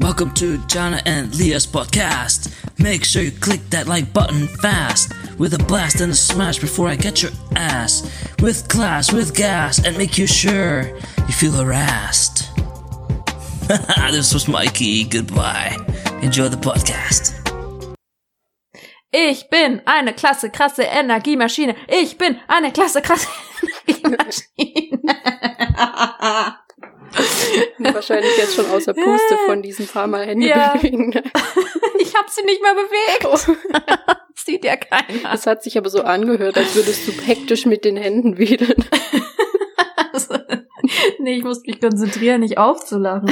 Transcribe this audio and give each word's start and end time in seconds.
Welcome 0.00 0.32
to 0.34 0.58
Jana 0.68 1.02
and 1.06 1.34
Leah's 1.34 1.66
podcast. 1.66 2.54
Make 2.78 3.02
sure 3.04 3.20
you 3.20 3.32
click 3.32 3.68
that 3.70 3.88
like 3.88 4.12
button 4.12 4.46
fast. 4.46 5.12
With 5.38 5.54
a 5.54 5.58
blast 5.58 6.00
and 6.00 6.12
a 6.12 6.14
smash 6.14 6.60
before 6.60 6.86
I 6.88 6.94
get 6.94 7.20
your 7.20 7.32
ass. 7.56 8.08
With 8.40 8.68
class, 8.68 9.12
with 9.12 9.34
gas, 9.34 9.84
and 9.84 9.98
make 9.98 10.16
you 10.16 10.28
sure 10.28 10.82
you 10.86 11.32
feel 11.32 11.50
harassed. 11.50 12.48
this 14.12 14.32
was 14.32 14.46
Mikey. 14.46 15.02
Goodbye. 15.02 15.76
Enjoy 16.22 16.46
the 16.46 16.56
podcast. 16.56 17.34
Ich 19.10 19.50
bin 19.50 19.82
eine 19.84 20.12
klasse, 20.12 20.50
krasse 20.50 20.84
Energiemaschine. 20.84 21.74
Ich 21.88 22.16
bin 22.16 22.38
eine 22.46 22.70
klasse, 22.70 23.02
krasse 23.02 23.26
Energiemaschine. 23.88 25.00
Wahrscheinlich 27.78 28.36
jetzt 28.36 28.54
schon 28.54 28.66
außer 28.66 28.94
Puste 28.94 29.38
von 29.46 29.62
diesen 29.62 29.86
paar 29.86 30.06
Mal 30.06 30.26
Hände 30.26 30.46
Ja. 30.48 30.74
bewegen. 30.76 31.12
Ich 32.00 32.14
habe 32.16 32.28
sie 32.30 32.44
nicht 32.44 32.62
mehr 32.62 32.74
bewegt. 32.74 33.50
Sieht 34.34 34.64
ja 34.64 34.76
keiner. 34.76 35.32
Es 35.34 35.46
hat 35.46 35.62
sich 35.62 35.76
aber 35.76 35.90
so 35.90 36.02
angehört, 36.02 36.56
als 36.56 36.74
würdest 36.74 37.06
du 37.06 37.12
hektisch 37.12 37.66
mit 37.66 37.84
den 37.84 37.96
Händen 37.96 38.38
wedeln. 38.38 38.84
Also, 40.12 40.38
nee, 41.18 41.36
ich 41.36 41.44
muss 41.44 41.62
mich 41.66 41.80
konzentrieren, 41.80 42.40
nicht 42.40 42.56
aufzulachen. 42.56 43.30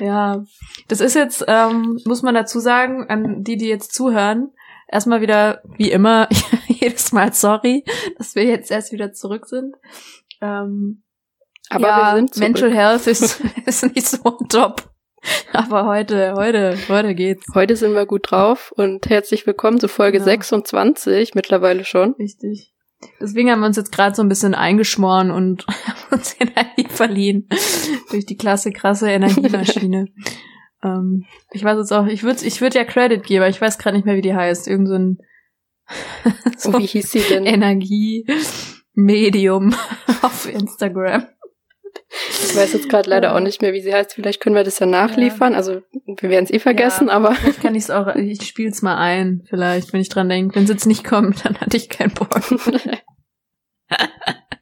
Ja, 0.00 0.44
das 0.88 1.00
ist 1.00 1.14
jetzt, 1.14 1.44
ähm, 1.48 1.98
muss 2.04 2.22
man 2.22 2.34
dazu 2.34 2.60
sagen, 2.60 3.06
an 3.08 3.42
die, 3.42 3.56
die 3.56 3.68
jetzt 3.68 3.94
zuhören, 3.94 4.52
erstmal 4.86 5.20
wieder, 5.20 5.62
wie 5.76 5.90
immer, 5.90 6.28
jedes 6.68 7.10
Mal 7.12 7.32
sorry, 7.32 7.84
dass 8.18 8.34
wir 8.34 8.44
jetzt 8.44 8.70
erst 8.70 8.92
wieder 8.92 9.12
zurück 9.12 9.46
sind. 9.46 9.74
Ähm, 10.40 11.02
Aber 11.70 11.86
ja, 11.88 12.12
wir 12.12 12.16
sind 12.16 12.34
zurück. 12.34 12.48
Mental 12.48 12.74
Health 12.74 13.06
ist, 13.06 13.40
ist 13.66 13.84
nicht 13.94 14.06
so 14.06 14.18
top. 14.48 14.90
Aber 15.52 15.86
heute, 15.86 16.34
heute, 16.34 16.76
heute 16.88 17.14
geht's. 17.14 17.46
Heute 17.54 17.76
sind 17.76 17.94
wir 17.94 18.04
gut 18.06 18.30
drauf 18.30 18.72
und 18.76 19.08
herzlich 19.08 19.46
willkommen 19.46 19.80
zu 19.80 19.88
Folge 19.88 20.18
Ja. 20.18 20.24
26, 20.24 21.34
mittlerweile 21.34 21.84
schon. 21.84 22.14
Richtig. 22.18 22.72
Deswegen 23.20 23.50
haben 23.50 23.60
wir 23.60 23.66
uns 23.66 23.76
jetzt 23.76 23.92
gerade 23.92 24.14
so 24.14 24.22
ein 24.22 24.28
bisschen 24.28 24.54
eingeschmoren 24.54 25.30
und 25.30 25.66
haben 25.68 26.12
uns 26.12 26.36
Energie 26.38 26.86
verliehen 26.88 27.48
durch 28.10 28.26
die 28.26 28.36
klasse, 28.36 28.70
krasse 28.72 29.10
Energiemaschine. 29.10 30.06
ähm, 30.84 31.24
ich 31.52 31.64
weiß 31.64 31.78
jetzt 31.78 31.92
auch, 31.92 32.06
ich 32.06 32.22
würde 32.22 32.44
ich 32.44 32.60
würd 32.60 32.74
ja 32.74 32.84
Credit 32.84 33.24
geben, 33.24 33.42
aber 33.42 33.50
ich 33.50 33.60
weiß 33.60 33.78
gerade 33.78 33.96
nicht 33.96 34.04
mehr, 34.04 34.16
wie 34.16 34.22
die 34.22 34.34
heißt. 34.34 34.68
Irgend 34.68 34.88
so 34.88 34.94
ein 34.94 35.18
so 36.56 36.70
Oh, 36.70 36.78
wie 36.78 36.86
hieß 36.86 37.10
sie 37.10 37.20
denn? 37.20 37.44
Energiemedium 37.46 39.74
auf 40.22 40.48
Instagram. 40.48 41.26
Ich 42.44 42.54
weiß 42.56 42.72
jetzt 42.74 42.88
gerade 42.88 43.10
leider 43.10 43.34
auch 43.34 43.40
nicht 43.40 43.60
mehr, 43.62 43.72
wie 43.72 43.80
sie 43.80 43.92
heißt. 43.92 44.14
Vielleicht 44.14 44.40
können 44.40 44.54
wir 44.54 44.64
das 44.64 44.78
ja 44.78 44.86
nachliefern. 44.86 45.54
Also 45.54 45.82
wir 46.06 46.30
werden 46.30 46.44
es 46.44 46.52
eh 46.52 46.58
vergessen, 46.60 47.08
Ja. 47.08 47.14
aber 47.14 47.34
Vielleicht 47.36 47.62
kann 47.62 47.74
ich 47.74 47.84
es 47.84 47.90
auch, 47.90 48.14
ich 48.14 48.46
spiel's 48.46 48.82
mal 48.82 48.96
ein, 48.96 49.42
vielleicht, 49.48 49.92
wenn 49.92 50.00
ich 50.00 50.08
dran 50.08 50.28
denke. 50.28 50.54
Wenn 50.54 50.64
es 50.64 50.70
jetzt 50.70 50.86
nicht 50.86 51.04
kommt, 51.04 51.44
dann 51.44 51.60
hatte 51.60 51.76
ich 51.76 51.88
keinen 51.88 52.14
Bock. 52.14 52.30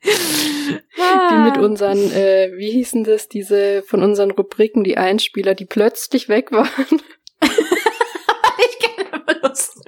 wie 0.04 1.38
mit 1.38 1.56
unseren, 1.58 1.98
äh, 2.12 2.50
wie 2.56 2.70
hießen 2.70 3.04
das, 3.04 3.28
diese 3.28 3.82
von 3.82 4.02
unseren 4.02 4.30
Rubriken, 4.30 4.84
die 4.84 4.96
Einspieler, 4.96 5.54
die 5.54 5.64
plötzlich 5.66 6.28
weg 6.28 6.52
waren. 6.52 7.00
Ich 7.40 8.78
kenne 8.78 9.40
Lust. 9.42 9.78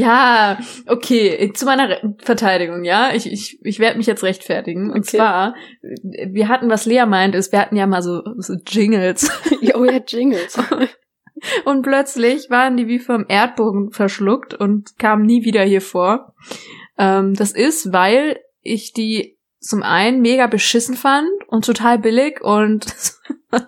Ja, 0.00 0.58
okay, 0.86 1.52
zu 1.54 1.64
meiner 1.64 1.88
Re 1.88 2.14
Verteidigung, 2.18 2.84
ja. 2.84 3.12
Ich, 3.14 3.30
ich, 3.30 3.58
ich 3.62 3.78
werde 3.78 3.98
mich 3.98 4.06
jetzt 4.06 4.22
rechtfertigen. 4.22 4.90
Und 4.90 5.00
Okay. 5.00 5.18
zwar, 5.18 5.54
wir 5.82 6.48
hatten, 6.48 6.70
was 6.70 6.86
Lea 6.86 7.04
meint, 7.06 7.34
ist, 7.34 7.52
wir 7.52 7.60
hatten 7.60 7.76
ja 7.76 7.86
mal 7.86 8.02
so, 8.02 8.22
so 8.38 8.54
Jingles. 8.66 9.30
oh 9.74 9.84
ja, 9.84 10.00
Jingles. 10.06 10.58
Und 11.64 11.82
plötzlich 11.82 12.50
waren 12.50 12.76
die 12.76 12.86
wie 12.86 12.98
vom 12.98 13.24
Erdbogen 13.26 13.92
verschluckt 13.92 14.52
und 14.52 14.98
kamen 14.98 15.24
nie 15.24 15.42
wieder 15.42 15.62
hier 15.62 15.80
vor. 15.80 16.34
Ähm, 16.98 17.32
das 17.34 17.52
ist, 17.52 17.94
weil 17.94 18.38
ich 18.60 18.92
die 18.92 19.38
zum 19.58 19.82
einen 19.82 20.20
mega 20.20 20.48
beschissen 20.48 20.96
fand 20.96 21.28
und 21.48 21.64
total 21.64 21.98
billig 21.98 22.42
und 22.42 22.86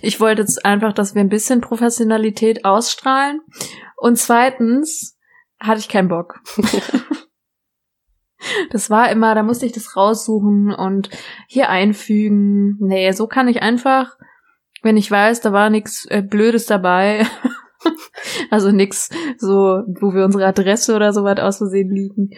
ich 0.00 0.20
wollte 0.20 0.40
jetzt 0.40 0.64
einfach, 0.64 0.94
dass 0.94 1.14
wir 1.14 1.20
ein 1.20 1.28
bisschen 1.28 1.60
Professionalität 1.60 2.64
ausstrahlen. 2.64 3.40
Und 3.96 4.16
zweitens 4.16 5.15
hatte 5.66 5.80
ich 5.80 5.88
keinen 5.88 6.08
Bock. 6.08 6.40
Das 8.70 8.90
war 8.90 9.10
immer, 9.10 9.34
da 9.34 9.42
musste 9.42 9.66
ich 9.66 9.72
das 9.72 9.96
raussuchen 9.96 10.72
und 10.72 11.10
hier 11.48 11.68
einfügen. 11.68 12.76
Nee, 12.80 13.10
so 13.12 13.26
kann 13.26 13.48
ich 13.48 13.62
einfach, 13.62 14.16
wenn 14.82 14.96
ich 14.96 15.10
weiß, 15.10 15.40
da 15.40 15.52
war 15.52 15.70
nichts 15.70 16.06
äh, 16.06 16.22
Blödes 16.22 16.66
dabei. 16.66 17.26
also 18.50 18.70
nix 18.70 19.10
so, 19.38 19.82
wo 20.00 20.14
wir 20.14 20.24
unsere 20.24 20.46
Adresse 20.46 20.94
oder 20.94 21.12
so 21.12 21.24
weit 21.24 21.40
aus 21.40 21.58
Versehen 21.58 21.90
liegen. 21.90 22.30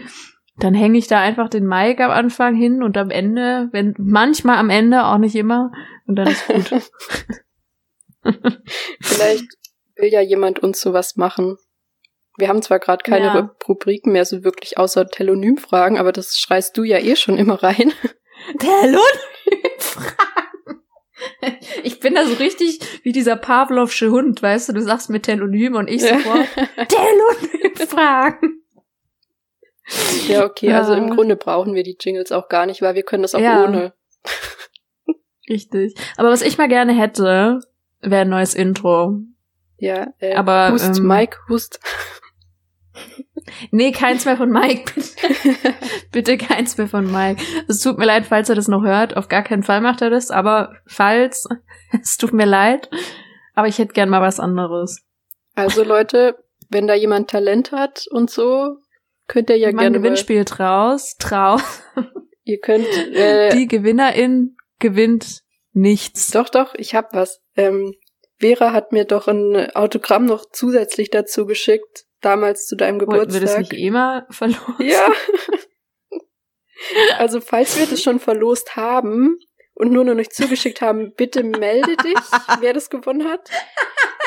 Dann 0.56 0.74
hänge 0.74 0.98
ich 0.98 1.06
da 1.06 1.20
einfach 1.20 1.48
den 1.48 1.66
Mic 1.66 2.00
am 2.00 2.10
Anfang 2.10 2.56
hin 2.56 2.82
und 2.82 2.96
am 2.96 3.10
Ende, 3.10 3.68
wenn 3.72 3.94
manchmal 3.98 4.56
am 4.56 4.70
Ende, 4.70 5.04
auch 5.04 5.18
nicht 5.18 5.36
immer, 5.36 5.70
und 6.06 6.16
dann 6.16 6.28
ist 6.28 6.46
gut. 6.48 6.90
Vielleicht 9.00 9.46
will 9.94 10.12
ja 10.12 10.20
jemand 10.20 10.58
uns 10.58 10.80
sowas 10.80 11.16
machen. 11.16 11.56
Wir 12.38 12.48
haben 12.48 12.62
zwar 12.62 12.78
gerade 12.78 13.02
keine 13.02 13.26
Ja. 13.26 13.34
Ru- 13.34 13.50
Rubriken 13.68 14.12
mehr, 14.12 14.24
so 14.24 14.44
wirklich 14.44 14.78
außer 14.78 15.06
Telonymfragen, 15.08 15.98
aber 15.98 16.12
das 16.12 16.38
schreist 16.38 16.78
du 16.78 16.84
ja 16.84 16.98
eh 16.98 17.16
schon 17.16 17.36
immer 17.36 17.62
rein. 17.62 17.92
Telonym-Fragen. 18.58 20.14
Ich 21.82 22.00
bin 22.00 22.14
da 22.14 22.24
so 22.24 22.34
richtig 22.34 22.78
wie 23.02 23.12
dieser 23.12 23.36
Pavlovsche 23.36 24.10
Hund, 24.10 24.42
weißt 24.42 24.68
du, 24.68 24.72
du 24.74 24.82
sagst 24.82 25.10
mir 25.10 25.20
Telonym 25.20 25.74
und 25.74 25.88
ich 25.90 26.02
sofort 26.02 26.46
Telonym-Fragen. 26.88 28.62
ja, 30.28 30.44
okay, 30.44 30.72
also 30.72 30.94
im. 30.94 31.10
Grunde 31.10 31.36
brauchen 31.36 31.74
wir 31.74 31.82
die 31.82 31.96
Jingles 31.98 32.30
auch 32.30 32.48
gar 32.48 32.66
nicht, 32.66 32.82
weil 32.82 32.94
wir 32.94 33.02
können 33.02 33.22
das 33.22 33.34
auch 33.34 33.40
Ja. 33.40 33.64
ohne. 33.64 33.92
Richtig. 35.48 35.94
Aber 36.16 36.30
was 36.30 36.42
ich 36.42 36.58
mal 36.58 36.68
gerne 36.68 36.92
hätte, 36.92 37.60
wäre 38.00 38.22
ein 38.22 38.28
neues 38.28 38.54
Intro. 38.54 39.18
Ja, 39.78 40.08
äh, 40.18 40.34
Aber, 40.34 40.72
Hust, 40.72 40.98
ähm, 40.98 41.06
Mike, 41.06 41.38
Hust. 41.48 41.80
Nee, 43.70 43.92
keins 43.92 44.24
mehr 44.24 44.36
von 44.36 44.50
Mike, 44.50 44.92
bitte. 44.94 45.74
bitte 46.12 46.38
keins 46.38 46.76
mehr 46.76 46.88
von 46.88 47.10
Mike. 47.10 47.42
Es 47.68 47.80
tut 47.80 47.98
mir 47.98 48.04
leid, 48.04 48.26
falls 48.26 48.48
er 48.48 48.54
das 48.54 48.68
noch 48.68 48.82
hört. 48.82 49.16
Auf 49.16 49.28
gar 49.28 49.42
keinen 49.42 49.62
Fall 49.62 49.80
macht 49.80 50.02
er 50.02 50.10
das, 50.10 50.30
aber 50.30 50.74
falls, 50.86 51.48
es 52.02 52.16
tut 52.16 52.32
mir 52.32 52.46
leid. 52.46 52.90
Aber 53.54 53.68
ich 53.68 53.78
hätte 53.78 53.92
gern 53.92 54.08
mal 54.08 54.22
was 54.22 54.40
anderes. 54.40 55.02
Also 55.54 55.82
Leute, 55.82 56.36
wenn 56.68 56.86
da 56.86 56.94
jemand 56.94 57.30
Talent 57.30 57.72
hat 57.72 58.06
und 58.10 58.30
so, 58.30 58.76
könnt 59.26 59.50
ihr 59.50 59.56
ja 59.56 59.70
gerne 59.70 59.90
mal, 59.90 59.98
Gewinnspiel 59.98 60.44
draus, 60.44 61.16
trau. 61.18 61.58
ihr 62.44 62.60
könnt, 62.60 62.86
äh, 63.14 63.50
Die 63.50 63.66
Gewinnerin 63.66 64.56
gewinnt 64.78 65.40
nichts. 65.72 66.30
Doch, 66.30 66.48
doch, 66.48 66.74
ich 66.74 66.94
hab 66.94 67.12
was. 67.12 67.40
Ähm, 67.56 67.92
Vera 68.38 68.72
hat 68.72 68.92
mir 68.92 69.04
doch 69.04 69.26
ein 69.26 69.70
Autogramm 69.74 70.26
noch 70.26 70.44
zusätzlich 70.52 71.10
dazu 71.10 71.44
geschickt, 71.44 72.04
damals 72.20 72.66
zu 72.66 72.76
deinem 72.76 73.00
Wollten 73.00 73.12
wir 73.32 73.40
das 73.40 73.52
Geburtstag. 73.54 73.60
nicht 73.60 73.72
eh 73.74 73.90
mal 73.90 74.26
verloren? 74.30 74.76
ja. 74.80 75.12
also, 77.18 77.40
falls 77.40 77.78
wir 77.78 77.86
das 77.86 78.02
schon 78.02 78.20
verlost 78.20 78.76
haben 78.76 79.38
und 79.74 79.92
nur 79.92 80.04
noch 80.04 80.14
nicht 80.14 80.32
zugeschickt 80.32 80.80
haben, 80.80 81.12
bitte 81.16 81.42
melde 81.42 81.96
dich, 81.96 82.14
wer 82.60 82.72
das 82.72 82.90
gewonnen 82.90 83.28
hat. 83.28 83.48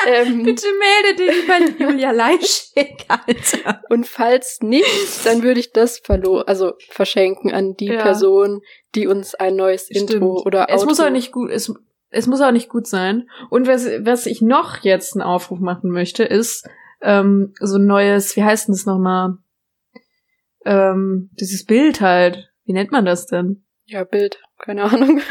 Ähm, 0.04 0.42
Bitte 0.42 0.66
melde 0.80 1.16
dich 1.22 1.46
bei 1.46 1.84
Julia 1.84 2.10
Leischig, 2.10 3.04
Alter. 3.06 3.82
und 3.88 4.04
falls 4.04 4.58
nicht, 4.60 5.24
dann 5.24 5.44
würde 5.44 5.60
ich 5.60 5.72
das 5.72 6.00
verlo 6.00 6.38
also 6.38 6.72
verschenken 6.88 7.52
an 7.52 7.76
die 7.76 7.86
Ja. 7.86 8.02
Person, 8.02 8.62
die 8.96 9.06
uns 9.06 9.36
ein 9.36 9.54
neues 9.54 9.88
Intro 9.90 10.06
Stimmt. 10.08 10.46
oder 10.46 10.66
Es 10.68 10.80
Outro 10.80 10.86
muss 10.86 10.98
auch 11.00 11.10
nicht 11.10 11.30
gut, 11.30 11.52
es, 11.52 11.72
es 12.10 12.26
muss 12.26 12.40
auch 12.40 12.50
nicht 12.50 12.68
gut 12.68 12.88
sein. 12.88 13.30
Und 13.48 13.68
was, 13.68 13.86
was 14.00 14.26
ich 14.26 14.42
noch 14.42 14.78
jetzt 14.82 15.14
einen 15.14 15.22
Aufruf 15.22 15.60
machen 15.60 15.90
möchte, 15.92 16.24
ist 16.24 16.68
ähm, 17.02 17.54
so 17.60 17.76
ein 17.76 17.86
neues, 17.86 18.36
wie 18.36 18.44
heißt 18.44 18.68
denn 18.68 18.74
das 18.74 18.86
nochmal? 18.86 19.38
Ähm, 20.64 21.30
dieses 21.32 21.64
Bild 21.64 22.00
halt. 22.00 22.50
Wie 22.64 22.72
nennt 22.72 22.92
man 22.92 23.04
das 23.04 23.26
denn? 23.26 23.64
Ja, 23.84 24.04
Bild, 24.04 24.40
keine 24.58 24.84
Ahnung. 24.84 25.20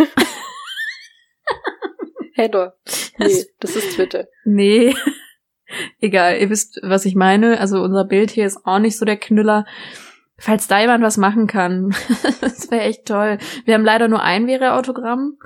Header. 2.34 2.76
Nee, 3.18 3.46
das 3.60 3.76
ist 3.76 3.96
Twitter. 3.96 4.28
Nee. 4.46 4.96
Egal, 6.00 6.38
ihr 6.38 6.50
wisst, 6.50 6.80
was 6.84 7.06
ich 7.06 7.16
meine. 7.16 7.60
Also 7.60 7.82
unser 7.82 8.06
Bild 8.06 8.32
hier 8.32 8.46
ist 8.46 8.66
auch 8.66 8.80
nicht 8.80 8.98
so 8.98 9.06
der 9.06 9.18
Knüller. 9.18 9.66
Falls 10.38 10.68
da 10.68 10.80
jemand 10.82 11.04
was 11.04 11.18
machen 11.18 11.46
kann, 11.48 11.96
das 12.42 12.72
wäre 12.72 12.82
echt 12.82 13.06
toll. 13.06 13.38
Wir 13.66 13.76
haben 13.76 13.86
leider 13.86 14.08
nur 14.08 14.24
ein 14.24 14.48
Wäre-Autogramm, 14.48 15.38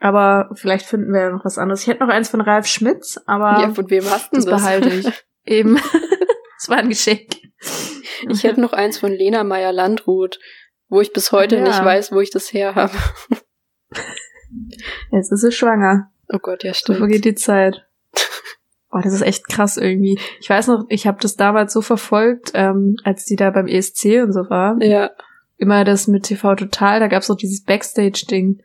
aber 0.00 0.50
vielleicht 0.54 0.86
finden 0.86 1.12
wir 1.12 1.20
ja 1.20 1.30
noch 1.30 1.44
was 1.44 1.58
anderes. 1.58 1.82
Ich 1.82 1.88
hätte 1.88 2.02
noch 2.04 2.12
eins 2.12 2.30
von 2.30 2.40
Ralf 2.40 2.66
Schmitz, 2.66 3.20
aber 3.26 3.60
ja, 3.60 3.74
von 3.74 3.90
wem 3.90 4.04
hast 4.06 4.32
das 4.32 4.46
das? 4.46 4.62
behalte 4.62 4.88
ich. 4.88 5.24
Eben. 5.44 5.78
Das 6.58 6.68
war 6.68 6.76
ein 6.76 6.90
Geschenk. 6.90 7.26
Ich 8.28 8.44
hätte 8.44 8.60
noch 8.60 8.72
eins 8.72 8.96
von 8.96 9.10
Lena 9.10 9.42
Meyer-Landrut. 9.42 10.38
wo 10.88 11.00
ich 11.00 11.12
bis 11.12 11.32
heute 11.32 11.56
Ja. 11.56 11.62
nicht 11.64 11.84
weiß, 11.84 12.12
wo 12.12 12.20
ich 12.20 12.30
das 12.30 12.52
her 12.52 12.76
habe. 12.76 12.92
Jetzt 15.10 15.32
ist 15.32 15.40
sie 15.40 15.52
schwanger. 15.52 16.10
Oh 16.28 16.38
Gott, 16.38 16.62
ja, 16.64 16.72
So 16.72 16.78
stimmt. 16.78 16.98
vergeht 16.98 17.24
die 17.24 17.34
Zeit. 17.34 17.84
Oh, 18.92 19.00
das 19.02 19.12
ist 19.14 19.22
echt 19.22 19.48
krass 19.48 19.76
irgendwie. 19.78 20.18
Ich 20.40 20.50
weiß 20.50 20.66
noch, 20.68 20.84
ich 20.88 21.06
habe 21.06 21.18
das 21.20 21.34
damals 21.36 21.72
so 21.72 21.80
verfolgt, 21.80 22.52
ähm, 22.54 22.96
als 23.04 23.24
die 23.24 23.36
da 23.36 23.50
beim 23.50 23.66
ESC 23.66 24.22
und 24.22 24.32
so 24.32 24.48
war. 24.50 24.76
Ja, 24.82 25.10
Immer 25.56 25.84
das 25.84 26.08
mit 26.08 26.24
TV 26.24 26.54
Total, 26.56 26.98
da 27.00 27.06
gab's 27.08 27.30
auch 27.30 27.36
dieses 27.36 27.62
Backstage-Ding. 27.64 28.62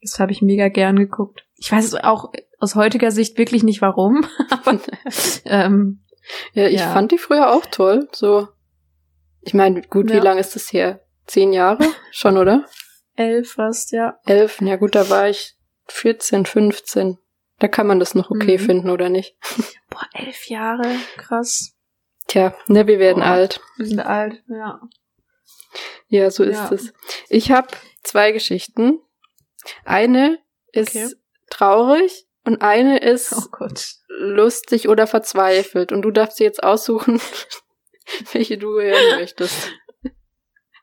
Das 0.00 0.18
habe 0.20 0.30
ich 0.32 0.40
mega 0.40 0.68
gern 0.68 0.96
geguckt. 0.96 1.44
Ich 1.56 1.70
weiß 1.70 1.94
auch 1.96 2.32
aus 2.58 2.74
heutiger 2.76 3.10
Sicht 3.10 3.36
wirklich 3.38 3.62
nicht 3.64 3.80
warum. 3.82 4.24
Aber 4.50 4.80
ähm, 5.44 6.00
ja, 6.52 6.66
ich 6.68 6.80
Ja. 6.80 6.92
fand 6.92 7.12
die 7.12 7.18
früher 7.18 7.52
auch 7.52 7.66
toll. 7.66 8.08
So, 8.12 8.48
ich 9.42 9.54
meine, 9.54 9.82
gut, 9.82 10.10
wie 10.10 10.16
Ja. 10.16 10.22
lange 10.22 10.40
ist 10.40 10.54
das 10.54 10.72
her? 10.72 11.00
Zehn 11.26 11.52
Jahre? 11.52 11.84
Schon, 12.10 12.36
oder? 12.38 12.64
elf 13.16 13.54
fast, 13.54 13.90
ja. 13.92 14.18
Elf? 14.26 14.60
Ja 14.60 14.76
gut, 14.76 14.94
da 14.94 15.10
war 15.10 15.28
ich 15.28 15.56
14, 15.88 16.46
15. 16.46 17.18
Da 17.58 17.66
kann 17.66 17.88
man 17.88 17.98
das 17.98 18.14
noch 18.14 18.30
okay 18.30 18.58
Mhm. 18.58 18.62
finden, 18.62 18.90
oder 18.90 19.08
nicht? 19.08 19.36
Boah, 19.90 20.06
elf 20.12 20.46
Jahre, 20.48 20.94
krass. 21.16 21.72
Tja, 22.28 22.54
ne, 22.68 22.86
wir 22.86 22.98
werden 23.00 23.20
Boah. 23.22 23.30
alt. 23.30 23.60
Wir 23.76 23.86
sind 23.86 24.00
alt, 24.00 24.42
ja. 24.48 24.80
Ja, 26.06 26.30
so 26.30 26.44
ist 26.44 26.56
Ja. 26.58 26.70
es. 26.72 26.92
Ich 27.28 27.50
habe 27.50 27.68
zwei 28.04 28.30
Geschichten. 28.32 29.00
Eine 29.84 30.38
ist 30.72 30.94
Okay. 30.94 31.14
traurig 31.50 32.28
und 32.44 32.62
eine 32.62 32.98
ist 33.00 33.32
Oh 33.36 33.48
Gott. 33.50 33.94
Lustig 34.08 34.88
oder 34.88 35.06
verzweifelt. 35.06 35.92
Und 35.92 36.02
du 36.02 36.10
darfst 36.10 36.38
dir 36.40 36.44
jetzt 36.44 36.62
aussuchen, 36.62 37.20
welche 38.32 38.58
du 38.58 38.80
hören 38.80 39.18
möchtest. 39.20 39.70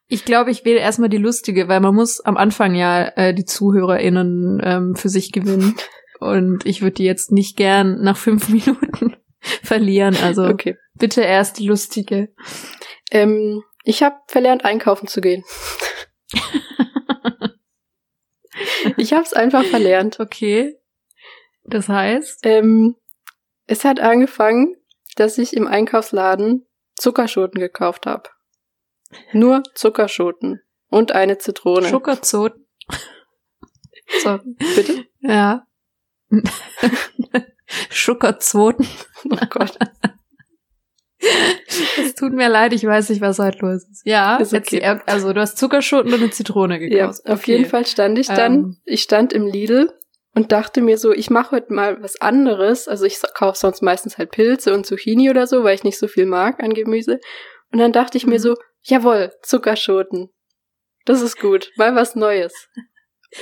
Ich 0.08 0.24
glaube, 0.24 0.52
ich 0.52 0.66
wähle 0.66 0.80
erstmal 0.80 1.10
die 1.10 1.18
lustige, 1.18 1.68
weil 1.68 1.80
man 1.80 1.96
muss 1.96 2.22
am 2.22 2.38
Anfang 2.38 2.76
ja 2.76 3.08
äh, 3.16 3.34
die 3.34 3.46
ZuhörerInnen 3.46 4.62
ähm, 4.64 4.96
für 4.96 5.10
sich 5.10 5.32
gewinnen. 5.32 5.76
Und 6.20 6.66
ich 6.66 6.82
würde 6.82 6.94
die 6.96 7.04
jetzt 7.06 7.32
nicht 7.32 7.58
gern 7.58 8.02
nach 8.02 8.16
fünf 8.18 8.50
Minuten 8.50 9.16
verlieren. 9.64 10.16
Also 10.24 10.44
Okay. 10.46 10.78
bitte 10.94 11.22
erst 11.22 11.60
die 11.60 11.68
lustige. 11.68 12.30
Ähm, 13.12 13.64
ich 13.84 14.02
habe 14.04 14.16
verlernt, 14.28 14.64
einkaufen 14.66 15.08
zu 15.08 15.22
gehen. 15.22 15.44
ich 18.98 19.14
habe 19.14 19.24
es 19.24 19.34
einfach 19.34 19.64
verlernt. 19.66 20.20
Okay. 20.20 20.76
Das 21.64 21.90
heißt, 21.90 22.40
Ähm, 22.44 22.96
es 23.68 23.84
hat 23.86 24.00
angefangen, 24.00 24.76
dass 25.16 25.38
ich 25.38 25.56
im 25.56 25.68
Einkaufsladen 25.68 26.66
Zuckerschoten 26.96 27.60
gekauft 27.60 28.06
habe. 28.06 28.30
Nur 29.34 29.64
Zuckerschoten 29.76 30.62
und 30.90 31.12
eine 31.14 31.38
Zitrone. 31.38 31.88
Schokozot. 31.88 32.54
Sorry. 34.22 34.56
Bitte? 34.76 35.06
Ja. 35.22 35.66
Schokozoten. 37.90 38.88
Oh 39.30 39.38
Gott. 39.50 39.78
Es 41.98 42.14
tut 42.16 42.34
mir 42.34 42.50
leid, 42.50 42.74
ich 42.74 42.84
weiß 42.86 43.10
nicht, 43.10 43.22
was 43.22 43.40
heute 43.40 43.60
los 43.60 43.84
ist. 43.90 44.02
Ja, 44.06 44.36
Ist 44.38 44.52
jetzt 44.52 44.68
okay. 44.68 44.80
die- 44.80 44.86
also 45.12 45.34
du 45.34 45.42
hast 45.42 45.58
Zuckerschoten 45.58 46.14
und 46.14 46.20
eine 46.22 46.30
Zitrone 46.30 46.76
Ja, 46.82 47.08
gekauft. 47.08 47.26
auf 47.26 47.40
Okay. 47.42 47.58
jeden 47.58 47.70
Fall 47.70 47.86
stand 47.86 48.20
ich 48.20 48.28
dann, 48.28 48.54
Ähm. 48.54 48.78
ich 48.86 49.02
stand 49.02 49.34
im 49.34 49.48
Lidl 49.48 49.92
und 50.36 50.52
dachte 50.52 50.82
mir 50.82 50.98
so, 50.98 51.14
ich 51.14 51.30
mache 51.30 51.56
heute 51.56 51.74
mal 51.74 52.04
was 52.04 52.20
anderes. 52.20 52.88
Also 52.88 53.06
ich 53.06 53.20
kaufe 53.34 53.58
sonst 53.58 53.82
meistens 53.82 54.18
halt 54.18 54.32
Pilze 54.32 54.74
und 54.74 54.86
Zucchini 54.86 55.30
oder 55.30 55.48
so, 55.48 55.64
weil 55.64 55.76
ich 55.76 55.84
nicht 55.86 55.98
so 55.98 56.08
viel 56.08 56.26
mag 56.26 56.62
an 56.62 56.74
Gemüse. 56.74 57.20
Und 57.72 57.80
dann 57.80 57.94
dachte 57.94 58.18
ich 58.18 58.28
mir 58.28 58.36
Mhm. 58.36 58.40
so, 58.40 58.56
jawohl, 58.84 59.32
Zuckerschoten. 59.42 60.30
Das 61.06 61.22
ist 61.22 61.40
gut, 61.40 61.72
mal 61.78 61.96
was 61.96 62.16
Neues. 62.16 62.70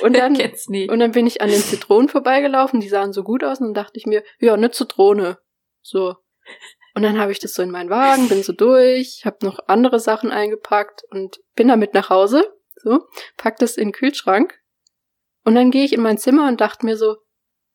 Und 0.02 0.16
dann, 0.16 0.36
und 0.90 1.00
dann 1.00 1.12
bin 1.12 1.28
ich 1.28 1.42
an 1.42 1.50
den 1.50 1.62
Zitronen 1.62 2.10
vorbeigelaufen, 2.10 2.80
die 2.80 2.90
sahen 2.90 3.12
so 3.12 3.24
gut 3.24 3.44
aus 3.44 3.60
und 3.60 3.68
dann 3.68 3.84
dachte 3.84 3.98
ich 3.98 4.06
mir, 4.06 4.24
ja, 4.40 4.54
eine 4.54 4.72
Zitrone. 4.72 5.40
So. 5.82 6.16
Und 6.96 7.02
dann 7.02 7.20
habe 7.20 7.32
ich 7.32 7.40
das 7.40 7.56
so 7.56 7.64
in 7.64 7.72
meinen 7.72 7.90
Wagen, 7.90 8.30
bin 8.30 8.44
so 8.44 8.54
durch, 8.54 9.24
habe 9.26 9.46
noch 9.46 9.60
andere 9.68 10.00
Sachen 10.00 10.30
eingepackt 10.30 11.02
und 11.10 11.40
bin 11.56 11.70
damit 11.70 11.96
nach 11.96 12.12
Hause, 12.12 12.54
so, 12.76 13.08
pack 13.38 13.58
das 13.58 13.78
in 13.78 13.88
den 13.88 13.94
Kühlschrank 13.94 14.60
und 15.46 15.56
dann 15.56 15.72
gehe 15.72 15.86
ich 15.86 15.94
in 15.94 16.02
mein 16.02 16.18
Zimmer 16.18 16.48
und 16.48 16.62
dachte 16.62 16.86
mir 16.86 16.98
so, 16.98 17.16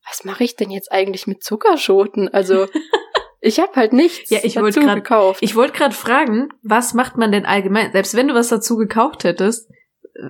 was 0.08 0.24
mache 0.24 0.44
ich 0.44 0.56
denn 0.56 0.70
jetzt 0.70 0.90
eigentlich 0.92 1.26
mit 1.26 1.42
Zuckerschoten? 1.42 2.28
Also, 2.28 2.66
ich 3.40 3.60
habe 3.60 3.72
halt 3.76 3.92
nichts 3.92 4.30
Ja, 4.30 4.38
ich 4.42 4.56
wollte 4.56 4.80
dazu 4.80 4.86
grad- 4.86 4.96
gekauft. 4.96 5.42
Ich 5.42 5.54
wollte 5.54 5.72
gerade 5.74 5.94
fragen, 5.94 6.48
was 6.62 6.94
macht 6.94 7.16
man 7.16 7.30
denn 7.32 7.44
allgemein? 7.46 7.92
Selbst 7.92 8.14
wenn 8.14 8.28
du 8.28 8.34
was 8.34 8.48
dazu 8.48 8.76
gekauft 8.76 9.24
hättest, 9.24 9.70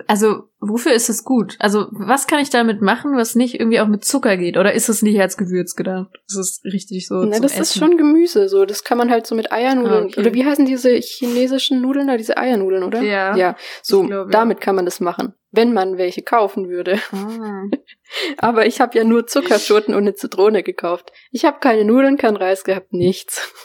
also 0.07 0.43
wofür 0.59 0.93
ist 0.93 1.09
es 1.09 1.23
gut? 1.23 1.55
Also 1.59 1.87
was 1.91 2.27
kann 2.27 2.39
ich 2.39 2.49
damit 2.49 2.81
machen, 2.81 3.15
was 3.15 3.33
nicht 3.35 3.59
irgendwie 3.59 3.79
auch 3.79 3.87
mit 3.87 4.05
Zucker 4.05 4.37
geht? 4.37 4.55
Oder 4.57 4.73
ist 4.73 4.87
es 4.89 5.01
nicht 5.01 5.19
als 5.19 5.35
Gewürz 5.37 5.75
gedacht? 5.75 6.09
Das 6.27 6.37
ist 6.37 6.63
richtig 6.65 7.07
so 7.07 7.15
Ne, 7.23 7.39
das 7.41 7.53
Essen. 7.53 7.61
ist 7.63 7.77
schon 7.77 7.97
Gemüse, 7.97 8.49
so. 8.49 8.65
Das 8.65 8.83
kann 8.83 8.97
man 8.99 9.09
halt 9.09 9.25
so 9.25 9.33
mit 9.35 9.51
Eiernudeln. 9.51 10.03
Ah, 10.03 10.05
okay. 10.07 10.19
Oder 10.19 10.33
wie 10.33 10.45
heißen 10.45 10.65
diese 10.65 10.91
chinesischen 10.95 11.81
Nudeln 11.81 12.07
da? 12.07 12.17
Diese 12.17 12.37
Eiernudeln, 12.37 12.83
oder? 12.83 13.01
Ja. 13.01 13.35
Ja, 13.35 13.55
so, 13.81 14.01
Ich 14.03 14.07
glaube, 14.09 14.31
ja. 14.31 14.39
damit 14.39 14.61
kann 14.61 14.75
man 14.75 14.85
das 14.85 14.99
machen. 14.99 15.33
Wenn 15.51 15.73
man 15.73 15.97
welche 15.97 16.21
kaufen 16.21 16.69
würde. 16.69 16.99
Ah. 17.11 17.63
Aber 18.37 18.67
ich 18.67 18.81
habe 18.81 18.95
ja 18.95 19.03
nur 19.03 19.25
Zuckerschoten 19.25 19.95
und 19.95 20.01
eine 20.01 20.13
Zitrone 20.13 20.61
gekauft. 20.61 21.11
Ich 21.31 21.45
habe 21.45 21.57
keine 21.59 21.83
Nudeln, 21.85 22.17
kein 22.17 22.35
Reis 22.35 22.63
gehabt, 22.63 22.93
nichts. 22.93 23.51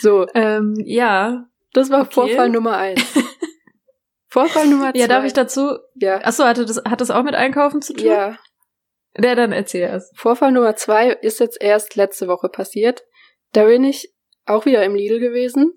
So, 0.00 0.26
Ähm, 0.34 0.74
ja. 0.84 1.44
das 1.72 1.90
war 1.90 2.02
Okay. 2.02 2.12
Vorfall 2.14 2.48
Nummer 2.50 2.76
eins. 2.76 3.02
Vorfall 4.30 4.68
Nummer 4.68 4.92
zwei. 4.92 5.00
Ja, 5.00 5.08
darf 5.08 5.24
ich 5.24 5.32
dazu? 5.32 5.78
Ja. 5.94 6.18
Achso, 6.24 6.44
hatte 6.44 6.64
das, 6.64 6.82
hat 6.84 7.00
das 7.00 7.10
auch 7.10 7.24
mit 7.24 7.34
Einkaufen 7.34 7.82
zu 7.82 7.94
tun? 7.94 8.06
Ja. 8.06 8.38
Ja, 9.16 9.34
dann 9.34 9.52
erzähl 9.52 9.82
erst. 9.82 10.16
Vorfall 10.16 10.52
Nummer 10.52 10.76
zwei 10.76 11.10
ist 11.10 11.40
jetzt 11.40 11.60
erst 11.60 11.96
letzte 11.96 12.28
Woche 12.28 12.48
passiert. 12.48 13.02
Da 13.52 13.64
bin 13.64 13.82
ich 13.82 14.14
auch 14.46 14.66
wieder 14.66 14.84
im 14.84 14.94
Lidl 14.94 15.18
gewesen 15.18 15.72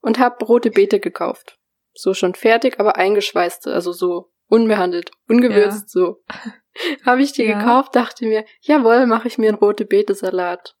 und 0.00 0.18
habe 0.18 0.44
rote 0.44 0.70
Beete 0.70 0.98
gekauft. 0.98 1.58
So 1.92 2.14
schon 2.14 2.34
fertig, 2.34 2.80
aber 2.80 2.96
eingeschweißte, 2.96 3.72
also 3.72 3.92
so 3.92 4.32
unbehandelt, 4.48 5.12
ungewürzt, 5.28 5.88
so. 5.88 6.22
habe 7.06 7.22
ich 7.22 7.32
die 7.32 7.44
Ja. 7.44 7.58
gekauft, 7.58 7.94
dachte 7.94 8.26
mir, 8.26 8.44
jawohl, 8.60 9.06
mache 9.06 9.28
ich 9.28 9.38
mir 9.38 9.48
einen 9.48 9.58
rote 9.58 9.84
Beete 9.84 10.14
Salat. 10.14 10.76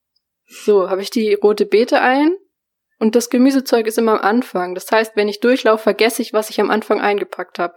So, 0.46 0.90
habe 0.90 1.00
ich 1.00 1.10
die 1.10 1.34
rote 1.34 1.64
Beete 1.64 2.00
ein 2.00 2.36
und 3.04 3.14
das 3.14 3.28
Gemüsezeug 3.28 3.86
ist 3.86 3.98
immer 3.98 4.12
am 4.12 4.26
Anfang. 4.26 4.74
Das 4.74 4.90
heißt, 4.90 5.12
wenn 5.14 5.28
ich 5.28 5.40
durchlaufe, 5.40 5.82
vergesse 5.82 6.22
ich, 6.22 6.32
was 6.32 6.48
ich 6.48 6.58
am 6.58 6.70
Anfang 6.70 7.02
eingepackt 7.02 7.58
habe. 7.58 7.74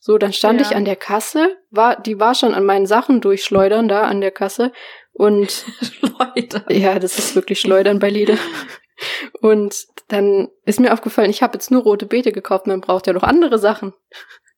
So, 0.00 0.18
dann 0.18 0.32
stand 0.32 0.60
Ja. 0.60 0.68
ich 0.68 0.76
an 0.76 0.84
der 0.84 0.94
Kasse, 0.94 1.56
war, 1.70 2.00
die 2.00 2.20
war 2.20 2.36
schon 2.36 2.54
an 2.54 2.64
meinen 2.64 2.86
Sachen 2.86 3.20
durchschleudern 3.20 3.88
da 3.88 4.02
an 4.02 4.20
der 4.20 4.30
Kasse 4.30 4.72
und 5.12 5.64
Leute. 6.36 6.64
ja, 6.68 7.00
das 7.00 7.18
ist 7.18 7.34
wirklich 7.34 7.58
Schleudern 7.60 7.98
bei 7.98 8.08
Lidl. 8.08 8.38
Und 9.40 9.74
dann 10.08 10.48
ist 10.64 10.78
mir 10.78 10.92
aufgefallen, 10.92 11.30
ich 11.30 11.42
habe 11.42 11.54
jetzt 11.54 11.72
nur 11.72 11.82
rote 11.82 12.06
Beete 12.06 12.30
gekauft, 12.30 12.68
man 12.68 12.80
braucht 12.80 13.08
ja 13.08 13.12
noch 13.12 13.24
andere 13.24 13.58
Sachen 13.58 13.94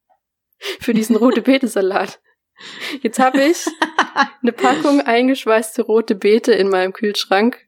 für 0.81 0.93
diesen 0.93 1.17
rote 1.17 1.41
Beete 1.41 1.67
Salat. 1.67 2.21
Jetzt 3.01 3.19
habe 3.19 3.43
ich 3.43 3.65
eine 4.43 4.53
Packung 4.53 5.01
eingeschweißte 5.01 5.81
rote 5.83 6.15
Beete 6.15 6.53
in 6.53 6.69
meinem 6.69 6.93
Kühlschrank 6.93 7.59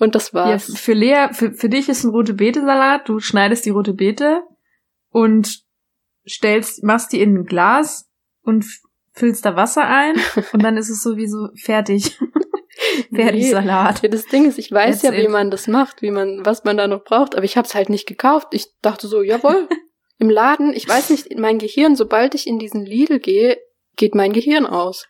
und 0.00 0.14
das 0.14 0.32
Ja, 0.32 0.46
war's. 0.46 0.72
für 0.76 0.94
Lea, 0.94 1.28
für, 1.32 1.52
für 1.52 1.68
dich 1.68 1.88
ist 1.88 2.04
ein 2.04 2.10
rote 2.10 2.34
Beete-Salat. 2.34 3.08
Du 3.08 3.20
schneidest 3.20 3.64
die 3.66 3.70
rote 3.70 3.92
Beete 3.94 4.42
und 5.10 5.60
stellst, 6.28 6.82
machst 6.82 7.12
die 7.12 7.20
in 7.20 7.36
ein 7.36 7.44
Glas 7.44 8.08
und 8.42 8.64
füllst 9.12 9.44
da 9.44 9.56
Wasser 9.56 9.86
ein 9.86 10.16
und 10.52 10.62
dann 10.62 10.76
ist 10.76 10.88
es 10.90 11.02
sowieso 11.02 11.48
fertig. 11.54 12.18
fertig 13.14 13.42
Nee. 13.42 13.50
Salat. 13.50 14.02
Ja, 14.02 14.08
das 14.08 14.26
Ding 14.26 14.46
ist, 14.46 14.58
ich 14.58 14.72
weiß 14.72 15.02
That's 15.02 15.14
ja, 15.14 15.20
wie 15.20 15.26
it. 15.26 15.30
man 15.30 15.50
das 15.50 15.66
macht, 15.68 16.02
wie 16.02 16.10
man, 16.10 16.44
was 16.44 16.64
man 16.64 16.76
da 16.76 16.86
noch 16.88 17.04
braucht, 17.04 17.34
aber 17.34 17.44
ich 17.44 17.56
habe 17.56 17.66
es 17.66 17.74
halt 17.74 17.90
nicht 17.90 18.06
gekauft. 18.06 18.48
Ich 18.52 18.66
dachte 18.80 19.06
so, 19.06 19.22
jawohl, 19.22 19.68
im 20.18 20.30
Laden, 20.30 20.72
ich 20.72 20.88
weiß 20.88 21.10
nicht, 21.10 21.38
mein 21.38 21.58
Gehirn, 21.58 21.94
sobald 21.96 22.34
ich 22.34 22.46
in 22.46 22.58
diesen 22.58 22.84
Lidl 22.86 23.18
gehe, 23.18 23.58
geht 23.96 24.14
mein 24.14 24.32
Gehirn 24.32 24.64
aus. 24.66 25.06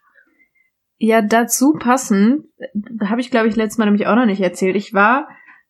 Ja, 1.03 1.23
dazu 1.23 1.73
passend, 1.73 2.45
habe 3.03 3.23
ich 3.23 3.31
glaube 3.31 3.49
ich 3.49 3.57
letztes 3.57 3.79
Mal 3.79 3.87
nämlich 3.87 4.07
auch 4.07 4.17
noch 4.17 4.27
nicht 4.27 4.43
erzählt. 4.43 4.77
Ich 4.77 4.93
war 4.93 5.29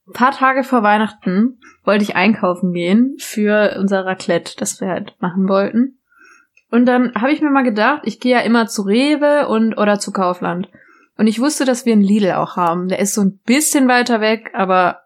ein 0.08 0.12
paar 0.12 0.32
Tage 0.32 0.64
vor 0.64 0.82
Weihnachten, 0.82 1.60
wollte 1.84 2.02
ich 2.02 2.16
einkaufen 2.16 2.72
gehen 2.72 3.14
für 3.20 3.76
unser 3.78 4.04
Raclette, 4.04 4.56
das 4.58 4.80
wir 4.80 4.88
halt 4.88 5.14
machen 5.20 5.48
wollten. 5.48 6.00
Und 6.72 6.84
dann 6.86 7.14
habe 7.14 7.30
ich 7.30 7.40
mir 7.40 7.50
mal 7.50 7.62
gedacht, 7.62 8.02
ich 8.06 8.18
gehe 8.18 8.32
ja 8.32 8.40
immer 8.40 8.66
zu 8.66 8.82
Rewe 8.82 9.46
und 9.46 9.78
oder 9.78 10.00
zu 10.00 10.10
Kaufland. 10.10 10.68
Und 11.16 11.28
ich 11.28 11.40
wusste, 11.40 11.64
dass 11.64 11.86
wir 11.86 11.92
einen 11.92 12.02
Lidl 12.02 12.32
auch 12.32 12.56
haben. 12.56 12.88
Der 12.88 12.98
ist 12.98 13.14
so 13.14 13.20
ein 13.20 13.38
bisschen 13.46 13.86
weiter 13.86 14.20
weg, 14.20 14.50
aber 14.52 15.02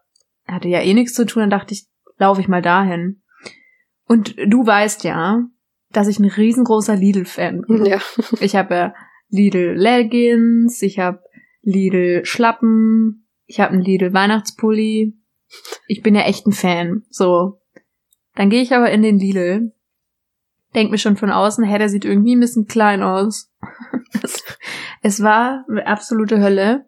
hatte 0.47 0.69
ja 0.69 0.79
eh 0.79 0.95
nichts 0.95 1.13
zu 1.13 1.27
tun. 1.27 1.41
Dann 1.41 1.49
dachte 1.51 1.75
ich, 1.75 1.85
laufe 2.17 2.41
ich 2.41 2.47
mal 2.47 2.63
dahin. 2.63 3.21
Und 4.07 4.35
du 4.47 4.65
weißt 4.65 5.03
ja, 5.03 5.43
dass 5.91 6.07
ich 6.07 6.17
ein 6.17 6.25
riesengroßer 6.25 6.95
Lidl-Fan 6.95 7.61
bin. 7.61 7.85
Ja. 7.85 7.99
Ich 8.39 8.55
habe 8.55 8.73
ja 8.73 8.93
Lidl 9.35 9.73
Leggings, 9.75 10.81
ich 10.81 10.99
habe 10.99 11.21
Lidl 11.61 12.25
Schlappen, 12.25 13.27
ich 13.45 13.59
habe 13.59 13.73
einen 13.73 13.81
Lidl 13.81 14.13
Weihnachtspulli. 14.13 15.17
Ich 15.87 16.01
bin 16.01 16.15
ja 16.15 16.21
echt 16.21 16.47
ein 16.47 16.53
Fan. 16.53 17.03
So. 17.09 17.61
Dann 18.35 18.49
gehe 18.49 18.61
ich 18.61 18.73
aber 18.73 18.91
in 18.91 19.01
den 19.01 19.19
Lidl, 19.19 19.73
denk 20.73 20.91
mir 20.91 20.97
schon 20.97 21.17
von 21.17 21.31
außen, 21.31 21.63
hä, 21.63 21.77
der 21.77 21.89
sieht 21.89 22.05
irgendwie 22.05 22.35
ein 22.35 22.39
bisschen 22.39 22.67
klein 22.67 23.01
aus. 23.01 23.51
es, 25.01 25.23
war 25.23 25.65
absolute 25.85 26.41
Hölle. 26.41 26.85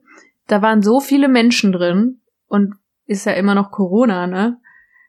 Da 0.47 0.61
waren 0.61 0.81
so 0.81 0.99
viele 0.99 1.27
Menschen 1.27 1.71
drin 1.71 2.21
und 2.47 2.75
ist 3.05 3.25
ja 3.25 3.33
immer 3.33 3.55
noch 3.55 3.71
Corona, 3.71 4.27
ne? 4.27 4.59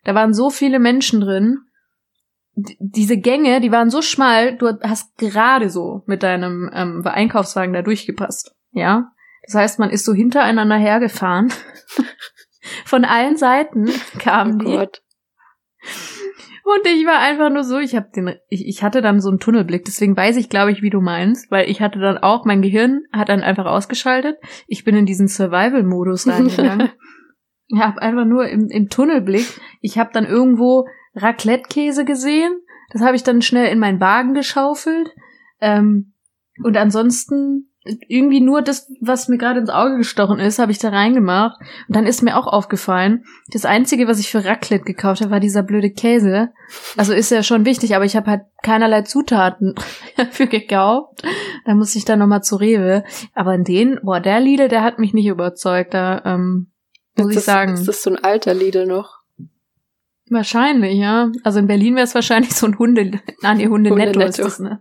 Da 0.05 0.15
waren 0.15 0.33
so 0.33 0.51
viele 0.51 0.79
Menschen 0.79 1.21
drin. 1.21 1.59
Diese 2.61 3.17
Gänge, 3.17 3.61
die 3.61 3.71
waren 3.71 3.89
so 3.89 4.03
schmal, 4.03 4.57
du 4.57 4.79
hast 4.83 5.17
gerade 5.17 5.71
so 5.71 6.03
mit 6.07 6.25
deinem 6.25 6.69
ähm, 6.75 7.03
Einkaufswagen 7.05 7.73
da 7.73 7.83
durchgepasst, 7.83 8.55
ja? 8.73 9.13
Das 9.45 9.55
heißt, 9.55 9.79
man 9.79 9.91
ist 9.91 10.05
so 10.05 10.13
hintereinander 10.13 10.77
hergefahren. 10.77 11.53
Von 12.85 13.05
allen 13.05 13.37
Seiten 13.37 13.89
kamen 14.19 14.61
Oh 14.61 14.65
die. 14.65 14.77
Gott. 14.77 15.03
Und 16.65 16.87
ich 16.87 17.07
war 17.07 17.21
einfach 17.21 17.49
nur 17.49 17.65
so, 17.65 17.79
ich 17.79 17.95
habe 17.97 18.09
den, 18.15 18.35
ich, 18.51 18.67
ich 18.67 18.83
hatte 18.83 19.01
dann 19.01 19.21
so 19.21 19.31
einen 19.31 19.39
Tunnelblick, 19.39 19.85
deswegen 19.85 20.17
weiß 20.17 20.37
ich, 20.37 20.51
glaube 20.51 20.73
ich, 20.73 20.83
wie 20.83 20.91
du 20.91 21.01
meinst, 21.01 21.51
weil 21.51 21.71
ich 21.71 21.81
hatte 21.81 21.99
dann 21.99 22.19
auch, 22.19 22.45
mein 22.45 22.61
Gehirn 22.61 23.05
hat 23.11 23.31
dann 23.31 23.41
einfach 23.41 23.65
ausgeschaltet. 23.65 24.37
Ich 24.67 24.85
bin 24.85 24.97
in 24.97 25.07
diesen 25.07 25.29
Survival-Modus 25.29 26.27
reingegangen. 26.29 26.91
ich 27.69 27.81
habe 27.81 28.03
einfach 28.03 28.27
nur 28.27 28.49
im, 28.49 28.69
im 28.69 28.89
Tunnelblick, 28.91 29.47
ich 29.81 29.97
habe 29.97 30.11
dann 30.13 30.27
irgendwo 30.27 30.87
Raclette-Käse 31.15 32.05
gesehen, 32.05 32.53
das 32.93 33.03
habe 33.03 33.17
ich 33.17 33.23
dann 33.23 33.43
schnell 33.43 33.71
in 33.71 33.79
meinen 33.79 34.01
Wagen 34.01 34.35
geschaufelt. 34.35 35.15
Ähm, 35.61 36.15
und 36.63 36.77
ansonsten 36.77 37.69
irgendwie 38.09 38.41
nur 38.41 38.61
das, 38.61 38.91
was 39.01 39.29
mir 39.29 39.39
gerade 39.39 39.61
ins 39.61 39.71
Auge 39.71 39.97
gestochen 39.99 40.39
ist, 40.39 40.59
habe 40.59 40.73
ich 40.73 40.79
da 40.79 40.91
reingemacht. 40.91 41.59
Und 41.87 41.97
dann 41.97 42.07
ist 42.07 42.23
mir 42.23 42.37
auch 42.37 42.47
aufgefallen, 42.47 43.25
das 43.51 43.65
Einzige, 43.65 44.09
was 44.09 44.19
ich 44.19 44.31
für 44.31 44.45
Raclette 44.45 44.85
gekauft 44.85 45.21
habe, 45.21 45.31
war 45.31 45.41
dieser 45.41 45.63
blöde 45.63 45.91
Käse. 45.91 46.51
Also 46.97 47.13
ist 47.13 47.31
ja 47.31 47.43
schon 47.43 47.65
wichtig, 47.65 47.95
aber 47.95 48.05
ich 48.05 48.17
habe 48.17 48.31
halt 48.31 48.43
keinerlei 48.63 49.03
Zutaten 49.03 49.75
dafür 50.17 50.47
gekauft. 50.47 51.23
Da 51.65 51.75
muss 51.75 51.95
ich 51.95 52.05
dann 52.05 52.19
nochmal 52.19 52.43
zu 52.43 52.57
Rewe. 52.57 53.05
Aber 53.35 53.55
in 53.55 53.65
den, 53.65 54.01
boah, 54.03 54.21
der 54.21 54.41
Lidl, 54.41 54.69
der 54.69 54.83
hat 54.83 54.99
mich 54.99 55.15
nicht 55.15 55.27
überzeugt. 55.27 55.95
Da 55.95 56.23
ähm, 56.25 56.73
muss 57.17 57.27
ist 57.27 57.31
ich 57.31 57.37
das, 57.37 57.45
sagen. 57.45 57.75
Ist 57.75 57.89
das 57.89 58.03
so 58.03 58.11
ein 58.11 58.23
alter 58.23 58.55
Lidl 58.55 58.87
noch? 58.87 59.18
Wahrscheinlich, 60.31 60.95
ja. 60.99 61.31
Also 61.45 61.59
in 61.59 61.67
Berlin 61.67 61.95
wäre 61.95 62.05
es 62.05 62.15
wahrscheinlich 62.15 62.55
so 62.55 62.67
ein 62.67 62.79
Hunde, 62.79 63.21
ah 63.43 63.55
nee, 63.55 63.67
Hunde 63.67 63.91
netto 63.95 64.21
ist 64.21 64.39
das, 64.39 64.59
ne? 64.61 64.79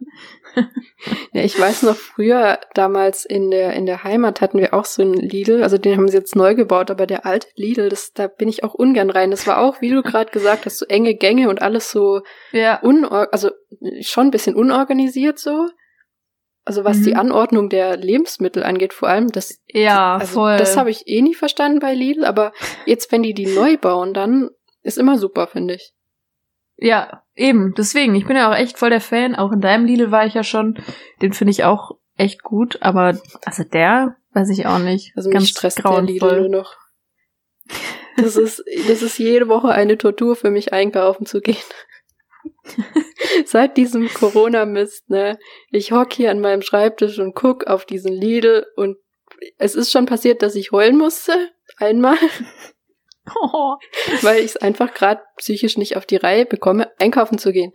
Ja, 1.34 1.44
ich 1.44 1.60
weiß 1.60 1.84
noch 1.84 1.96
früher, 1.96 2.60
damals 2.74 3.26
in 3.26 3.52
der, 3.52 3.74
in 3.74 3.86
der 3.86 4.04
Heimat 4.04 4.42
hatten 4.42 4.58
wir 4.58 4.74
auch 4.74 4.86
so 4.86 5.04
einen 5.04 5.14
Lidl, 5.14 5.62
also 5.62 5.78
den 5.78 5.98
haben 5.98 6.08
sie 6.08 6.18
jetzt 6.18 6.36
neu 6.36 6.56
gebaut, 6.56 6.90
aber 6.90 7.06
der 7.06 7.26
alte 7.28 7.48
Lidl, 7.56 7.90
das, 7.90 8.12
da 8.14 8.26
bin 8.28 8.50
ich 8.50 8.64
auch 8.64 8.74
ungern 8.74 9.12
rein. 9.12 9.30
Das 9.30 9.46
war 9.46 9.60
auch, 9.60 9.82
wie 9.82 9.92
du 9.92 10.02
gerade 10.02 10.32
gesagt 10.32 10.66
hast, 10.66 10.80
so 10.80 10.86
enge 10.88 11.14
Gänge 11.14 11.50
und 11.50 11.62
alles 11.62 11.92
so 11.92 12.22
Ja. 12.52 12.80
unor 12.82 13.28
also 13.32 13.52
schon 14.02 14.28
ein 14.28 14.32
bisschen 14.32 14.56
unorganisiert 14.56 15.38
so. 15.38 15.68
Also 16.66 16.84
was 16.84 16.98
Mhm. 16.98 17.04
die 17.04 17.16
Anordnung 17.16 17.70
der 17.70 17.96
Lebensmittel 17.96 18.64
angeht, 18.64 18.94
vor 18.94 19.08
allem, 19.10 19.32
das, 19.32 19.60
Ja, 19.68 20.18
also 20.18 20.34
voll. 20.42 20.58
das 20.58 20.76
habe 20.76 20.90
ich 20.90 21.08
eh 21.08 21.22
nie 21.22 21.36
verstanden 21.36 21.80
bei 21.80 21.94
Lidl, 21.94 22.26
aber 22.26 22.52
jetzt, 22.86 23.12
wenn 23.12 23.22
die 23.24 23.34
die 23.36 23.46
neu 23.46 23.78
bauen, 23.78 24.14
dann 24.14 24.50
ist 24.88 24.98
immer 24.98 25.18
super, 25.18 25.48
finde 25.48 25.76
ich. 25.76 25.94
Ja, 26.78 27.24
eben. 27.36 27.74
Deswegen, 27.76 28.16
ich 28.16 28.26
bin 28.26 28.38
ja 28.38 28.50
auch 28.50 28.56
echt 28.56 28.78
voll 28.78 28.90
der 28.90 29.02
Fan. 29.02 29.36
Auch 29.36 29.52
in 29.52 29.62
deinem 29.62 29.86
Lidl 29.86 30.12
war 30.12 30.26
ich 30.26 30.34
ja 30.34 30.44
schon. 30.44 30.80
Den 31.22 31.34
finde 31.34 31.52
ich 31.52 31.64
auch 31.64 31.98
echt 32.16 32.44
gut. 32.44 32.82
Aber 32.82 33.20
also 33.46 33.64
der, 33.64 34.16
weiß 34.34 34.50
ich 34.50 34.66
auch 34.66 34.80
nicht. 34.80 35.12
Also 35.16 35.30
mich 35.30 35.50
stresst 35.50 35.84
der 35.84 36.02
Lidl 36.02 36.20
grauenvoll. 36.20 36.40
nur 36.42 36.50
noch. 36.50 36.76
Das 38.16 38.36
ist, 38.36 38.64
das 38.88 39.02
ist 39.02 39.18
jede 39.20 39.48
Woche 39.48 39.70
eine 39.70 39.98
Tortur 39.98 40.36
für 40.36 40.50
mich, 40.50 40.74
einkaufen 40.74 41.26
zu 41.26 41.42
gehen. 41.42 41.58
Seit 43.46 43.78
diesem 43.78 44.12
Corona-Mist, 44.12 45.10
ne? 45.10 45.38
Ich 45.70 45.92
hock 45.92 46.14
hier 46.14 46.32
an 46.32 46.40
meinem 46.40 46.62
Schreibtisch 46.62 47.20
und 47.20 47.36
guck 47.36 47.68
auf 47.68 47.86
diesen 47.86 48.14
Lidl 48.14 48.66
und 48.76 48.98
es 49.58 49.76
ist 49.76 49.92
schon 49.92 50.06
passiert, 50.06 50.42
dass 50.42 50.56
ich 50.56 50.72
heulen 50.72 50.98
musste. 50.98 51.34
Einmal, 51.78 52.18
Oh. 53.36 53.76
weil 54.22 54.40
ich 54.40 54.46
es 54.52 54.58
einfach 54.58 54.94
gerade 54.94 55.22
psychisch 55.38 55.78
nicht 55.78 55.98
auf 55.98 56.06
die 56.06 56.16
Reihe 56.18 56.46
bekomme, 56.46 56.92
einkaufen 57.00 57.38
zu 57.38 57.52
gehen. 57.52 57.72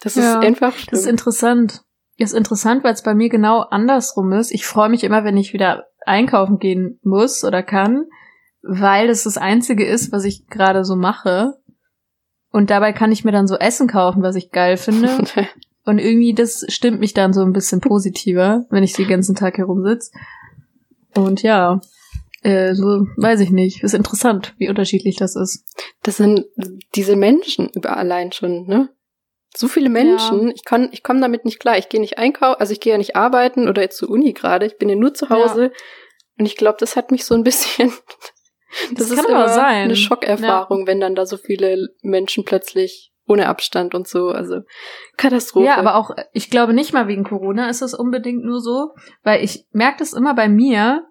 Das 0.00 0.14
Ja, 0.14 0.38
ist 0.40 0.46
einfach 0.46 0.72
Das 0.72 1.00
ist 1.00 1.02
schlimm. 1.04 1.10
interessant. 1.10 1.82
Das 2.18 2.32
ist 2.32 2.36
interessant, 2.38 2.84
weil 2.84 2.94
es 2.94 3.02
bei 3.02 3.14
mir 3.14 3.28
genau 3.28 3.60
andersrum 3.60 4.32
ist. 4.32 4.50
Ich 4.50 4.66
freue 4.66 4.88
mich 4.88 5.04
immer, 5.04 5.24
wenn 5.24 5.36
ich 5.36 5.52
wieder 5.52 5.86
einkaufen 6.06 6.58
gehen 6.58 6.98
muss 7.02 7.44
oder 7.44 7.62
kann, 7.62 8.06
weil 8.62 9.08
das 9.08 9.24
das 9.24 9.36
Einzige 9.36 9.84
ist, 9.84 10.12
was 10.12 10.24
ich 10.24 10.46
gerade 10.46 10.84
so 10.84 10.96
mache. 10.96 11.54
Und 12.50 12.70
dabei 12.70 12.92
kann 12.92 13.12
ich 13.12 13.24
mir 13.24 13.32
dann 13.32 13.46
so 13.46 13.56
Essen 13.56 13.86
kaufen, 13.88 14.22
was 14.22 14.36
ich 14.36 14.50
geil 14.50 14.76
finde. 14.76 15.10
Und 15.84 15.98
irgendwie, 15.98 16.32
das 16.34 16.64
stimmt 16.68 16.98
mich 17.00 17.12
dann 17.14 17.32
so 17.32 17.42
ein 17.42 17.52
bisschen 17.52 17.80
positiver, 17.80 18.64
wenn 18.70 18.82
ich 18.82 18.94
den 18.94 19.08
ganzen 19.08 19.34
Tag 19.36 19.58
herumsitz. 19.58 20.10
Und 21.14 21.42
ja, 21.42 21.80
äh, 22.46 22.74
so 22.74 23.06
weiß 23.16 23.40
ich 23.40 23.50
nicht. 23.50 23.82
Ist 23.82 23.94
interessant, 23.94 24.54
wie 24.58 24.68
unterschiedlich 24.68 25.16
das 25.16 25.34
ist. 25.34 25.64
Das 26.02 26.16
sind 26.16 26.44
diese 26.94 27.16
Menschen 27.16 27.68
über 27.70 27.96
allein 27.96 28.30
schon, 28.30 28.66
ne? 28.66 28.88
So 29.56 29.68
viele 29.68 29.88
Menschen, 29.88 30.50
ich 30.54 30.64
kann, 30.64 30.90
ich 30.92 31.02
komme 31.02 31.20
damit 31.20 31.44
nicht 31.46 31.58
klar. 31.58 31.78
Ich 31.78 31.88
gehe 31.88 32.00
nicht 32.00 32.18
einkaufen, 32.18 32.60
also 32.60 32.72
ich 32.72 32.80
gehe 32.80 32.92
ja 32.92 32.98
nicht 32.98 33.16
arbeiten 33.16 33.68
oder 33.68 33.82
jetzt 33.82 33.96
zur 33.96 34.10
Uni 34.10 34.32
gerade. 34.32 34.66
Ich 34.66 34.76
bin 34.76 34.88
ja 34.88 34.96
nur 34.96 35.14
zu 35.14 35.30
Hause. 35.30 35.72
Und 36.38 36.44
ich 36.44 36.56
glaube, 36.56 36.76
das 36.78 36.94
hat 36.94 37.10
mich 37.10 37.24
so 37.24 37.34
ein 37.34 37.42
bisschen. 37.44 37.92
Das, 38.90 39.08
Das 39.08 39.10
ist 39.12 39.16
kann 39.16 39.26
aber 39.34 39.44
immer 39.44 39.48
sein. 39.48 39.84
eine 39.84 39.96
Schockerfahrung, 39.96 40.86
wenn 40.86 41.00
dann 41.00 41.14
da 41.14 41.24
so 41.24 41.38
viele 41.38 41.88
Menschen 42.02 42.44
plötzlich 42.44 43.10
ohne 43.26 43.48
Abstand 43.48 43.94
und 43.94 44.06
so. 44.06 44.28
Also 44.28 44.60
Katastrophe. 45.16 45.66
Ja, 45.66 45.76
aber 45.76 45.94
auch, 45.94 46.10
ich 46.32 46.50
glaube 46.50 46.74
nicht 46.74 46.92
mal 46.92 47.08
wegen 47.08 47.24
Corona 47.24 47.70
ist 47.70 47.80
es 47.80 47.94
unbedingt 47.94 48.44
nur 48.44 48.60
so, 48.60 48.90
weil 49.22 49.42
ich 49.42 49.64
merke 49.72 50.00
das 50.00 50.12
immer 50.12 50.34
bei 50.34 50.48
mir. 50.48 51.06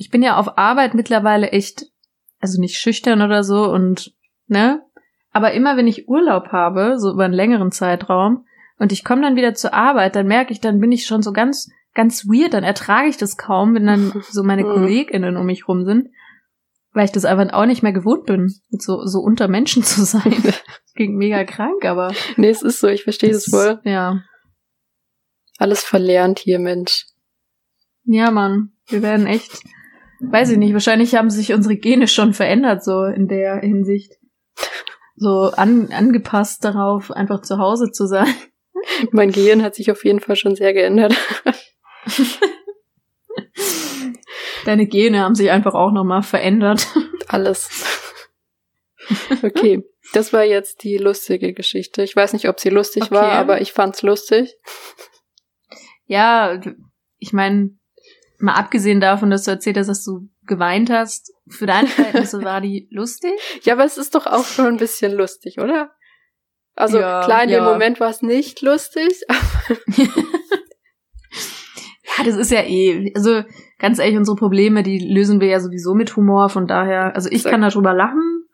Ich 0.00 0.08
bin 0.08 0.22
ja 0.22 0.38
auf 0.38 0.56
Arbeit 0.56 0.94
mittlerweile 0.94 1.50
echt, 1.50 1.84
also 2.40 2.58
nicht 2.58 2.78
schüchtern 2.78 3.20
oder 3.20 3.44
so 3.44 3.70
und, 3.70 4.14
ne? 4.46 4.82
Aber 5.30 5.52
immer 5.52 5.76
wenn 5.76 5.86
ich 5.86 6.08
Urlaub 6.08 6.48
habe, 6.48 6.98
so 6.98 7.12
über 7.12 7.26
einen 7.26 7.34
längeren 7.34 7.70
Zeitraum, 7.70 8.46
und 8.78 8.92
ich 8.92 9.04
komme 9.04 9.20
dann 9.20 9.36
wieder 9.36 9.52
zur 9.52 9.74
Arbeit, 9.74 10.16
dann 10.16 10.26
merke 10.26 10.54
ich, 10.54 10.60
dann 10.60 10.80
bin 10.80 10.90
ich 10.90 11.04
schon 11.04 11.20
so 11.20 11.32
ganz, 11.34 11.68
ganz 11.92 12.24
weird, 12.24 12.54
dann 12.54 12.64
ertrage 12.64 13.10
ich 13.10 13.18
das 13.18 13.36
kaum, 13.36 13.74
wenn 13.74 13.84
dann 13.86 14.10
so 14.30 14.42
meine 14.42 14.64
Mhm. 14.64 14.68
KollegInnen 14.72 15.36
um 15.36 15.44
mich 15.44 15.68
rum 15.68 15.84
sind, 15.84 16.08
weil 16.94 17.04
ich 17.04 17.12
das 17.12 17.26
einfach 17.26 17.52
auch 17.52 17.66
nicht 17.66 17.82
mehr 17.82 17.92
gewohnt 17.92 18.24
bin, 18.24 18.54
mit 18.70 18.80
so, 18.80 19.04
so 19.04 19.18
unter 19.18 19.48
Menschen 19.48 19.82
zu 19.82 20.06
sein. 20.06 20.34
Klingt 20.96 21.14
mega 21.14 21.44
krank, 21.44 21.84
aber. 21.84 22.14
nee, 22.38 22.48
es 22.48 22.62
ist 22.62 22.80
so, 22.80 22.88
ich 22.88 23.04
verstehe 23.04 23.32
das 23.32 23.44
voll. 23.44 23.82
Ja. 23.84 24.22
Alles 25.58 25.84
verlernt 25.84 26.38
hier, 26.38 26.58
Mensch. 26.58 27.04
Ja, 28.04 28.30
Mann, 28.30 28.72
wir 28.88 29.02
werden 29.02 29.26
echt, 29.26 29.62
weiß 30.20 30.50
ich 30.50 30.58
nicht, 30.58 30.72
wahrscheinlich 30.72 31.14
haben 31.14 31.30
sich 31.30 31.52
unsere 31.52 31.76
Gene 31.76 32.08
schon 32.08 32.34
verändert, 32.34 32.84
so 32.84 33.04
in 33.04 33.28
der 33.28 33.60
Hinsicht. 33.60 34.14
So 35.16 35.50
an, 35.54 35.92
angepasst 35.92 36.64
darauf, 36.64 37.10
einfach 37.10 37.42
zu 37.42 37.58
Hause 37.58 37.90
zu 37.92 38.06
sein. 38.06 38.32
Mein 39.12 39.32
Gehirn 39.32 39.62
hat 39.62 39.74
sich 39.74 39.90
auf 39.90 40.04
jeden 40.04 40.20
Fall 40.20 40.36
schon 40.36 40.54
sehr 40.56 40.72
geändert. 40.72 41.14
Deine 44.64 44.86
Gene 44.86 45.20
haben 45.20 45.34
sich 45.34 45.50
einfach 45.50 45.74
auch 45.74 45.92
nochmal 45.92 46.22
verändert. 46.22 46.86
Alles. 47.28 47.68
Okay, 49.42 49.82
das 50.12 50.32
war 50.32 50.44
jetzt 50.44 50.84
die 50.84 50.96
lustige 50.96 51.52
Geschichte. 51.52 52.02
Ich 52.02 52.14
weiß 52.14 52.32
nicht, 52.32 52.48
ob 52.48 52.60
sie 52.60 52.70
lustig 52.70 53.04
Okay. 53.04 53.14
war, 53.14 53.32
aber 53.32 53.60
ich 53.60 53.72
fand's 53.72 54.02
lustig. 54.02 54.54
Ja, 56.06 56.60
ich 57.18 57.32
meine, 57.32 57.70
mal 58.40 58.54
abgesehen 58.54 59.00
davon, 59.00 59.30
dass 59.30 59.44
du 59.44 59.50
erzählt 59.50 59.76
hast, 59.76 59.88
dass 59.88 60.04
du 60.04 60.28
geweint 60.46 60.90
hast, 60.90 61.32
für 61.48 61.66
deine 61.66 61.88
Verhältnisse 61.88 62.42
war 62.42 62.60
die 62.60 62.88
lustig? 62.92 63.32
Ja, 63.62 63.74
aber 63.74 63.84
es 63.84 63.98
ist 63.98 64.14
doch 64.14 64.26
auch 64.26 64.44
schon 64.44 64.66
ein 64.66 64.76
bisschen 64.76 65.12
lustig, 65.12 65.58
oder? 65.58 65.90
Also 66.74 66.98
Ja, 66.98 67.22
klar, 67.24 67.42
in 67.42 67.50
dem 67.50 67.64
ja. 67.64 67.72
Moment 67.72 68.00
war 68.00 68.10
es 68.10 68.22
nicht 68.22 68.62
lustig. 68.62 69.22
Ja, 72.18 72.24
das 72.24 72.36
ist 72.36 72.50
ja 72.50 72.62
eh, 72.62 73.12
also 73.14 73.42
ganz 73.78 73.98
ehrlich, 73.98 74.16
unsere 74.16 74.36
Probleme, 74.36 74.82
die 74.82 74.98
lösen 74.98 75.40
wir 75.40 75.48
ja 75.48 75.60
sowieso 75.60 75.94
mit 75.94 76.16
Humor, 76.16 76.48
von 76.48 76.66
daher, 76.66 77.14
also 77.14 77.28
ich 77.28 77.36
Exakt. 77.36 77.52
kann 77.52 77.62
darüber 77.62 77.94
lachen 77.94 78.44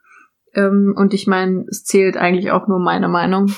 ähm, 0.55 0.95
und 0.97 1.15
ich 1.15 1.27
meine, 1.27 1.65
es 1.69 1.85
zählt 1.85 2.17
eigentlich 2.17 2.51
auch 2.51 2.69
nur 2.69 2.79
meine 2.79 3.09
Meinung. 3.09 3.53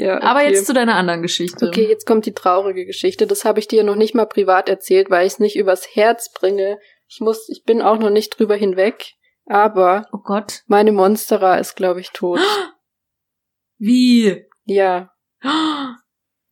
Ja, 0.00 0.16
okay. 0.16 0.26
Aber 0.26 0.42
jetzt 0.42 0.66
zu 0.66 0.72
deiner 0.72 0.94
anderen 0.96 1.22
Geschichte. 1.22 1.66
Okay, 1.68 1.86
jetzt 1.88 2.06
kommt 2.06 2.26
die 2.26 2.32
traurige 2.32 2.86
Geschichte. 2.86 3.26
Das 3.26 3.44
habe 3.44 3.58
ich 3.58 3.68
dir 3.68 3.84
noch 3.84 3.96
nicht 3.96 4.14
mal 4.14 4.26
privat 4.26 4.68
erzählt, 4.68 5.10
weil 5.10 5.26
ich 5.26 5.34
es 5.34 5.38
nicht 5.38 5.56
übers 5.56 5.94
Herz 5.94 6.32
bringe. 6.32 6.78
Ich 7.06 7.20
muss, 7.20 7.48
ich 7.48 7.64
bin 7.64 7.82
auch 7.82 7.98
noch 7.98 8.10
nicht 8.10 8.38
drüber 8.38 8.56
hinweg. 8.56 9.12
Aber 9.46 10.06
Oh 10.12 10.18
Gott. 10.22 10.62
meine 10.66 10.92
Monstera 10.92 11.56
ist, 11.56 11.74
glaube 11.76 12.00
ich, 12.00 12.10
tot. 12.10 12.40
Wie? 13.78 14.44
ja. 14.64 15.10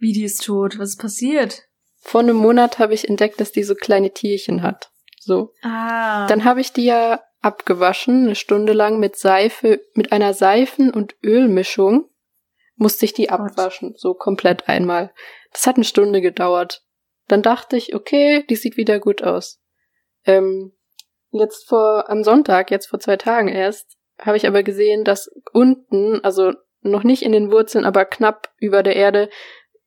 Wie 0.01 0.13
die 0.13 0.25
ist 0.25 0.45
tot? 0.45 0.79
Was 0.79 0.91
ist 0.91 1.01
passiert? 1.01 1.63
Vor 2.01 2.21
einem 2.21 2.37
Monat 2.37 2.79
habe 2.79 2.95
ich 2.95 3.09
entdeckt, 3.09 3.41
dass 3.41 3.51
die 3.51 3.65
so 3.65 3.75
kleine 3.75 4.13
Tierchen 4.13 4.63
hat. 4.63 4.91
So. 5.19 5.53
Ah. 5.63 6.27
Dann 6.29 6.45
habe 6.45 6.61
ich 6.61 6.73
die 6.73 6.85
ja 6.85 7.21
abgewaschen, 7.41 8.27
eine 8.27 8.35
Stunde 8.37 8.73
lang 8.73 9.01
mit 9.01 9.17
Seife, 9.17 9.81
mit 9.95 10.13
einer 10.13 10.35
Seifen- 10.35 10.93
und 10.93 11.17
Ölmischung 11.25 12.08
musste 12.79 13.05
ich 13.05 13.13
die 13.13 13.29
abwaschen, 13.29 13.95
so 13.97 14.15
komplett 14.15 14.69
einmal. 14.69 15.13
Das 15.53 15.67
hat 15.67 15.77
eine 15.77 15.85
Stunde 15.85 16.21
gedauert. 16.21 16.83
Dann 17.27 17.43
dachte 17.43 17.77
ich, 17.77 17.95
okay, 17.95 18.45
die 18.49 18.57
sieht 18.57 18.77
wieder 18.77 19.01
gut 19.01 19.23
aus. 19.23 19.61
Ähm, 20.25 20.73
jetzt 21.31 21.69
vor, 21.69 22.09
am 22.09 22.25
Sonntag, 22.25 22.71
jetzt 22.71 22.87
vor 22.87 23.01
zwei 23.01 23.17
Tagen 23.17 23.49
erst, 23.49 23.97
habe 24.21 24.37
ich 24.37 24.47
aber 24.47 24.63
gesehen, 24.63 25.05
dass 25.05 25.29
unten, 25.53 26.25
also 26.25 26.53
noch 26.81 27.03
nicht 27.03 27.23
in 27.23 27.33
den 27.33 27.51
Wurzeln, 27.51 27.85
aber 27.85 28.05
knapp 28.05 28.51
über 28.59 28.83
der 28.83 28.97
Erde, 28.97 29.29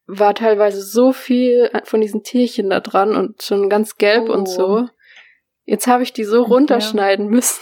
war 0.06 0.36
teilweise 0.36 0.82
so 0.82 1.14
viel 1.14 1.72
von 1.86 2.02
diesen 2.02 2.24
Tierchen 2.24 2.70
da 2.70 2.82
dran 2.82 3.16
und 3.16 3.42
schon 3.42 3.70
ganz 3.70 3.96
gelb 3.96 4.30
Oh. 4.30 4.34
und 4.34 4.48
so. 4.48 4.88
Jetzt 5.64 5.88
habe 5.88 6.04
ich 6.04 6.12
die 6.12 6.26
so 6.26 6.44
runterschneiden 6.44 7.28
müssen. 7.28 7.62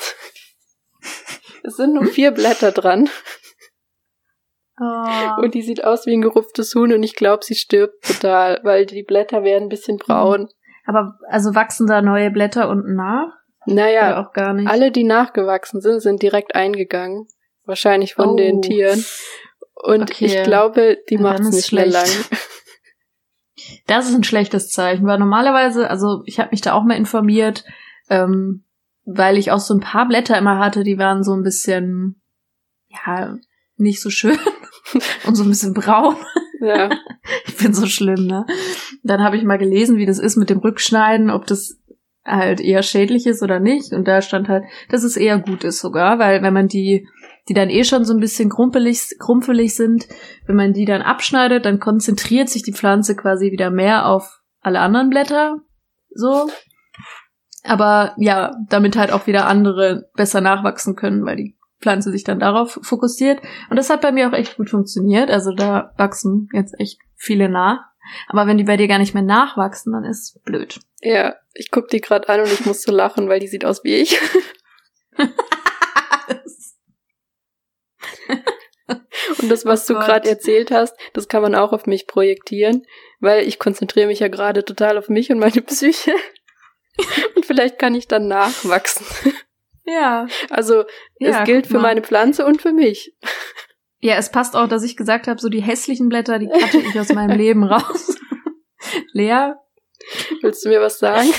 es 1.63 1.75
sind 1.75 1.93
nur 1.93 2.07
vier 2.07 2.31
Blätter 2.31 2.71
dran 2.71 3.09
Oh. 4.79 5.41
und 5.43 5.53
die 5.53 5.61
sieht 5.61 5.83
aus 5.83 6.05
wie 6.05 6.13
ein 6.13 6.21
gerupftes 6.21 6.73
Huhn 6.75 6.93
und 6.93 7.03
ich 7.03 7.15
glaube, 7.15 7.43
sie 7.43 7.55
stirbt 7.55 8.05
total, 8.05 8.59
weil 8.63 8.85
die 8.85 9.03
Blätter 9.03 9.43
werden 9.43 9.63
ein 9.63 9.69
bisschen 9.69 9.97
braun. 9.97 10.47
Aber 10.85 11.17
also 11.27 11.53
wachsen 11.55 11.85
da 11.87 12.01
neue 12.01 12.31
Blätter 12.31 12.69
unten 12.69 12.95
nach? 12.95 13.27
Naja, 13.65 14.07
Oder 14.13 14.19
auch 14.27 14.33
gar 14.33 14.53
nicht? 14.53 14.69
alle, 14.69 14.91
die 14.91 15.03
nachgewachsen 15.03 15.81
sind, 15.81 15.99
sind 16.01 16.21
direkt 16.21 16.55
eingegangen. 16.55 17.27
Wahrscheinlich 17.65 18.13
von 18.15 18.29
Oh. 18.29 18.35
den 18.37 18.61
Tieren. 18.61 19.03
Und 19.75 20.03
Okay. 20.11 20.25
ich 20.25 20.43
glaube, 20.43 20.97
die 21.09 21.17
macht 21.17 21.41
es 21.41 21.51
nicht 21.51 21.73
mehr 21.73 21.85
lang. 21.85 22.05
schlecht. 22.05 22.29
Das 23.87 24.07
ist 24.09 24.15
ein 24.15 24.23
schlechtes 24.23 24.69
Zeichen, 24.71 25.05
weil 25.05 25.19
normalerweise, 25.19 25.89
also 25.89 26.21
ich 26.25 26.39
habe 26.39 26.49
mich 26.51 26.61
da 26.61 26.73
auch 26.73 26.83
mal 26.83 26.95
informiert, 26.97 27.65
ähm, 28.09 28.63
weil 29.03 29.37
ich 29.37 29.51
auch 29.51 29.59
so 29.59 29.73
ein 29.73 29.79
paar 29.81 30.07
Blätter 30.07 30.37
immer 30.37 30.57
hatte, 30.59 30.83
die 30.83 30.97
waren 30.97 31.23
so 31.23 31.33
ein 31.33 31.43
bisschen, 31.43 32.21
ja, 32.87 33.35
nicht 33.79 34.01
so 34.01 34.09
schön 34.09 34.37
und 35.25 35.35
so 35.35 35.43
ein 35.43 35.49
bisschen 35.49 35.73
braun. 35.73 36.15
Ja. 36.61 36.89
Ich 37.45 37.57
bin 37.57 37.73
so 37.73 37.85
schlimm, 37.85 38.25
ne? 38.25 38.45
Dann 39.03 39.21
habe 39.21 39.37
ich 39.37 39.43
mal 39.43 39.59
gelesen, 39.59 39.97
wie 39.97 40.07
das 40.07 40.17
ist 40.17 40.35
mit 40.35 40.49
dem 40.49 40.59
Rückschneiden, 40.59 41.29
ob 41.29 41.45
das 41.45 41.77
halt 42.25 42.59
eher 42.59 42.81
schädlich 42.81 43.27
ist 43.27 43.43
oder 43.43 43.59
nicht. 43.59 43.93
Und 43.93 44.07
da 44.07 44.21
stand 44.21 44.47
halt, 44.47 44.63
dass 44.89 45.03
es 45.03 45.17
eher 45.17 45.37
gut 45.39 45.63
ist 45.63 45.79
sogar, 45.79 46.17
weil 46.17 46.41
wenn 46.41 46.53
man 46.53 46.67
die, 46.67 47.07
die 47.47 47.53
dann 47.53 47.69
eh 47.69 47.83
schon 47.83 48.05
so 48.05 48.13
ein 48.13 48.19
bisschen 48.19 48.49
krumpelig, 48.49 49.15
krumpelig 49.19 49.75
sind, 49.75 50.07
wenn 50.47 50.55
man 50.55 50.73
die 50.73 50.85
dann 50.85 51.01
abschneidet, 51.01 51.65
dann 51.65 51.79
konzentriert 51.79 52.49
sich 52.49 52.63
die 52.63 52.73
Pflanze 52.73 53.15
quasi 53.15 53.51
wieder 53.51 53.69
mehr 53.69 54.07
auf 54.07 54.39
alle 54.61 54.79
anderen 54.79 55.09
Blätter. 55.09 55.57
So. 56.09 56.49
Aber 57.63 58.15
ja, 58.17 58.55
damit 58.69 58.97
halt 58.97 59.11
auch 59.11 59.27
wieder 59.27 59.47
andere 59.47 60.09
besser 60.15 60.41
nachwachsen 60.41 60.95
können, 60.95 61.25
weil 61.25 61.35
die 61.35 61.58
Pflanze 61.81 62.11
sich 62.11 62.23
dann 62.23 62.39
darauf 62.39 62.79
fokussiert. 62.81 63.41
Und 63.69 63.77
das 63.77 63.89
hat 63.89 64.01
bei 64.01 64.11
mir 64.11 64.27
auch 64.27 64.33
echt 64.33 64.57
gut 64.57 64.69
funktioniert. 64.69 65.29
Also 65.29 65.53
da 65.53 65.93
wachsen 65.97 66.49
jetzt 66.53 66.79
echt 66.79 66.99
viele 67.15 67.49
nach. 67.49 67.79
Aber 68.27 68.47
wenn 68.47 68.57
die 68.57 68.63
bei 68.63 68.77
dir 68.77 68.87
gar 68.87 68.97
nicht 68.97 69.13
mehr 69.13 69.23
nachwachsen, 69.23 69.93
dann 69.93 70.03
ist 70.03 70.39
blöd. 70.43 70.79
Ja, 71.01 71.35
ich 71.53 71.71
guck 71.71 71.89
die 71.89 72.01
gerade 72.01 72.27
an 72.29 72.41
und 72.41 72.51
ich 72.51 72.65
musste 72.65 72.91
lachen, 72.91 73.29
weil 73.29 73.39
die 73.39 73.47
sieht 73.47 73.65
aus 73.65 73.83
wie 73.83 73.95
ich. 73.95 74.19
Und 79.41 79.49
das, 79.49 79.65
was 79.65 79.89
Oh 79.89 79.93
du 79.93 79.99
gerade 79.99 80.29
erzählt 80.29 80.71
hast, 80.71 80.95
das 81.13 81.27
kann 81.27 81.41
man 81.41 81.55
auch 81.55 81.71
auf 81.71 81.85
mich 81.85 82.07
projektieren, 82.07 82.85
weil 83.19 83.47
ich 83.47 83.59
konzentriere 83.59 84.07
mich 84.07 84.19
ja 84.19 84.27
gerade 84.27 84.65
total 84.65 84.97
auf 84.97 85.09
mich 85.09 85.31
und 85.31 85.39
meine 85.39 85.61
Psyche. 85.65 86.13
Und 87.35 87.45
vielleicht 87.45 87.79
kann 87.79 87.95
ich 87.95 88.07
dann 88.07 88.27
nachwachsen. 88.27 89.05
Ja. 89.91 90.27
Also 90.49 90.83
Ja, 91.19 91.41
es 91.41 91.43
gilt 91.45 91.67
für 91.67 91.79
meine 91.79 92.01
Pflanze 92.01 92.45
und 92.45 92.61
für 92.61 92.73
mich. 92.73 93.15
Ja, 93.99 94.15
es 94.15 94.31
passt 94.31 94.55
auch, 94.55 94.67
dass 94.67 94.83
ich 94.83 94.95
gesagt 94.95 95.27
habe, 95.27 95.41
so 95.41 95.49
die 95.49 95.61
hässlichen 95.61 96.09
Blätter, 96.09 96.39
die 96.39 96.47
cutte 96.47 96.77
ich 96.77 96.99
aus 96.99 97.13
meinem 97.13 97.37
Leben 97.37 97.63
raus. 97.63 98.15
Lea, 99.13 99.53
Willst 100.41 100.65
du 100.65 100.69
mir 100.69 100.81
was 100.81 100.99
sagen? 100.99 101.29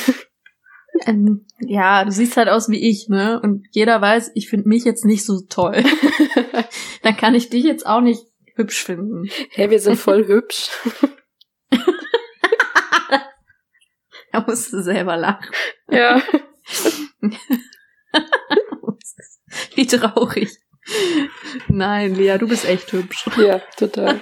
ähm, 1.06 1.46
ja, 1.60 2.04
du 2.04 2.12
siehst 2.12 2.36
halt 2.36 2.48
aus 2.48 2.68
wie 2.68 2.88
ich, 2.88 3.08
ne? 3.08 3.40
Und 3.42 3.66
jeder 3.70 4.00
weiß, 4.00 4.32
ich 4.34 4.48
finde 4.48 4.68
mich 4.68 4.84
jetzt 4.84 5.04
nicht 5.04 5.24
so 5.24 5.40
toll. 5.48 5.82
Dann 7.02 7.16
kann 7.16 7.34
ich 7.34 7.48
dich 7.50 7.64
jetzt 7.64 7.86
auch 7.86 8.00
nicht 8.00 8.24
hübsch 8.54 8.84
finden. 8.84 9.28
hey, 9.50 9.70
wir 9.70 9.80
sind 9.80 9.96
voll 9.96 10.26
hübsch. 10.26 10.70
Da 14.32 14.44
musst 14.46 14.72
du 14.72 14.80
selber 14.80 15.16
lachen. 15.16 15.50
Ja. 15.90 16.22
Wie 19.74 19.86
traurig. 19.86 20.50
Nein, 21.68 22.14
Lea, 22.14 22.38
du 22.38 22.48
bist 22.48 22.64
echt 22.64 22.92
hübsch. 22.92 23.26
Ja, 23.36 23.60
total. 23.76 24.20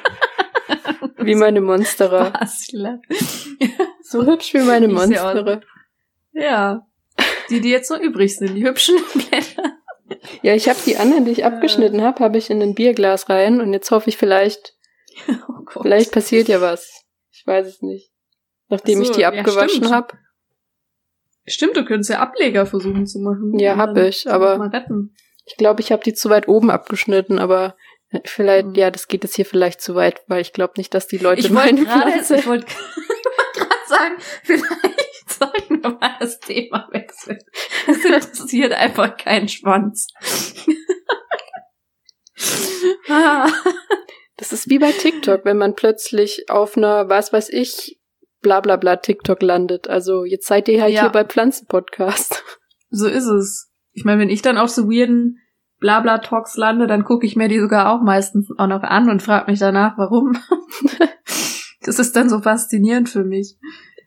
Wie 1.19 1.35
meine 1.35 1.61
Monsterer. 1.61 2.33
So 4.03 4.25
hübsch 4.25 4.55
wie 4.55 4.61
meine 4.61 4.89
Monsterer. 4.89 5.61
Ja. 6.33 6.87
Die, 7.51 7.61
die 7.61 7.69
jetzt 7.69 7.91
noch 7.91 8.01
übrig 8.01 8.35
sind, 8.35 8.55
die 8.55 8.65
hübschen 8.65 8.97
Blätter. 9.15 9.75
Ja, 10.41 10.55
ich 10.55 10.67
habe 10.69 10.79
die 10.87 10.97
anderen, 10.97 11.27
die 11.27 11.33
ich 11.33 11.45
abgeschnitten 11.45 12.01
habe, 12.01 12.25
habe 12.25 12.39
ich 12.39 12.49
in 12.49 12.63
ein 12.63 12.75
Bierglas 12.75 13.29
rein 13.29 13.61
und 13.61 13.75
jetzt 13.75 13.91
hoffe 13.91 14.09
ich 14.09 14.17
vielleicht, 14.17 14.75
Oh 15.29 15.83
vielleicht 15.83 16.13
passiert 16.13 16.49
ja 16.49 16.63
was. 16.63 17.05
Ich 17.31 17.47
weiß 17.47 17.67
es 17.67 17.83
nicht. 17.83 18.11
Nachdem 18.69 18.99
Ach 18.99 19.03
ich 19.03 19.09
so, 19.09 19.15
die 19.15 19.21
ja, 19.21 19.29
abgewaschen 19.29 19.69
stimmt. 19.85 19.93
habe. 19.93 20.19
Stimmt, 21.49 21.77
du 21.77 21.85
könntest 21.85 22.11
ja 22.11 22.19
Ableger 22.21 22.67
versuchen 22.67 23.07
zu 23.07 23.21
machen. 23.21 23.59
Ja, 23.59 23.77
hab 23.77 23.97
ich, 23.97 24.31
aber-. 24.31 24.71
Ich 25.47 25.57
glaube, 25.57 25.81
ich 25.81 25.93
habe 25.93 26.03
die 26.03 26.15
zu 26.15 26.29
weit 26.31 26.49
oben 26.49 26.71
abgeschnitten, 26.71 27.39
aber 27.39 27.77
vielleicht, 28.25 28.67
Mhm. 28.67 28.75
ja, 28.75 28.91
das 28.91 29.09
geht 29.09 29.23
jetzt 29.25 29.37
hier 29.37 29.47
vielleicht 29.47 29.81
zu 29.81 29.95
weit, 29.95 30.23
weil 30.27 30.41
ich 30.43 30.53
glaube 30.53 30.75
nicht, 30.77 30.93
dass 30.95 31.07
die 31.07 31.19
Leute 31.19 31.41
Ich 31.41 31.55
wollte 31.55 31.75
meine 31.75 31.85
gerade 31.85 32.11
Pflanze- 32.13 32.37
ich 32.37 32.47
wollte 32.47 32.67
gerade 32.67 33.87
sagen, 33.87 34.15
vielleicht 34.45 34.65
sollten 35.39 35.83
wir 35.83 35.91
mal 35.91 36.17
das 36.21 36.39
Thema 36.41 36.89
wechseln. 36.93 37.39
Es 37.87 38.05
interessiert 38.05 38.73
einfach 38.73 39.17
keinen 39.17 39.49
Schwanz. 39.49 40.09
ah. 43.09 43.49
Das 44.37 44.53
ist 44.53 44.71
wie 44.71 44.79
bei 44.79 44.93
TikTok, 44.93 45.45
wenn 45.45 45.59
man 45.59 45.75
plötzlich 45.75 46.49
auf 46.49 46.77
einer, 46.77 47.09
was 47.09 47.33
weiß 47.33 47.49
ich, 47.51 47.99
bla 48.41 48.61
bla 48.61 48.77
bla 48.77 48.97
TikTok 48.97 49.43
landet. 49.43 49.89
Also 49.89 50.25
jetzt 50.25 50.47
seid 50.47 50.69
ihr 50.69 50.81
halt 50.83 50.95
Ja. 50.95 51.03
hier 51.03 51.11
bei 51.11 51.25
Pflanzenpodcast. 51.25 52.43
So 52.91 53.07
ist 53.07 53.27
es. 53.27 53.71
Ich 53.93 54.07
meine, 54.07 54.19
wenn 54.23 54.31
ich 54.31 54.41
dann 54.41 54.57
auf 54.57 54.71
so 54.71 54.89
weirden 54.89 55.37
Blabla-Talks 55.79 56.57
lande, 56.57 56.87
dann 56.87 57.05
gucke 57.05 57.27
ich 57.27 57.37
mir 57.37 57.49
die 57.49 57.61
sogar 57.61 57.93
auch 57.93 58.03
meistens 58.03 58.49
auch 58.57 58.67
noch 58.67 58.83
an 58.83 59.11
und 59.11 59.23
frage 59.23 59.51
mich 59.51 59.61
danach, 59.61 59.99
warum. 59.99 60.39
das 61.83 61.99
ist 61.99 62.17
dann 62.17 62.29
so 62.31 62.41
faszinierend 62.41 63.09
für 63.11 63.25
mich. 63.25 63.59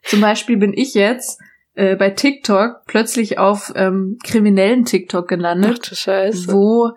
Zum 0.03 0.19
Beispiel 0.21 0.57
bin 0.57 0.73
ich 0.73 0.95
jetzt 0.95 1.39
äh, 1.73 1.95
bei 1.95 2.09
TikTok 2.09 2.85
plötzlich 2.87 3.37
auf 3.37 3.71
ähm, 3.75 4.17
kriminellen 4.23 4.83
TikTok 4.85 5.25
Ach 5.25 5.29
gelandet, 5.29 5.85
Scheiße. 5.85 6.51
wo 6.51 6.91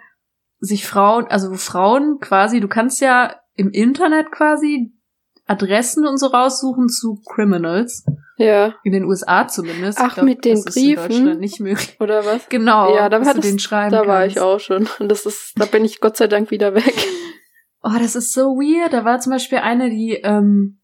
sich 0.59 0.87
Frauen, 0.87 1.27
also 1.27 1.51
wo 1.51 1.57
Frauen 1.57 2.19
quasi, 2.21 2.61
du 2.61 2.69
kannst 2.69 3.01
ja 3.01 3.35
im 3.57 3.71
Internet 3.71 4.33
quasi 4.33 4.93
Adressen 5.47 6.07
und 6.07 6.19
so 6.19 6.27
raussuchen 6.29 6.89
zu 6.89 7.21
Criminals. 7.35 8.05
Ja. 8.37 8.75
In 8.83 8.93
den 8.93 9.05
USA 9.05 9.47
zumindest. 9.47 9.99
Ach, 10.01 10.15
glaub, 10.15 10.27
mit 10.27 10.45
den 10.45 10.57
das 10.57 10.67
ist 10.67 10.77
in 10.77 10.83
Briefen? 10.97 11.09
Deutschland 11.09 11.41
nicht 11.41 11.61
möglich. 11.61 11.97
Oder 12.01 12.25
was? 12.25 12.49
Genau. 12.49 12.95
Ja, 12.97 13.09
da 13.09 13.25
war 13.25 13.35
du 13.35 13.41
das- 13.41 13.49
den 13.51 13.59
schreiben 13.59 13.93
Da 13.93 14.07
war 14.07 14.21
kannst. 14.23 14.37
ich 14.37 14.43
auch 14.43 14.59
schon. 14.59 14.89
Und 14.99 15.09
das 15.11 15.27
ist, 15.27 15.53
da 15.57 15.67
bin 15.67 15.85
ich 15.85 16.01
Gott 16.01 16.17
sei 16.17 16.27
Dank 16.27 16.51
wieder 16.51 16.75
weg. 16.75 16.95
Oh, 17.83 17.93
das 17.99 18.17
ist 18.17 18.33
so 18.33 18.57
weird. 18.57 18.93
Da 18.93 19.05
war 19.05 19.21
zum 19.21 19.31
Beispiel 19.33 19.59
eine, 19.59 19.91
die 19.91 20.15
ähm, 20.25 20.81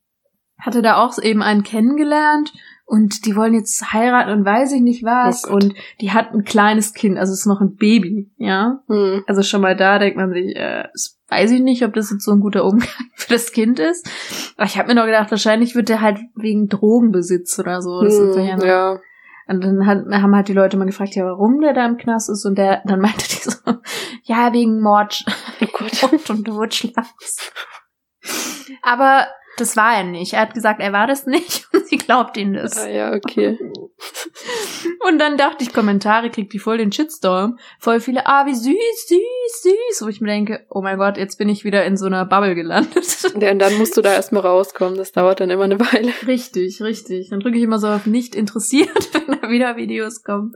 hatte 0.59 0.83
da 0.83 0.99
auch 1.03 1.19
eben 1.19 1.43
einen 1.43 1.63
kennengelernt 1.63 2.53
und 2.91 3.25
die 3.25 3.37
wollen 3.37 3.55
jetzt 3.55 3.93
heiraten 3.93 4.33
und 4.33 4.45
weiß 4.45 4.73
ich 4.73 4.81
nicht 4.81 5.05
was. 5.05 5.49
Oh 5.49 5.55
und 5.55 5.75
die 6.01 6.11
hat 6.11 6.35
ein 6.35 6.43
kleines 6.43 6.93
Kind, 6.93 7.19
also 7.19 7.33
ist 7.33 7.47
noch 7.47 7.61
ein 7.61 7.77
Baby, 7.77 8.33
ja. 8.37 8.83
Hm. 8.89 9.23
Also 9.29 9.43
schon 9.43 9.61
mal 9.61 9.77
da 9.77 10.01
denkt 10.01 10.17
man 10.17 10.33
sich, 10.33 10.57
äh, 10.57 10.89
weiß 11.29 11.53
ich 11.53 11.61
nicht, 11.61 11.85
ob 11.85 11.95
das 11.95 12.11
jetzt 12.11 12.25
so 12.25 12.33
ein 12.33 12.41
guter 12.41 12.65
Umgang 12.65 12.89
für 13.15 13.33
das 13.33 13.53
Kind 13.53 13.79
ist. 13.79 14.11
Aber 14.57 14.67
ich 14.67 14.77
habe 14.77 14.89
mir 14.89 14.97
noch 14.97 15.07
gedacht, 15.07 15.31
wahrscheinlich 15.31 15.77
wird 15.77 15.89
der 15.89 16.01
halt 16.01 16.19
wegen 16.35 16.69
Drogenbesitz 16.69 17.61
oder 17.61 17.81
so. 17.81 18.01
Hm, 18.01 18.61
ja. 18.61 18.99
Und 19.47 19.65
dann 19.65 19.87
hat, 19.87 20.05
haben 20.11 20.35
halt 20.35 20.49
die 20.49 20.53
Leute 20.53 20.77
mal 20.77 20.85
gefragt, 20.85 21.15
ja, 21.15 21.25
warum 21.25 21.61
der 21.61 21.73
da 21.73 21.87
im 21.87 21.97
Knast 21.97 22.29
ist. 22.29 22.45
Und 22.45 22.59
der, 22.59 22.83
dann 22.87 23.01
meinte 23.01 23.29
die 23.29 23.51
so, 23.51 23.53
ja, 24.25 24.53
wegen 24.53 24.81
Mord, 24.81 25.25
Oh. 25.61 25.67
Mord 25.81 26.31
und 26.31 26.45
Totschlags. 26.45 27.53
Aber 28.83 29.27
das 29.61 29.77
war 29.77 29.97
er 29.97 30.05
nicht. 30.05 30.33
Er 30.33 30.41
hat 30.41 30.55
gesagt, 30.55 30.81
er 30.81 30.93
war 30.93 31.07
das 31.07 31.27
nicht 31.27 31.69
und 31.73 31.87
sie 31.87 31.99
glaubt 31.99 32.37
ihm 32.37 32.55
das. 32.55 32.77
Ah 32.79 32.89
ja, 32.89 33.13
okay. 33.13 33.59
Und 35.07 35.19
dann 35.19 35.37
dachte 35.37 35.63
ich, 35.65 35.73
Kommentare 35.73 36.31
kriegt 36.31 36.53
die 36.53 36.59
voll 36.59 36.79
den 36.79 36.93
Shitstorm. 36.93 37.59
Voll 37.79 38.01
viele, 38.01 38.27
ah, 38.27 38.47
wie 38.47 38.55
süß, 38.55 39.09
süß, 39.09 39.63
süß. 39.63 40.03
Wo 40.03 40.09
ich 40.09 40.21
mir 40.21 40.29
denke, 40.29 40.67
oh 40.71 40.83
mein 40.83 40.99
Gott, 40.99 41.17
jetzt 41.17 41.37
bin 41.37 41.49
ich 41.49 41.65
wieder 41.65 41.85
in 41.85 41.97
so 41.97 42.07
einer 42.07 42.25
Bubble 42.25 42.55
gelandet. 42.55 43.07
Ja, 43.39 43.51
und 43.51 43.59
dann 43.59 43.77
musst 43.79 43.97
du 43.97 44.03
da 44.03 44.13
erstmal 44.13 44.43
rauskommen. 44.43 44.97
Das 44.97 45.13
dauert 45.13 45.41
dann 45.41 45.51
immer 45.51 45.65
eine 45.65 45.81
Weile. 45.81 46.13
Richtig, 46.27 46.83
richtig. 46.83 47.31
Dann 47.31 47.41
drücke 47.41 47.59
ich 47.59 47.65
immer 47.65 47.79
so 47.79 47.89
auf 47.89 48.07
nicht 48.07 48.35
interessiert, 48.35 49.11
wenn 49.27 49.41
da 49.41 49.49
wieder 49.49 49.77
Videos 49.77 50.23
kommen. 50.23 50.55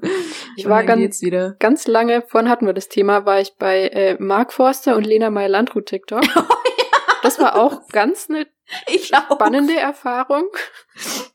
Ich 0.56 0.66
Und 0.66 0.70
war 0.70 0.84
ganz, 0.84 1.20
ganz 1.58 1.86
lange, 1.86 2.22
vorhin 2.26 2.50
hatten 2.50 2.66
wir 2.66 2.74
das 2.74 2.88
Thema, 2.88 3.26
war 3.26 3.40
ich 3.40 3.56
bei 3.58 3.88
äh, 3.88 4.16
Mark 4.18 4.52
Forster 4.52 4.96
und 4.96 5.06
Lena 5.06 5.30
Meyer-Landrut 5.30 5.86
TikTok. 5.86 6.22
Das 7.22 7.38
war 7.38 7.56
auch 7.56 7.88
ganz 7.88 8.28
eine 8.28 8.46
Ich 8.86 9.14
auch. 9.14 9.34
spannende 9.34 9.76
Erfahrung. 9.76 10.48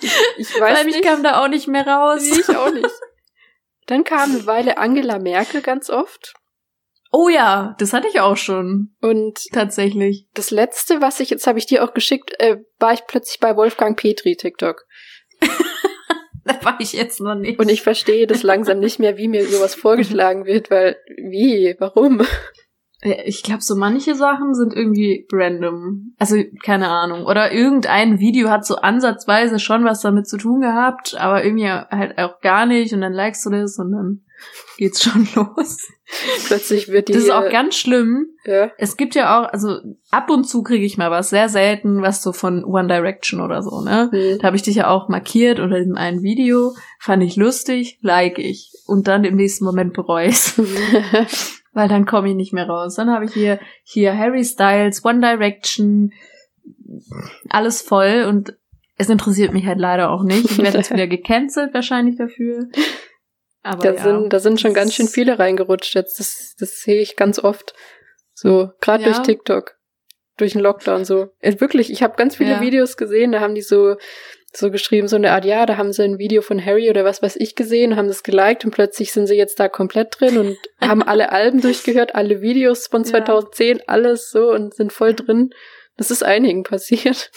Ich, 0.00 0.10
ich 0.38 0.60
Weil 0.60 0.74
weiß 0.74 0.84
mich 0.84 0.96
nicht, 0.96 1.04
kam 1.04 1.22
da 1.22 1.42
auch 1.42 1.48
nicht 1.48 1.68
mehr 1.68 1.86
raus. 1.86 2.22
ich 2.24 2.48
auch 2.56 2.72
nicht. 2.72 2.88
Dann 3.86 4.04
kam 4.04 4.30
eine 4.30 4.46
Weile 4.46 4.78
Angela 4.78 5.18
Merkel 5.18 5.60
ganz 5.60 5.90
oft. 5.90 6.34
Oh 7.10 7.28
ja, 7.28 7.74
das 7.78 7.92
hatte 7.92 8.08
ich 8.08 8.20
auch 8.20 8.36
schon. 8.36 8.94
Und 9.02 9.38
Tatsächlich. 9.52 10.28
das 10.34 10.50
letzte, 10.50 11.02
was 11.02 11.20
ich, 11.20 11.28
jetzt 11.28 11.46
habe 11.46 11.58
ich 11.58 11.66
dir 11.66 11.84
auch 11.84 11.92
geschickt, 11.92 12.32
äh, 12.40 12.58
war 12.78 12.94
ich 12.94 13.06
plötzlich 13.06 13.38
bei 13.38 13.56
Wolfgang 13.56 13.98
Petri 13.98 14.36
TikTok. 14.36 14.86
Da 16.44 16.58
war 16.64 16.76
ich 16.80 16.92
jetzt 16.92 17.20
noch 17.20 17.36
nicht. 17.36 17.60
Und 17.60 17.70
ich 17.70 17.82
verstehe 17.82 18.26
das 18.26 18.42
langsam 18.42 18.80
nicht 18.80 18.98
mehr, 18.98 19.16
wie 19.16 19.28
mir 19.28 19.46
sowas 19.46 19.76
vorgeschlagen 19.76 20.44
wird, 20.44 20.70
weil, 20.70 20.96
wie, 21.16 21.76
warum? 21.78 22.26
Äh, 23.02 23.22
Ich 23.26 23.42
glaube, 23.42 23.62
so 23.62 23.76
manche 23.76 24.14
Sachen 24.14 24.54
sind 24.54 24.72
irgendwie 24.74 25.26
random. 25.30 26.14
Also, 26.18 26.36
keine 26.64 26.88
Ahnung. 26.88 27.26
Oder 27.26 27.52
irgendein 27.52 28.18
Video 28.18 28.48
hat 28.48 28.64
so 28.64 28.76
ansatzweise 28.76 29.58
schon 29.58 29.84
was 29.84 30.00
damit 30.00 30.26
zu 30.26 30.38
tun 30.38 30.60
gehabt, 30.62 31.14
aber 31.18 31.44
irgendwie 31.44 31.68
halt 31.68 32.16
auch 32.18 32.40
gar 32.40 32.64
nicht. 32.66 32.92
Und 32.94 33.02
dann 33.02 33.12
likest 33.12 33.44
du 33.44 33.50
das 33.50 33.78
und 33.78 33.92
dann 33.92 34.20
geht's 34.76 35.02
schon 35.02 35.28
los. 35.34 35.86
Plötzlich 36.46 36.88
wird 36.88 37.08
die. 37.08 37.12
Das 37.12 37.22
ist 37.22 37.30
auch 37.30 37.48
ganz 37.50 37.76
schlimm. 37.76 38.26
ja. 38.44 38.70
Es 38.76 38.96
gibt 38.96 39.14
ja 39.14 39.40
auch, 39.40 39.52
also 39.52 39.76
ab 40.10 40.28
und 40.30 40.44
zu 40.44 40.62
kriege 40.62 40.84
ich 40.84 40.98
mal 40.98 41.10
was, 41.10 41.30
sehr 41.30 41.48
selten, 41.48 42.02
was 42.02 42.22
so 42.22 42.32
von 42.32 42.64
One 42.64 42.88
Direction 42.88 43.40
oder 43.40 43.62
so, 43.62 43.80
ne? 43.82 44.10
Hm. 44.12 44.38
Da 44.38 44.46
habe 44.46 44.56
ich 44.56 44.62
dich 44.62 44.74
ja 44.76 44.88
auch 44.88 45.08
markiert 45.08 45.58
unter 45.60 45.78
diesem 45.78 45.96
einen 45.96 46.22
Video, 46.22 46.74
fand 46.98 47.22
ich 47.22 47.36
lustig, 47.36 47.98
like 48.02 48.38
ich. 48.38 48.70
Und 48.86 49.06
dann 49.08 49.24
im 49.24 49.36
nächsten 49.36 49.64
Moment 49.64 49.92
bereue 49.94 50.26
ich's, 50.28 50.60
weil 51.72 51.88
dann 51.88 52.06
komme 52.06 52.30
ich 52.30 52.34
nicht 52.34 52.52
mehr 52.52 52.66
raus. 52.68 52.94
Dann 52.96 53.10
habe 53.10 53.24
ich 53.24 53.32
hier, 53.32 53.58
hier 53.82 54.16
Harry 54.16 54.44
Styles, 54.44 55.04
One 55.04 55.20
Direction, 55.20 56.12
alles 57.48 57.82
voll 57.82 58.24
und 58.28 58.56
es 58.96 59.08
interessiert 59.08 59.52
mich 59.52 59.66
halt 59.66 59.78
leider 59.78 60.10
auch 60.10 60.22
nicht. 60.22 60.50
Ich 60.50 60.58
werde 60.58 60.78
jetzt 60.78 60.90
wieder 60.92 61.06
gecancelt 61.06 61.74
wahrscheinlich 61.74 62.16
dafür. 62.16 62.68
Aber 63.62 63.82
Da 63.82 63.94
ja. 63.94 64.02
sind, 64.02 64.32
da 64.32 64.38
sind 64.40 64.60
schon 64.60 64.74
ganz 64.74 64.94
schön 64.94 65.08
viele 65.08 65.38
reingerutscht 65.38 65.94
jetzt. 65.94 66.18
Das, 66.20 66.54
das 66.58 66.80
sehe 66.82 67.00
ich 67.00 67.16
ganz 67.16 67.38
oft. 67.38 67.74
So, 68.34 68.70
gerade 68.80 69.04
Ja. 69.04 69.10
durch 69.10 69.22
TikTok. 69.22 69.76
Durch 70.36 70.52
den 70.52 70.62
Lockdown 70.62 71.04
so. 71.04 71.28
Äh, 71.40 71.60
wirklich, 71.60 71.90
ich 71.92 72.02
habe 72.02 72.16
ganz 72.16 72.36
viele 72.36 72.52
Ja. 72.52 72.60
Videos 72.60 72.96
gesehen, 72.96 73.32
da 73.32 73.40
haben 73.40 73.54
die 73.54 73.62
so, 73.62 73.96
so 74.54 74.70
geschrieben, 74.70 75.08
so 75.08 75.16
eine 75.16 75.32
Art, 75.32 75.44
ja, 75.44 75.64
da 75.66 75.76
haben 75.76 75.92
sie 75.92 76.02
ein 76.02 76.18
Video 76.18 76.42
von 76.42 76.64
Harry 76.64 76.90
oder 76.90 77.04
was 77.04 77.22
weiß 77.22 77.36
ich 77.36 77.54
gesehen, 77.54 77.96
haben 77.96 78.08
das 78.08 78.22
geliked 78.22 78.64
und 78.64 78.70
plötzlich 78.70 79.12
sind 79.12 79.26
sie 79.26 79.36
jetzt 79.36 79.58
da 79.58 79.68
komplett 79.68 80.20
drin 80.20 80.36
und 80.36 80.56
haben 80.80 81.02
alle 81.02 81.32
Alben 81.32 81.60
durchgehört, 81.60 82.14
alle 82.14 82.42
Videos 82.42 82.86
von 82.86 83.02
Ja. 83.02 83.10
2010, 83.10 83.80
alles 83.86 84.30
so 84.30 84.50
und 84.50 84.74
sind 84.74 84.92
voll 84.92 85.14
drin. 85.14 85.50
Das 85.96 86.10
ist 86.10 86.22
einigen 86.22 86.62
passiert. 86.64 87.30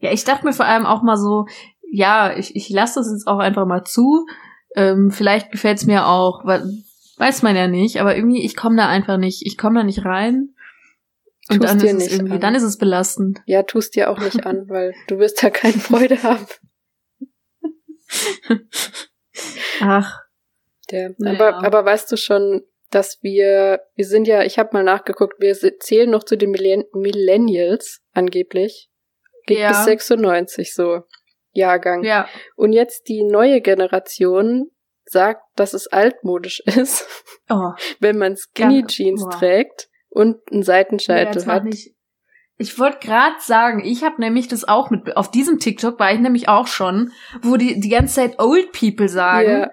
Ja, 0.00 0.12
ich 0.12 0.24
dachte 0.24 0.46
mir 0.46 0.52
vor 0.52 0.66
allem 0.66 0.86
auch 0.86 1.02
mal 1.02 1.16
so, 1.16 1.46
ja, 1.90 2.36
ich, 2.36 2.54
ich 2.54 2.68
lasse 2.68 3.00
das 3.00 3.10
jetzt 3.10 3.26
auch 3.26 3.38
einfach 3.38 3.66
mal 3.66 3.84
zu. 3.84 4.26
Ähm, 4.76 5.10
vielleicht 5.10 5.50
gefällt's 5.50 5.86
mir 5.86 6.06
auch, 6.06 6.44
weiß 6.44 7.42
man 7.42 7.56
ja 7.56 7.66
nicht, 7.66 8.00
aber 8.00 8.14
irgendwie, 8.14 8.44
ich 8.44 8.54
komme 8.54 8.76
da 8.76 8.86
einfach 8.86 9.16
nicht, 9.16 9.44
ich 9.44 9.58
komme 9.58 9.80
da 9.80 9.84
nicht 9.84 10.04
rein. 10.04 10.54
Und 11.50 11.64
dann 11.64 11.78
dir 11.78 11.90
ist 11.96 12.06
es 12.06 12.12
irgendwie, 12.12 12.34
an. 12.34 12.40
dann 12.40 12.54
ist 12.54 12.62
es 12.62 12.76
belastend. 12.78 13.40
Ja, 13.46 13.62
tust 13.62 13.94
dir 13.96 14.10
auch 14.10 14.18
nicht 14.18 14.44
an, 14.44 14.68
weil 14.68 14.94
du 15.06 15.18
wirst 15.18 15.42
da 15.42 15.50
keine 15.50 15.74
Freude 15.78 16.22
haben. 16.22 16.46
Ach, 19.80 20.20
Naja. 20.90 21.10
aber, 21.26 21.64
aber 21.64 21.84
weißt 21.84 22.10
du 22.10 22.16
schon, 22.16 22.62
dass 22.90 23.18
wir, 23.22 23.82
wir 23.94 24.04
sind 24.06 24.26
ja, 24.26 24.42
ich 24.42 24.58
habe 24.58 24.70
mal 24.72 24.82
nachgeguckt, 24.84 25.34
wir 25.40 25.54
zählen 25.78 26.10
noch 26.10 26.24
zu 26.24 26.36
den 26.36 26.50
Millenn 26.50 26.84
Millennials 26.92 28.00
angeblich. 28.12 28.90
Geht 29.46 29.58
Ja. 29.58 29.68
bis 29.70 29.84
96 29.84 30.74
so. 30.74 31.02
Jahrgang. 31.52 32.04
ja. 32.04 32.28
Und 32.56 32.72
jetzt 32.72 33.08
die 33.08 33.24
neue 33.24 33.60
Generation 33.60 34.70
sagt, 35.04 35.42
dass 35.56 35.72
es 35.74 35.86
altmodisch 35.86 36.60
ist, 36.66 37.06
Oh, 37.50 37.72
wenn 38.00 38.18
man 38.18 38.36
Skinny 38.36 38.84
Jeans 38.86 39.22
boah. 39.22 39.30
trägt 39.38 39.88
und 40.10 40.36
einen 40.50 40.62
Seitenscheitel 40.62 41.42
mach 41.46 41.54
hat. 41.54 41.64
nicht. 41.64 41.94
Ich 42.56 42.78
wollte 42.78 42.98
gerade 43.06 43.36
sagen, 43.40 43.84
ich 43.84 44.02
habe 44.02 44.20
nämlich 44.20 44.48
das 44.48 44.66
auch 44.66 44.90
mit, 44.90 45.16
auf 45.16 45.30
diesem 45.30 45.60
TikTok 45.60 45.98
war 46.00 46.12
ich 46.12 46.18
nämlich 46.18 46.48
auch 46.48 46.66
schon, 46.66 47.12
wo 47.42 47.56
die 47.56 47.78
die 47.78 47.88
ganze 47.88 48.16
Zeit 48.16 48.40
Old 48.40 48.72
People 48.72 49.08
sagen, 49.08 49.48
Ja, 49.48 49.70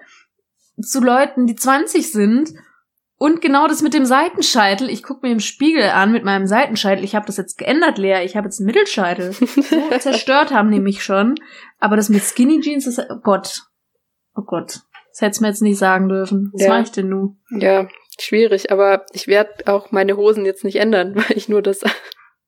zu 0.80 1.00
Leuten, 1.00 1.46
die 1.46 1.56
20 1.56 2.12
sind. 2.12 2.52
Und 3.18 3.40
genau 3.40 3.66
das 3.66 3.80
mit 3.80 3.94
dem 3.94 4.04
Seitenscheitel. 4.04 4.90
Ich 4.90 5.02
gucke 5.02 5.26
mir 5.26 5.32
im 5.32 5.40
Spiegel 5.40 5.84
an 5.84 6.12
mit 6.12 6.22
meinem 6.22 6.46
Seitenscheitel. 6.46 7.02
Ich 7.02 7.14
habe 7.14 7.24
das 7.24 7.38
jetzt 7.38 7.56
geändert, 7.56 7.96
Lea. 7.96 8.22
Ich 8.24 8.36
habe 8.36 8.46
jetzt 8.46 8.60
einen 8.60 8.66
Mittelscheitel. 8.66 9.32
So 9.32 9.98
zerstört 9.98 10.52
haben 10.52 10.68
mich 10.82 11.02
schon. 11.02 11.34
Aber 11.80 11.96
das 11.96 12.10
mit 12.10 12.22
Skinny 12.22 12.60
Jeans 12.60 12.86
ist... 12.86 12.98
Oh 13.08 13.16
Gott. 13.22 13.62
Oh 14.34 14.42
Gott. 14.42 14.80
Das 15.12 15.22
hättest 15.22 15.40
du 15.40 15.44
mir 15.44 15.48
jetzt 15.48 15.62
nicht 15.62 15.78
sagen 15.78 16.10
dürfen. 16.10 16.50
Was 16.52 16.62
Ja. 16.62 16.68
mach 16.68 16.82
ich 16.82 16.92
denn 16.92 17.08
nun? 17.08 17.38
ja, 17.48 17.88
schwierig, 18.18 18.70
aber 18.72 19.04
ich 19.12 19.26
werde 19.26 19.66
auch 19.66 19.90
meine 19.92 20.16
Hosen 20.16 20.44
jetzt 20.44 20.64
nicht 20.64 20.76
ändern, 20.76 21.14
weil 21.16 21.36
ich 21.36 21.48
nur 21.48 21.62
das. 21.62 21.80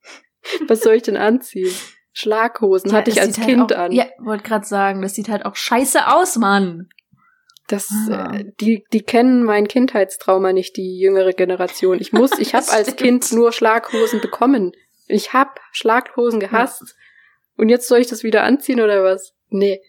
Was 0.66 0.80
soll 0.80 0.94
ich 0.94 1.02
denn 1.02 1.16
anziehen? 1.16 1.72
Schlaghosen 2.12 2.92
hatte 2.92 3.10
ich 3.10 3.20
als 3.20 3.36
sieht 3.36 3.44
Kind 3.44 3.60
halt 3.60 3.74
auch, 3.74 3.78
an. 3.78 3.92
Ja, 3.92 4.06
wollte 4.18 4.42
gerade 4.44 4.66
sagen, 4.66 5.02
das 5.02 5.14
sieht 5.14 5.28
halt 5.28 5.44
auch 5.44 5.54
scheiße 5.56 6.08
aus, 6.08 6.36
Mann. 6.36 6.88
Das, 7.68 7.88
Ah. 8.10 8.34
äh, 8.34 8.44
die, 8.60 8.84
die 8.92 9.02
kennen 9.02 9.44
mein 9.44 9.68
Kindheitstrauma 9.68 10.52
nicht, 10.52 10.76
die 10.76 10.98
jüngere 10.98 11.32
Generation. 11.32 12.00
Ich 12.00 12.12
muss, 12.12 12.30
ich 12.38 12.54
habe 12.54 12.66
als. 12.70 12.96
Kind 12.96 13.30
nur 13.32 13.52
Schlaghosen 13.52 14.20
bekommen. 14.20 14.72
Ich 15.06 15.32
hab 15.32 15.60
Schlaghosen 15.72 16.40
gehasst. 16.40 16.96
Und 17.56 17.68
jetzt 17.68 17.88
soll 17.88 17.98
ich 17.98 18.06
das 18.06 18.22
wieder 18.22 18.42
anziehen 18.42 18.80
oder 18.80 19.02
was? 19.04 19.34
Nee. 19.48 19.80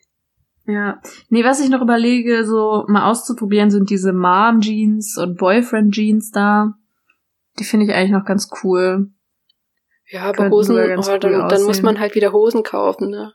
Ja. 0.69 1.01
Nee, 1.29 1.43
was 1.43 1.60
ich 1.60 1.69
noch 1.69 1.82
überlege, 1.82 2.45
so 2.45 2.86
mal 2.88 3.10
auszuprobieren, 3.10 3.71
sind 3.71 3.89
diese 3.89 4.13
Mom-Jeans 4.13 5.17
und 5.17 5.38
Boyfriend-Jeans 5.38 6.32
da. 6.32 6.75
Die 7.58 7.63
finde 7.63 7.86
ich 7.88 7.93
eigentlich 7.93 8.12
noch 8.12 8.25
ganz 8.25 8.49
cool. 8.63 9.10
Ja, 10.12 10.23
aber 10.23 10.34
Könnten 10.34 10.51
Hosen, 10.51 10.75
oh, 10.75 11.01
cool 11.08 11.19
dann, 11.19 11.49
dann 11.49 11.63
muss 11.63 11.82
man 11.82 11.99
halt 11.99 12.15
wieder 12.15 12.32
Hosen 12.32 12.63
kaufen, 12.63 13.10
ne? 13.10 13.34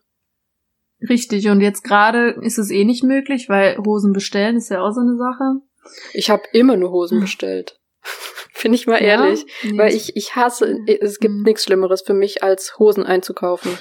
Richtig, 1.09 1.49
und 1.49 1.61
jetzt 1.61 1.85
gerade 1.85 2.31
ist 2.41 2.59
es 2.59 2.71
eh 2.71 2.85
nicht 2.85 3.05
möglich, 3.05 3.49
weil 3.49 3.77
Hosen 3.79 4.13
bestellen 4.13 4.57
ist 4.57 4.71
ja 4.71 4.81
auch 4.81 4.93
so 4.93 5.01
eine 5.01 5.17
Sache. 5.17 5.61
Ich 6.15 6.31
habe 6.31 6.43
immer 6.53 6.77
nur 6.77 6.91
Hosen 6.91 7.21
bestellt. 7.21 7.79
Finde 8.53 8.77
ich 8.77 8.87
mal 8.87 8.99
ehrlich. 9.03 9.45
Ja? 9.63 9.79
Weil 9.79 9.95
ich, 9.95 10.17
ich 10.17 10.35
hasse, 10.37 10.79
es 11.01 11.19
gibt 11.19 11.35
Mhm. 11.35 11.43
nichts 11.43 11.65
Schlimmeres 11.65 12.03
für 12.03 12.15
mich, 12.15 12.43
als 12.43 12.79
Hosen 12.79 13.05
einzukaufen. 13.05 13.77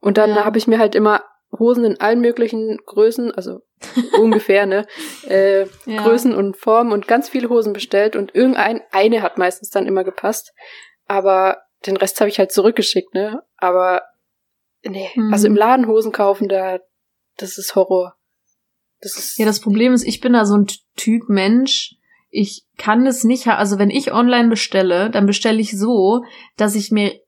Und 0.00 0.16
dann 0.16 0.30
Ja. 0.30 0.44
habe 0.44 0.56
ich 0.56 0.66
mir 0.66 0.78
halt 0.78 0.94
immer 0.94 1.22
Hosen 1.60 1.84
in 1.84 2.00
allen 2.00 2.20
möglichen 2.20 2.78
Größen, 2.86 3.30
also 3.32 3.60
ungefähr, 4.20 4.66
ne, 4.66 4.86
äh, 5.28 5.66
Ja. 5.86 6.02
Größen 6.02 6.34
und 6.34 6.56
Formen 6.56 6.90
und 6.92 7.06
ganz 7.06 7.28
viele 7.28 7.48
Hosen 7.48 7.72
bestellt 7.72 8.16
und 8.16 8.34
irgendein, 8.34 8.80
eine 8.90 9.22
hat 9.22 9.38
meistens 9.38 9.70
dann 9.70 9.86
immer 9.86 10.02
gepasst. 10.02 10.52
Aber 11.06 11.58
den 11.86 11.96
Rest 11.96 12.20
habe 12.20 12.28
ich 12.28 12.38
halt 12.38 12.50
zurückgeschickt, 12.52 13.14
ne? 13.14 13.42
Aber 13.56 14.02
nee, 14.82 15.08
Mhm. 15.14 15.32
also 15.32 15.46
im 15.46 15.54
Laden 15.56 15.86
Hosen 15.86 16.10
kaufen, 16.12 16.48
da, 16.48 16.78
das 17.36 17.56
ist 17.58 17.74
Horror. 17.76 18.16
Das 19.00 19.16
ist, 19.16 19.38
Ja, 19.38 19.46
das 19.46 19.60
Problem 19.60 19.94
ist, 19.94 20.04
ich 20.06 20.20
bin 20.20 20.32
da 20.34 20.44
so 20.44 20.56
ein 20.56 20.66
Typ 20.96 21.28
Mensch. 21.28 21.94
Ich 22.28 22.64
kann 22.76 23.06
es 23.06 23.24
nicht, 23.24 23.46
also 23.48 23.78
wenn 23.78 23.90
ich 23.90 24.12
online 24.12 24.48
bestelle, 24.50 25.10
dann 25.10 25.26
bestelle 25.26 25.60
ich 25.60 25.76
so, 25.76 26.22
dass 26.56 26.74
ich 26.74 26.90
mir 26.90 27.18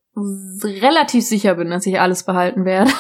relativ 0.62 1.24
sicher 1.24 1.54
bin, 1.54 1.70
dass 1.70 1.86
ich 1.86 1.98
alles 1.98 2.24
behalten 2.24 2.64
werde. 2.66 2.90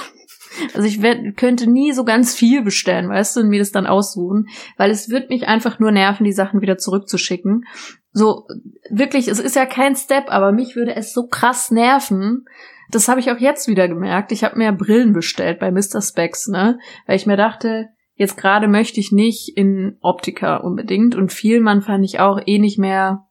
Also 0.74 0.86
ich 0.86 1.02
werd, 1.02 1.36
könnte 1.36 1.70
nie 1.70 1.92
so 1.92 2.04
ganz 2.04 2.34
viel 2.34 2.62
bestellen, 2.62 3.08
weißt 3.08 3.36
du, 3.36 3.40
und 3.40 3.48
mir 3.48 3.58
das 3.58 3.72
dann 3.72 3.86
aussuchen, 3.86 4.48
weil 4.76 4.90
es 4.90 5.08
wird 5.08 5.30
mich 5.30 5.48
einfach 5.48 5.78
nur 5.78 5.92
nerven, 5.92 6.24
die 6.24 6.32
Sachen 6.32 6.60
wieder 6.60 6.78
zurückzuschicken. 6.78 7.64
So, 8.12 8.46
wirklich, 8.90 9.28
es 9.28 9.38
ist 9.38 9.56
ja 9.56 9.66
kein 9.66 9.96
Step, 9.96 10.24
aber 10.28 10.52
mich 10.52 10.76
würde 10.76 10.94
es 10.94 11.12
so 11.12 11.26
krass 11.26 11.70
nerven. 11.70 12.44
Das 12.90 13.08
habe 13.08 13.20
ich 13.20 13.30
auch 13.30 13.38
jetzt 13.38 13.68
wieder 13.68 13.88
gemerkt. 13.88 14.32
Ich 14.32 14.44
habe 14.44 14.58
mir 14.58 14.70
Brillen 14.72 15.14
bestellt 15.14 15.58
bei 15.58 15.70
Mr. 15.70 16.02
Specs, 16.02 16.48
ne? 16.48 16.78
Weil 17.06 17.16
ich 17.16 17.26
mir 17.26 17.38
dachte, 17.38 17.88
jetzt 18.14 18.36
gerade 18.36 18.68
möchte 18.68 19.00
ich 19.00 19.12
nicht 19.12 19.56
in 19.56 19.96
Optika 20.00 20.58
unbedingt 20.58 21.14
und 21.14 21.32
Vielmann 21.32 21.80
fand 21.80 22.04
ich 22.04 22.20
auch 22.20 22.40
eh 22.44 22.58
nicht 22.58 22.78
mehr, 22.78 23.26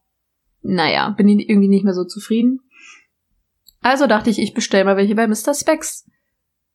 naja, 0.63 1.09
bin 1.15 1.27
irgendwie 1.27 1.67
nicht 1.67 1.83
mehr 1.83 1.93
so 1.93 2.05
zufrieden. 2.05 2.61
Also 3.81 4.07
dachte 4.07 4.29
ich, 4.29 4.39
ich 4.39 4.53
bestelle 4.53 4.85
mal 4.85 4.97
welche 4.97 5.15
bei 5.15 5.27
Mr. 5.27 5.53
Specs. 5.53 6.07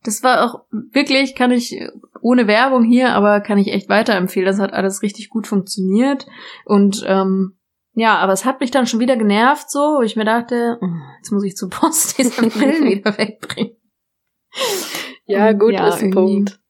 Das 0.06 0.22
war 0.22 0.44
auch 0.44 0.64
wirklich, 0.70 1.34
kann 1.34 1.50
ich 1.50 1.80
ohne 2.20 2.46
Werbung 2.46 2.84
hier, 2.84 3.12
aber 3.12 3.40
kann 3.40 3.58
ich 3.58 3.72
echt 3.72 3.88
weiterempfehlen. 3.88 4.46
Das 4.46 4.60
hat 4.60 4.72
alles 4.72 5.02
richtig 5.02 5.30
gut 5.30 5.48
funktioniert. 5.48 6.26
Und 6.64 7.04
ähm, 7.06 7.58
ja, 7.94 8.16
aber 8.18 8.32
es 8.32 8.44
hat 8.44 8.60
mich 8.60 8.70
dann 8.70 8.86
schon 8.86 9.00
wieder 9.00 9.16
genervt, 9.16 9.68
so, 9.68 9.80
wo 9.80 10.02
ich 10.02 10.14
mir 10.14 10.24
dachte, 10.24 10.78
oh, 10.80 10.86
jetzt 11.18 11.32
muss 11.32 11.42
ich 11.42 11.56
zur 11.56 11.70
Post 11.70 12.18
diese 12.18 12.48
Brillen 12.48 12.84
wieder 12.88 13.18
wegbringen. 13.18 13.76
Ja, 15.24 15.52
gut, 15.52 15.72
ja, 15.72 15.88
ist 15.88 16.02
ein 16.02 16.12
Punkt. 16.12 16.60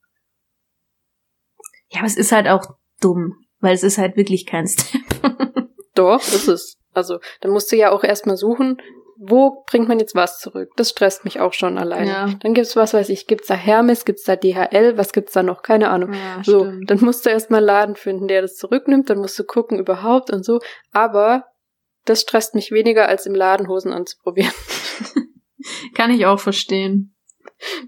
Ja, 1.91 1.99
aber 1.99 2.07
es 2.07 2.17
ist 2.17 2.33
halt 2.33 2.49
auch 2.49 2.77
dumm, 3.01 3.35
weil 3.61 3.75
es 3.75 3.83
ist 3.83 3.99
halt 3.99 4.17
wirklich 4.17 4.47
kein 4.47 4.67
Step. 4.67 5.03
Doch, 5.95 6.21
ist 6.21 6.49
es. 6.49 6.79
Also, 6.95 7.19
dann 7.43 7.51
musst 7.51 7.71
du 7.71 7.77
ja 7.77 7.91
auch 7.91 8.03
erstmal 8.03 8.39
suchen, 8.39 8.79
wo 9.19 9.65
bringt 9.67 9.89
man 9.89 9.99
jetzt 9.99 10.15
was 10.15 10.39
zurück? 10.41 10.71
Das 10.77 10.91
stresst 10.91 11.25
mich 11.25 11.41
auch 11.41 11.53
schon 11.53 11.79
alleine. 11.79 12.09
Ja. 12.09 12.29
Dann 12.41 12.55
gibt's 12.55 12.77
was 12.77 12.95
weiß 12.95 13.09
ich, 13.09 13.27
gibt's 13.27 13.49
da 13.49 13.55
Hermes, 13.55 14.05
gibt's 14.05 14.25
da 14.25 14.37
DHL, 14.37 14.97
was 14.99 15.13
gibt's 15.13 15.33
da 15.33 15.43
noch? 15.43 15.63
Keine 15.63 15.91
Ahnung. 15.91 16.13
Ja, 16.13 16.43
So, 16.45 16.65
stimmt. 16.65 16.91
dann 16.91 17.01
musst 17.01 17.25
du 17.25 17.31
erstmal 17.31 17.59
einen 17.59 17.67
Laden 17.67 17.97
finden, 17.97 18.29
der 18.29 18.43
das 18.43 18.57
zurücknimmt, 18.57 19.09
dann 19.11 19.19
musst 19.19 19.39
du 19.39 19.45
gucken 19.45 19.79
überhaupt 19.79 20.31
und 20.31 20.45
so. 20.45 20.61
Aber 20.93 21.45
das 22.05 22.21
stresst 22.21 22.55
mich 22.55 22.71
weniger, 22.71 23.09
als 23.09 23.27
im 23.27 23.35
Laden 23.35 23.69
Hosen 23.69 23.93
anzuprobieren. 23.93 24.53
Kann 25.95 26.11
ich 26.11 26.27
auch 26.27 26.39
verstehen. 26.39 27.15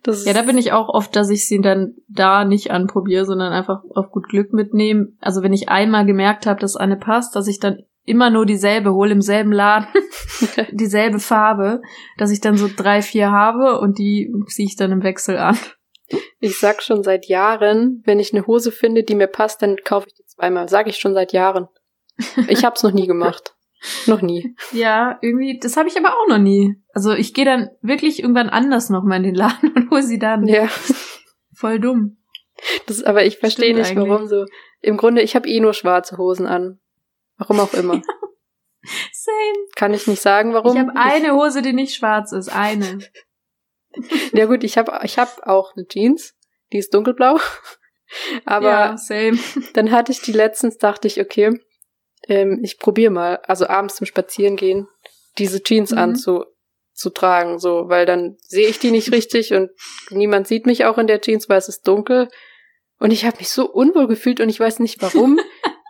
Das 0.02 0.24
Ja, 0.24 0.32
da 0.32 0.42
bin 0.42 0.56
ich 0.56 0.72
auch 0.72 0.88
oft, 0.88 1.14
dass 1.14 1.28
ich 1.28 1.46
sie 1.46 1.60
dann 1.60 1.96
da 2.08 2.44
nicht 2.44 2.70
anprobiere, 2.70 3.26
sondern 3.26 3.52
einfach 3.52 3.82
auf 3.94 4.10
gut 4.10 4.28
Glück 4.28 4.52
mitnehme. 4.52 5.08
Also 5.20 5.42
wenn 5.42 5.52
ich 5.52 5.68
einmal 5.68 6.06
gemerkt 6.06 6.46
habe, 6.46 6.60
dass 6.60 6.76
eine 6.76 6.96
passt, 6.96 7.36
dass 7.36 7.46
ich 7.48 7.60
dann 7.60 7.82
immer 8.08 8.30
nur 8.30 8.46
dieselbe 8.46 8.92
hole 8.92 9.12
im 9.12 9.20
selben 9.20 9.52
Laden, 9.52 9.88
dieselbe 10.72 11.20
Farbe, 11.20 11.82
dass 12.16 12.30
ich 12.30 12.40
dann 12.40 12.56
so 12.56 12.68
drei, 12.74 13.02
vier 13.02 13.30
habe 13.30 13.78
und 13.80 13.98
die 13.98 14.32
ziehe 14.48 14.66
ich 14.66 14.76
dann 14.76 14.92
im 14.92 15.02
Wechsel 15.02 15.36
an. 15.38 15.58
Ich 16.40 16.58
sag 16.58 16.82
schon 16.82 17.02
seit 17.02 17.26
Jahren, 17.26 18.02
wenn 18.06 18.18
ich 18.18 18.32
eine 18.32 18.46
Hose 18.46 18.72
finde, 18.72 19.02
die 19.02 19.14
mir 19.14 19.26
passt, 19.26 19.60
dann 19.60 19.76
kaufe 19.84 20.08
ich 20.08 20.14
die 20.14 20.24
zweimal. 20.24 20.68
Sag 20.68 20.86
ich 20.86 20.96
schon 20.96 21.12
seit 21.12 21.32
Jahren. 21.32 21.68
Ich 22.48 22.64
hab's 22.64 22.82
noch 22.82 22.92
nie 22.92 23.06
gemacht. 23.06 23.54
Noch 24.06 24.22
nie. 24.22 24.56
Ja, 24.72 25.18
irgendwie, 25.20 25.58
das 25.60 25.76
habe 25.76 25.88
ich 25.88 25.96
aber 25.96 26.14
auch 26.14 26.28
noch 26.28 26.38
nie. 26.38 26.76
Also 26.92 27.12
ich 27.12 27.34
gehe 27.34 27.44
dann 27.44 27.68
wirklich 27.82 28.20
irgendwann 28.20 28.48
anders 28.48 28.90
nochmal 28.90 29.18
in 29.18 29.24
den 29.24 29.34
Laden 29.34 29.72
und 29.74 29.90
hole 29.90 30.02
sie 30.02 30.18
dann. 30.18 30.46
Ja. 30.46 30.68
Voll 31.54 31.78
dumm. 31.78 32.16
Das, 32.86 33.04
aber 33.04 33.24
ich 33.24 33.38
verstehe 33.38 33.74
nicht, 33.74 33.94
warum 33.94 34.26
so. 34.26 34.46
Im 34.80 34.96
Grunde, 34.96 35.22
ich 35.22 35.36
habe 35.36 35.48
eh 35.48 35.60
nur 35.60 35.74
schwarze 35.74 36.16
Hosen 36.16 36.46
an. 36.46 36.80
Warum 37.38 37.60
auch 37.60 37.72
immer. 37.74 38.02
Same. 39.12 39.66
Kann 39.76 39.94
ich 39.94 40.06
nicht 40.06 40.22
sagen, 40.22 40.54
warum. 40.54 40.72
Ich 40.76 40.80
habe 40.80 40.92
eine 40.96 41.34
Hose, 41.34 41.62
die 41.62 41.72
nicht 41.72 41.94
schwarz 41.94 42.32
ist. 42.32 42.48
Eine. 42.48 42.98
Ja 44.32 44.44
gut, 44.44 44.62
ich 44.64 44.76
habe 44.78 45.00
ich 45.02 45.18
hab 45.18 45.44
auch 45.46 45.74
eine 45.74 45.86
Jeans, 45.86 46.34
die 46.72 46.78
ist 46.78 46.92
dunkelblau. 46.94 47.40
Aber 48.44 48.68
ja, 48.68 48.96
same. 48.96 49.38
dann 49.72 49.90
hatte 49.90 50.12
ich 50.12 50.20
die 50.20 50.32
letztens, 50.32 50.76
dachte 50.76 51.08
ich, 51.08 51.20
okay, 51.20 51.58
ähm, 52.28 52.60
ich 52.62 52.78
probiere 52.78 53.10
mal, 53.10 53.36
also 53.44 53.66
abends 53.66 53.96
zum 53.96 54.06
Spazierengehen, 54.06 54.86
diese 55.38 55.62
Jeans 55.62 55.90
Mhm. 55.92 55.98
anzu 55.98 56.44
zu 56.92 57.10
tragen, 57.10 57.58
so, 57.58 57.88
weil 57.88 58.06
dann 58.06 58.36
sehe 58.42 58.68
ich 58.68 58.78
die 58.78 58.90
nicht 58.90 59.10
richtig 59.10 59.54
und 59.54 59.70
niemand 60.10 60.46
sieht 60.46 60.66
mich 60.66 60.84
auch 60.84 60.98
in 60.98 61.06
der 61.06 61.20
Jeans, 61.20 61.48
weil 61.48 61.58
es 61.58 61.68
ist 61.68 61.88
dunkel. 61.88 62.28
Und 63.00 63.10
ich 63.10 63.24
habe 63.24 63.38
mich 63.38 63.48
so 63.48 63.68
unwohl 63.68 64.06
gefühlt 64.06 64.38
und 64.40 64.48
ich 64.48 64.60
weiß 64.60 64.80
nicht 64.80 65.00
warum. 65.00 65.40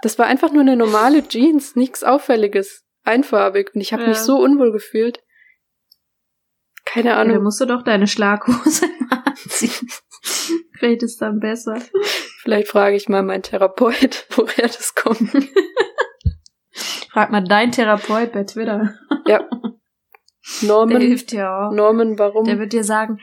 Das 0.01 0.19
war 0.19 0.27
einfach 0.27 0.53
nur 0.53 0.63
eine 0.63 0.77
normale 0.77 1.27
Jeans, 1.27 1.77
nichts 1.77 2.05
Auffälliges, 2.05 2.85
einfarbig. 3.05 3.71
Und 3.75 3.81
ich 3.81 3.93
habe 3.93 4.03
Ja. 4.03 4.09
mich 4.11 4.19
so 4.19 4.39
unwohl 4.39 4.73
gefühlt. 4.73 5.23
Keine 6.85 7.11
Ja, 7.11 7.17
dann 7.19 7.31
Ahnung. 7.31 7.45
musst 7.45 7.61
du 7.61 7.67
doch 7.67 7.83
deine 7.83 8.07
Schlaghose 8.07 8.87
anziehen. 9.25 9.89
Vielleicht 10.79 11.03
ist 11.03 11.21
dann 11.21 11.41
besser. 11.41 11.77
Vielleicht 12.43 12.69
frage 12.69 12.97
ich 12.97 13.09
mal 13.09 13.23
meinen 13.23 13.43
Therapeut, 13.43 14.27
woher 14.31 14.67
das 14.69 14.95
kommt. 14.95 15.31
Frag 17.11 17.31
mal 17.31 17.43
dein 17.43 17.73
Therapeut 17.73 18.33
bei 18.33 18.45
Twitter. 18.45 18.95
Der 19.27 19.49
Norman, 20.63 21.01
hilft 21.03 21.33
dir 21.33 21.51
auch. 21.51 21.73
Norman, 21.73 22.19
warum? 22.19 22.45
Der 22.45 22.59
wird 22.59 22.73
dir 22.73 22.85
sagen, 22.85 23.21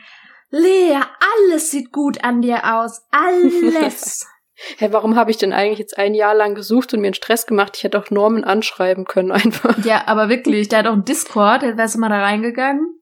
Lea, 0.50 1.00
alles 1.42 1.70
sieht 1.70 1.90
gut 1.92 2.22
an 2.22 2.40
dir 2.42 2.62
aus. 2.76 3.02
Alles. 3.10 4.26
Hä, 4.78 4.88
warum 4.90 5.16
habe 5.16 5.30
ich 5.30 5.36
denn 5.36 5.52
eigentlich 5.52 5.78
jetzt 5.78 5.98
ein 5.98 6.14
Jahr 6.14 6.34
lang 6.34 6.54
gesucht 6.54 6.94
und 6.94 7.00
mir 7.00 7.08
einen 7.08 7.14
Stress 7.14 7.46
gemacht? 7.46 7.74
Ich 7.76 7.84
hätte 7.84 7.98
auch 7.98 8.10
Norman 8.10 8.44
anschreiben 8.44 9.04
können 9.04 9.32
einfach. 9.32 9.76
ja, 9.84 10.04
aber 10.06 10.28
wirklich, 10.28 10.68
der 10.68 10.80
hat 10.80 10.86
auch 10.86 10.92
einen 10.92 11.04
Discord, 11.04 11.62
da 11.62 11.76
wärst 11.76 11.96
du 11.96 12.00
mal 12.00 12.08
da 12.08 12.22
reingegangen. 12.22 12.96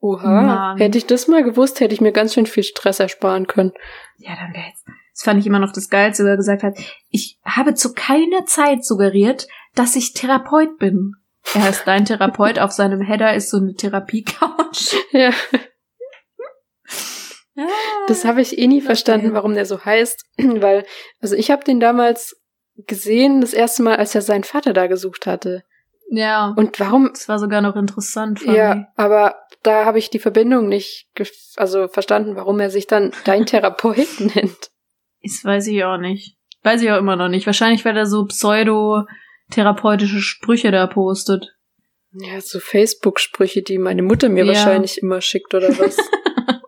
Oha. 0.00 0.42
Mann. 0.42 0.78
Hätte 0.78 0.98
ich 0.98 1.06
das 1.06 1.28
mal 1.28 1.44
gewusst, 1.44 1.80
hätte 1.80 1.94
ich 1.94 2.00
mir 2.00 2.12
ganz 2.12 2.34
schön 2.34 2.46
viel 2.46 2.64
Stress 2.64 2.98
ersparen 2.98 3.46
können. 3.46 3.72
Ja, 4.16 4.34
dann 4.34 4.52
wäre 4.52 4.66
jetzt. 4.66 4.84
Das 5.14 5.22
fand 5.22 5.38
ich 5.40 5.46
immer 5.46 5.58
noch 5.58 5.72
das 5.72 5.90
Geilste, 5.90 6.24
wo 6.24 6.28
er 6.28 6.36
gesagt 6.36 6.62
hat, 6.62 6.76
ich 7.10 7.38
habe 7.44 7.74
zu 7.74 7.92
keiner 7.92 8.46
Zeit 8.46 8.84
suggeriert, 8.84 9.46
dass 9.74 9.94
ich 9.94 10.14
Therapeut 10.14 10.78
bin. 10.78 11.14
Er 11.54 11.64
heißt 11.64 11.86
dein 11.86 12.04
Therapeut, 12.04 12.58
auf 12.58 12.72
seinem 12.72 13.00
Header 13.00 13.34
ist 13.34 13.50
so 13.50 13.58
eine 13.58 13.74
Therapiecouch. 13.74 14.96
Ja, 15.12 15.30
Das 18.08 18.24
habe 18.24 18.40
ich 18.40 18.58
eh 18.58 18.66
nie 18.66 18.78
Okay. 18.78 18.86
verstanden, 18.86 19.34
warum 19.34 19.54
der 19.54 19.66
so 19.66 19.84
heißt. 19.84 20.24
Weil, 20.38 20.84
also 21.20 21.36
ich 21.36 21.50
habe 21.50 21.64
den 21.64 21.80
damals 21.80 22.40
gesehen, 22.76 23.40
das 23.40 23.52
erste 23.52 23.82
Mal, 23.82 23.96
als 23.96 24.14
er 24.14 24.22
seinen 24.22 24.44
Vater 24.44 24.72
da 24.72 24.86
gesucht 24.86 25.26
hatte. 25.26 25.62
Ja. 26.10 26.54
Und 26.56 26.78
warum? 26.80 27.10
Das 27.12 27.28
war 27.28 27.38
sogar 27.38 27.60
noch 27.60 27.76
interessant. 27.76 28.42
Ja, 28.44 28.86
aber 28.96 29.36
da 29.62 29.84
habe 29.84 29.98
ich 29.98 30.10
die 30.10 30.18
Verbindung 30.18 30.68
nicht, 30.68 31.08
also 31.56 31.88
verstanden, 31.88 32.36
warum 32.36 32.58
er 32.60 32.70
sich 32.70 32.86
dann 32.86 33.12
dein 33.24 33.46
Therapeut 33.46 34.08
nennt. 34.34 34.70
Das 35.22 35.44
weiß 35.44 35.66
ich 35.68 35.84
auch 35.84 35.98
nicht. 35.98 36.36
Weiß 36.62 36.82
ich 36.82 36.90
auch 36.90 36.98
immer 36.98 37.16
noch 37.16 37.28
nicht. 37.28 37.46
Wahrscheinlich, 37.46 37.84
weil 37.84 37.96
er 37.96 38.06
so 38.06 38.24
pseudo-therapeutische 38.26 40.20
Sprüche 40.20 40.70
da 40.70 40.86
postet. 40.86 41.54
Ja, 42.12 42.40
so 42.40 42.60
Facebook-Sprüche, 42.60 43.62
die 43.62 43.78
meine 43.78 44.02
Mutter 44.02 44.28
mir 44.28 44.44
Ja. 44.44 44.52
wahrscheinlich 44.54 45.00
immer 45.02 45.20
schickt 45.20 45.54
oder 45.54 45.68
was. 45.78 45.96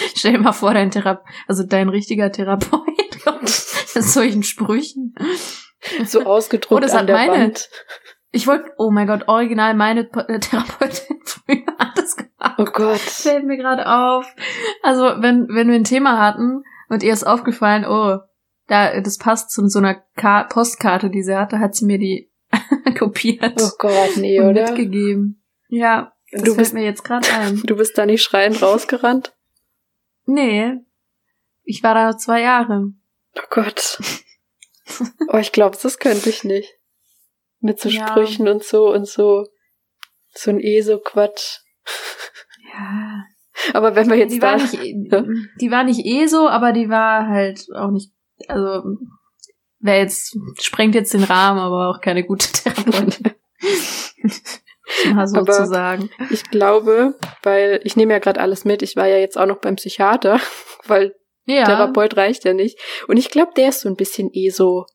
Stell 0.16 0.32
dir 0.32 0.38
mal 0.38 0.52
vor, 0.52 0.74
dein 0.74 0.90
Therapeut, 0.90 1.24
also 1.46 1.62
dein 1.64 1.88
richtiger 1.88 2.30
Therapeut 2.32 2.80
kommt 3.24 3.42
mit 3.42 4.04
solchen 4.04 4.42
Sprüchen. 4.42 5.14
so 6.04 6.24
ausgedruckt 6.24 6.72
Oh, 6.72 6.80
das 6.80 6.92
an 6.92 7.00
hat 7.00 7.08
der 7.08 7.16
meine- 7.16 7.44
Wand. 7.44 7.68
Ich 8.32 8.46
wollte, 8.46 8.70
oh 8.78 8.92
mein 8.92 9.08
Gott, 9.08 9.26
original 9.26 9.74
meine 9.74 10.02
äh, 10.28 10.38
Therapeutin 10.38 11.18
früher 11.24 11.64
hat 11.78 11.98
das 11.98 12.14
gemacht. 12.16 12.54
Oh 12.58 12.64
Gott. 12.64 13.00
Fällt 13.00 13.44
mir 13.44 13.56
gerade 13.56 13.88
auf. 13.88 14.24
Also, 14.84 15.02
wenn, 15.20 15.48
wenn 15.48 15.66
wir 15.68 15.74
ein 15.74 15.82
Thema 15.82 16.16
hatten 16.24 16.62
und 16.88 17.02
ihr 17.02 17.12
ist 17.12 17.24
aufgefallen, 17.26 17.84
oh, 17.84 18.18
da, 18.68 19.00
das 19.00 19.18
passt 19.18 19.50
zu 19.50 19.66
so 19.66 19.80
einer 19.80 19.96
Ka 20.16 20.44
Postkarte, 20.44 21.10
die 21.10 21.24
sie 21.24 21.36
hatte, 21.36 21.58
hat 21.58 21.74
sie 21.74 21.86
mir 21.86 21.98
die 21.98 22.30
kopiert 22.96 23.60
Oh 23.60 23.70
Gott, 23.78 24.16
nee, 24.16 24.38
und 24.38 24.50
oder? 24.50 24.62
mitgegeben. 24.68 25.42
Ja, 25.68 26.12
das 26.30 26.42
Du 26.42 26.46
fällt 26.52 26.58
bist- 26.58 26.74
mir 26.74 26.84
jetzt 26.84 27.02
gerade 27.02 27.26
ein. 27.32 27.60
Du 27.64 27.74
bist 27.74 27.98
da 27.98 28.06
nicht 28.06 28.22
schreiend 28.22 28.62
rausgerannt? 28.62 29.34
Nee, 30.30 30.76
ich 31.64 31.82
war 31.82 31.94
da 31.94 32.16
zwei 32.16 32.42
Jahre. 32.42 32.92
Oh 33.36 33.46
Gott. 33.50 34.00
Oh, 35.28 35.36
ich 35.38 35.52
glaube, 35.52 35.76
das 35.80 35.98
könnte 35.98 36.30
ich 36.30 36.44
nicht. 36.44 36.78
Mit 37.60 37.80
so 37.80 37.88
Ja. 37.88 38.08
Sprüchen 38.08 38.48
und 38.48 38.64
so 38.64 38.92
und 38.92 39.06
so. 39.06 39.46
So 40.32 40.50
ein 40.50 40.60
ESO-Quatsch. 40.60 41.58
Ja, 42.72 43.24
Aber 43.72 43.96
wenn 43.96 44.08
wir 44.08 44.16
jetzt 44.16 44.32
die 44.32 44.38
da... 44.38 44.52
war 44.52 44.56
nicht, 44.56 44.74
die 45.60 45.70
war 45.70 45.84
nicht 45.84 46.04
eh 46.04 46.26
so, 46.26 46.48
aber 46.48 46.72
die 46.72 46.88
war 46.88 47.26
halt 47.26 47.66
auch 47.74 47.90
nicht, 47.90 48.12
also, 48.46 48.82
wer 49.80 49.98
jetzt, 49.98 50.36
sprengt 50.60 50.94
jetzt 50.94 51.12
den 51.12 51.24
Rahmen, 51.24 51.58
aber 51.58 51.88
auch 51.88 52.00
keine 52.00 52.24
gute 52.24 52.50
Therapeutin. 52.52 53.32
Mal 55.14 55.26
so 55.28 55.38
Aber- 55.38 55.52
zu 55.52 55.66
sagen. 55.66 56.10
Ich 56.30 56.50
glaube, 56.50 57.14
weil 57.42 57.80
ich 57.84 57.96
nehme 57.96 58.12
ja 58.12 58.18
gerade 58.18 58.40
alles 58.40 58.64
mit, 58.64 58.82
ich 58.82 58.96
war 58.96 59.06
ja 59.06 59.18
jetzt 59.18 59.38
auch 59.38 59.46
noch 59.46 59.58
beim 59.60 59.76
Psychiater, 59.76 60.40
weil 60.86 61.14
Ja. 61.46 61.64
Therapeut 61.64 62.16
reicht 62.16 62.44
ja 62.44 62.52
nicht. 62.54 62.78
Und 63.08 63.16
ich 63.16 63.30
glaube, 63.30 63.52
der 63.56 63.68
ist 63.70 63.80
so 63.80 63.88
ein 63.88 63.96
bisschen 63.96 64.30
ESO. 64.32 64.86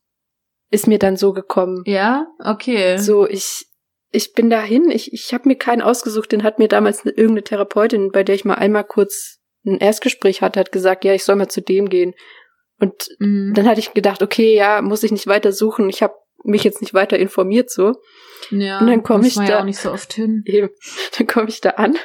Ist 0.70 0.86
mir 0.88 0.98
dann 0.98 1.16
so 1.16 1.32
gekommen. 1.32 1.82
Ja, 1.86 2.26
okay. 2.44 2.96
So, 2.98 3.26
ich, 3.28 3.66
ich 4.10 4.32
bin 4.32 4.50
dahin, 4.50 4.90
ich, 4.90 5.12
ich 5.12 5.32
habe 5.32 5.48
mir 5.48 5.56
keinen 5.56 5.82
ausgesucht, 5.82 6.32
den 6.32 6.42
hat 6.42 6.58
mir 6.58 6.68
damals 6.68 7.02
eine, 7.04 7.12
irgendeine 7.12 7.44
Therapeutin, 7.44 8.10
bei 8.10 8.24
der 8.24 8.34
ich 8.34 8.44
mal 8.44 8.54
einmal 8.54 8.84
kurz 8.84 9.38
ein 9.64 9.78
Erstgespräch 9.78 10.42
hatte, 10.42 10.58
hat 10.60 10.72
gesagt, 10.72 11.04
ja, 11.04 11.12
ich 11.14 11.24
soll 11.24 11.36
mal 11.36 11.48
zu 11.48 11.60
dem 11.60 11.88
gehen. 11.88 12.14
Und 12.80 13.08
Mhm. 13.20 13.52
dann 13.54 13.68
hatte 13.68 13.80
ich 13.80 13.94
gedacht, 13.94 14.22
okay, 14.22 14.54
ja, 14.56 14.82
muss 14.82 15.02
ich 15.02 15.12
nicht 15.12 15.26
weiter 15.26 15.52
suchen, 15.52 15.88
ich 15.88 16.02
habe 16.02 16.14
mich 16.46 16.64
jetzt 16.64 16.80
nicht 16.80 16.94
weiter 16.94 17.18
informiert 17.18 17.70
so. 17.70 17.94
ja, 18.50 18.78
und 18.80 18.86
dann 18.86 19.02
komm 19.02 19.18
muss 19.18 19.28
ich 19.28 19.34
da- 19.34 19.44
ja 19.44 19.60
auch 19.60 19.64
nicht 19.64 19.78
so 19.78 19.90
oft 19.92 20.12
hin. 20.12 20.42
Eben, 20.46 20.70
dann 21.18 21.26
komme 21.26 21.48
ich 21.48 21.60
da 21.60 21.70
an, 21.70 21.96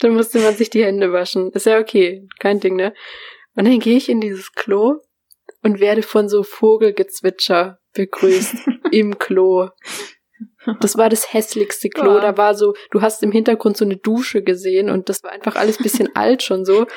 dann 0.00 0.14
musste 0.14 0.38
man 0.40 0.54
sich 0.54 0.70
die 0.70 0.84
Hände 0.84 1.12
waschen. 1.12 1.50
Ist 1.52 1.66
ja 1.66 1.78
okay, 1.78 2.26
kein 2.38 2.60
Ding, 2.60 2.76
ne? 2.76 2.94
Und 3.54 3.66
dann 3.66 3.78
gehe 3.80 3.96
ich 3.96 4.08
in 4.08 4.20
dieses 4.20 4.52
Klo 4.52 4.96
und 5.62 5.80
werde 5.80 6.02
von 6.02 6.28
so 6.28 6.42
Vogelgezwitscher 6.42 7.78
begrüßt 7.94 8.54
im 8.92 9.18
Klo. 9.18 9.68
Das 10.80 10.96
war 10.96 11.08
das 11.08 11.32
hässlichste 11.32 11.88
Klo. 11.88 12.14
Ja. 12.16 12.20
Da 12.20 12.36
war 12.36 12.54
so, 12.54 12.74
du 12.92 13.00
hast 13.02 13.22
im 13.22 13.32
Hintergrund 13.32 13.76
so 13.76 13.84
eine 13.84 13.96
Dusche 13.96 14.42
gesehen 14.42 14.90
und 14.90 15.08
das 15.08 15.22
war 15.24 15.32
einfach 15.32 15.56
alles 15.56 15.78
bisschen 15.78 16.14
alt 16.14 16.42
schon 16.42 16.64
so. 16.64 16.86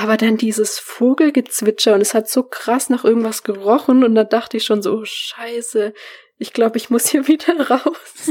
Aber 0.00 0.16
dann 0.16 0.38
dieses 0.38 0.78
Vogelgezwitscher 0.78 1.92
und 1.94 2.00
es 2.00 2.14
hat 2.14 2.26
so 2.26 2.42
krass 2.42 2.88
nach 2.88 3.04
irgendwas 3.04 3.42
gerochen 3.42 4.02
und 4.02 4.14
da 4.14 4.24
dachte 4.24 4.56
ich 4.56 4.64
schon 4.64 4.80
so, 4.80 4.94
oh, 4.94 5.04
scheiße, 5.04 5.92
ich 6.38 6.54
glaube, 6.54 6.78
ich 6.78 6.88
muss 6.88 7.08
hier 7.08 7.28
wieder 7.28 7.68
raus. 7.68 8.30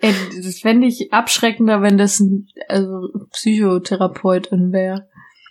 Ey, 0.00 0.12
das 0.44 0.58
fände 0.60 0.86
ich 0.86 1.12
abschreckender, 1.12 1.80
wenn 1.82 1.96
das 1.98 2.20
ein 2.20 2.46
also, 2.68 3.08
Psychotherapeutin 3.32 4.70
wäre. 4.72 5.08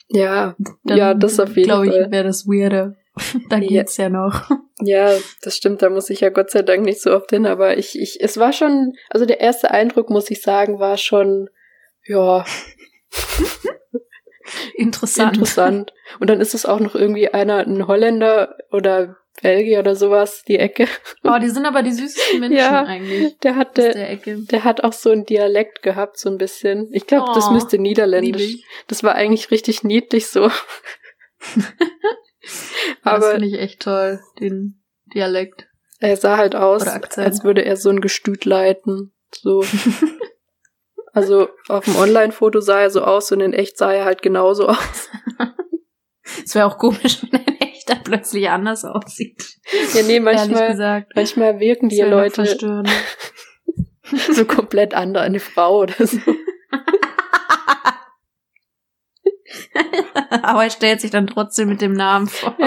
Ja, 0.10 0.56
Dann, 0.86 0.98
ja, 0.98 1.14
das 1.16 1.40
auf 1.40 1.56
jeden 1.58 1.64
glaube 1.68 1.88
Fall. 1.88 2.04
ich, 2.06 2.12
wäre 2.12 2.24
das 2.24 2.46
weirder. 2.46 2.96
da 3.50 3.58
Ja. 3.58 3.68
geht's 3.68 3.98
ja 3.98 4.10
noch. 4.10 4.50
Ja, 4.80 5.12
das 5.42 5.58
stimmt, 5.58 5.82
da 5.82 5.90
muss 5.90 6.10
ich 6.12 6.20
ja 6.22 6.30
Gott 6.30 6.52
sei 6.52 6.62
Dank 6.62 6.86
nicht 6.86 7.02
so 7.02 7.14
oft 7.14 7.32
hin, 7.32 7.48
aber 7.48 7.78
ich, 7.78 8.00
ich, 8.00 8.20
es 8.22 8.38
war 8.38 8.54
schon, 8.54 8.94
also 9.10 9.26
der 9.26 9.40
erste 9.42 9.72
Eindruck, 9.72 10.12
muss 10.12 10.30
ich 10.30 10.42
sagen, 10.42 10.78
war 10.80 10.98
schon, 10.98 11.50
ja, 12.06 12.46
Interessant. 14.76 15.34
interessant. 15.36 15.94
Und 16.20 16.30
dann 16.30 16.40
ist 16.40 16.54
es 16.54 16.66
auch 16.66 16.80
noch 16.80 16.96
irgendwie 16.96 17.28
einer, 17.30 17.58
ein 17.68 17.86
Holländer 17.88 18.56
oder 18.72 19.18
Belgier 19.42 19.80
oder 19.80 19.96
sowas, 19.96 20.44
die 20.48 20.58
Ecke. 20.58 20.88
Oh, 21.24 21.38
die 21.40 21.50
sind 21.50 21.66
aber 21.66 21.84
die 21.84 21.92
süßesten 21.92 22.40
Menschen 22.40 22.58
Ja. 22.58 22.84
eigentlich. 22.86 23.38
Der 23.40 23.56
hatte, 23.56 23.92
der 23.92 24.10
Ecke. 24.10 24.38
der 24.50 24.64
hat 24.64 24.84
auch 24.84 24.94
so 24.94 25.10
einen 25.12 25.26
Dialekt 25.26 25.84
gehabt, 25.84 26.18
so 26.18 26.30
ein 26.30 26.38
bisschen. 26.38 26.88
Ich 26.94 27.06
glaube, 27.08 27.32
das 27.36 27.50
Oh, 27.50 27.54
müsste 27.54 27.78
Niederländisch. 27.78 28.42
Lieb 28.42 28.56
ich. 28.60 28.66
Das 28.88 29.04
war 29.04 29.16
eigentlich 29.16 29.52
richtig 29.52 29.84
niedlich 29.84 30.28
so. 30.28 30.50
Aber 33.04 33.20
das 33.20 33.32
finde 33.32 33.48
ich 33.48 33.60
echt 33.60 33.82
toll, 33.82 34.22
den 34.40 34.82
Dialekt. 35.14 35.68
er 36.00 36.16
sah 36.18 36.38
halt 36.38 36.56
aus, 36.56 36.88
als 37.18 37.44
würde 37.44 37.66
er 37.66 37.76
so 37.78 37.90
ein 37.90 38.00
Gestüt 38.02 38.46
leiten. 38.46 39.12
So. 39.34 39.64
Also 41.18 41.50
auf 41.68 41.86
dem 41.86 41.96
Online-Foto 41.96 42.60
sah 42.60 42.82
er 42.82 42.92
so 42.92 43.02
aus 43.02 43.32
und 43.32 43.42
in 43.42 43.52
echt 43.52 43.76
sah 43.80 43.92
er 43.92 44.06
halt 44.06 44.22
genauso 44.22 44.68
aus. 44.68 45.10
Es 46.44 46.54
wäre 46.56 46.66
auch 46.68 46.78
komisch, 46.78 47.26
wenn 47.32 47.40
ein 47.40 47.62
echter 47.62 47.96
plötzlich 47.96 48.50
anders 48.50 48.84
aussieht. 48.84 49.44
Ja, 49.94 50.04
nee, 50.04 50.20
manchmal, 50.20 50.72
gesagt. 50.72 51.14
manchmal 51.16 51.62
wirken 51.62 51.88
die 51.88 52.02
Leute 52.02 52.46
so 54.34 54.46
komplett 54.46 54.94
andere, 54.94 55.24
eine 55.24 55.40
Frau 55.40 55.80
oder 55.80 56.06
so. 56.06 56.20
aber 60.44 60.66
er 60.66 60.70
stellt 60.70 61.00
sich 61.00 61.12
dann 61.12 61.28
trotzdem 61.28 61.70
mit 61.70 61.80
dem 61.80 61.94
Namen 61.94 62.28
vor. 62.28 62.58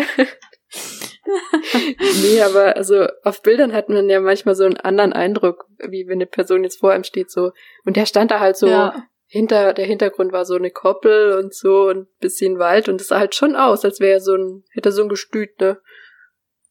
Nee, 2.23 2.41
aber 2.43 2.77
also 2.77 3.07
auf 3.23 3.43
Bildern 3.43 3.73
hat 3.73 3.89
man 3.89 4.09
ja 4.09 4.21
manchmal 4.21 4.55
so 4.55 4.65
einen 4.65 4.77
anderen 4.77 5.13
Eindruck, 5.13 5.67
wie 5.89 6.07
wenn 6.07 6.19
eine 6.19 6.27
Person 6.27 6.65
jetzt 6.65 6.81
vor 6.81 6.93
einem 6.93 7.05
steht 7.05 7.31
so. 7.31 7.53
Und 7.85 7.97
der 7.97 8.07
stand 8.07 8.31
da 8.31 8.41
halt 8.41 8.57
so 8.57 8.69
Ja. 8.69 9.05
hinter, 9.27 9.73
der 9.73 9.87
Hintergrund 9.87 10.33
war 10.33 10.45
so 10.45 10.55
eine 10.55 10.71
Koppel 10.71 11.35
und 11.39 11.55
so 11.55 11.89
und 11.89 11.99
ein 11.99 12.09
bisschen 12.21 12.59
Wald 12.59 12.89
und 12.89 13.01
es 13.01 13.09
sah 13.09 13.19
halt 13.19 13.35
schon 13.35 13.57
aus, 13.57 13.85
als 13.85 14.01
wäre 14.01 14.15
er 14.15 14.21
so 14.21 14.35
ein, 14.35 14.65
hätte 14.73 14.89
er 14.91 14.93
so 14.93 15.03
ein 15.03 15.09
Gestüt, 15.09 15.61
ne? 15.61 15.81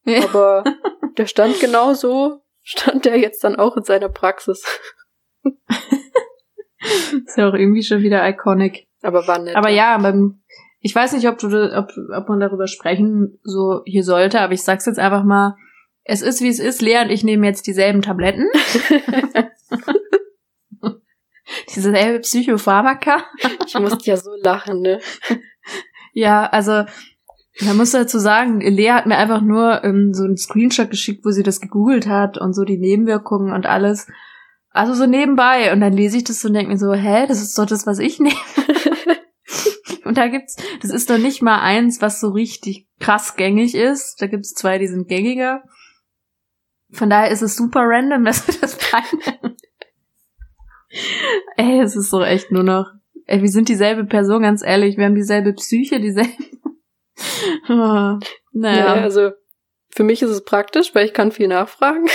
Ja. 0.06 0.24
Aber 0.24 0.64
der 1.18 1.26
stand 1.28 1.60
genau 1.60 1.94
so, 1.94 2.42
stand 2.64 3.06
der 3.06 3.18
jetzt 3.18 3.44
dann 3.44 3.56
auch 3.56 3.78
in 3.78 3.84
seiner 3.84 4.10
Praxis. 4.10 4.64
Ist 7.26 7.38
ja 7.38 7.50
auch 7.50 7.54
irgendwie 7.54 7.84
schon 7.84 8.02
wieder 8.02 8.28
iconic. 8.28 8.88
Aber 9.02 9.28
war 9.28 9.40
nett. 9.40 9.56
Aber 9.56 9.70
ja, 9.70 9.98
beim, 9.98 10.42
ich 10.82 10.96
weiß 10.96 11.14
nicht, 11.14 11.28
ob 11.28 11.38
du, 11.38 11.48
ob, 11.78 11.92
ob 12.16 12.30
man 12.30 12.40
darüber 12.40 12.68
sprechen 12.68 13.38
so 13.44 13.82
hier 13.86 14.04
sollte, 14.04 14.40
aber 14.40 14.54
ich 14.54 14.64
sag's 14.64 14.86
jetzt 14.86 15.00
einfach 15.00 15.24
mal. 15.24 15.56
Es 16.04 16.22
ist 16.22 16.42
wie 16.42 16.48
es 16.48 16.60
ist. 16.60 16.82
Lea 16.82 17.02
und 17.02 17.12
ich 17.12 17.24
nehmen 17.24 17.44
jetzt 17.44 17.68
dieselben 17.68 18.02
Tabletten. 18.02 18.48
Dieselbe 21.76 22.20
Psychopharmaka. 22.20 23.24
ich 23.66 23.78
musste 23.80 24.10
ja 24.10 24.18
so 24.18 24.32
lachen, 24.42 24.82
ne? 24.82 25.00
Ja, 26.14 26.46
also 26.46 26.84
man 27.62 27.78
muss 27.78 27.92
dazu 27.92 28.20
sagen, 28.20 28.62
Lea 28.62 28.92
hat 28.92 29.06
mir 29.06 29.18
einfach 29.18 29.42
nur 29.42 29.84
ähm, 29.84 30.14
so 30.14 30.24
einen 30.24 30.38
Screenshot 30.38 30.90
geschickt, 30.90 31.26
wo 31.26 31.32
sie 31.32 31.44
das 31.44 31.60
gegoogelt 31.60 32.08
hat 32.08 32.38
und 32.38 32.54
so 32.54 32.64
die 32.64 32.78
Nebenwirkungen 32.78 33.54
und 33.54 33.66
alles. 33.66 34.08
Also 34.72 34.94
so 34.94 35.06
nebenbei. 35.06 35.74
Und 35.74 35.82
dann 35.82 35.94
lese 35.94 36.18
ich 36.18 36.24
das 36.24 36.42
so 36.42 36.48
und 36.48 36.54
denke 36.54 36.72
mir 36.72 36.78
so, 36.78 36.94
hä, 36.94 37.26
das 37.28 37.42
ist 37.42 37.58
doch 37.58 37.66
das, 37.66 37.86
was 37.86 38.00
ich 38.00 38.20
nehme. 38.20 38.36
Und 40.10 40.18
da 40.18 40.28
gibt's, 40.28 40.56
das 40.82 40.90
ist 40.90 41.12
doch 41.12 41.20
nicht 41.20 41.44
mal 41.44 41.62
eins, 41.62 42.02
was 42.02 42.20
so 42.20 42.30
richtig 42.30 42.88
krass 43.00 43.36
gängig 43.36 43.76
ist. 43.76 44.20
Da 44.20 44.26
gibt's 44.26 44.56
zwei, 44.56 44.80
die 44.80 44.88
sind 44.88 45.08
gängiger. 45.08 45.62
Von 46.92 47.12
daher 47.12 47.30
ist 47.30 47.44
es 47.44 47.56
super 47.56 47.82
random, 47.84 48.26
dass 48.26 48.48
wir 48.48 48.56
das 48.60 48.76
beide. 48.92 49.56
Ey, 51.58 51.80
es 51.80 51.96
ist 51.96 52.10
so 52.10 52.24
echt 52.24 52.52
nur 52.52 52.64
noch. 52.64 52.88
Ey, 53.28 53.44
wir 53.44 53.50
sind 53.50 53.70
dieselbe 53.70 54.06
Person, 54.06 54.42
ganz 54.42 54.64
ehrlich. 54.64 54.98
Wir 54.98 55.06
haben 55.06 55.14
dieselbe 55.14 55.54
Psyche, 55.54 56.00
dieselbe. 56.00 56.32
oh, 57.70 57.70
Ja. 57.70 58.20
naja. 58.52 58.94
also 58.96 59.30
für 59.92 60.04
mich 60.04 60.24
ist 60.24 60.32
es 60.32 60.44
praktisch, 60.44 60.96
weil 60.96 61.06
ich 61.06 61.14
kann 61.14 61.32
viel 61.32 61.50
nachfragen. 61.50 62.08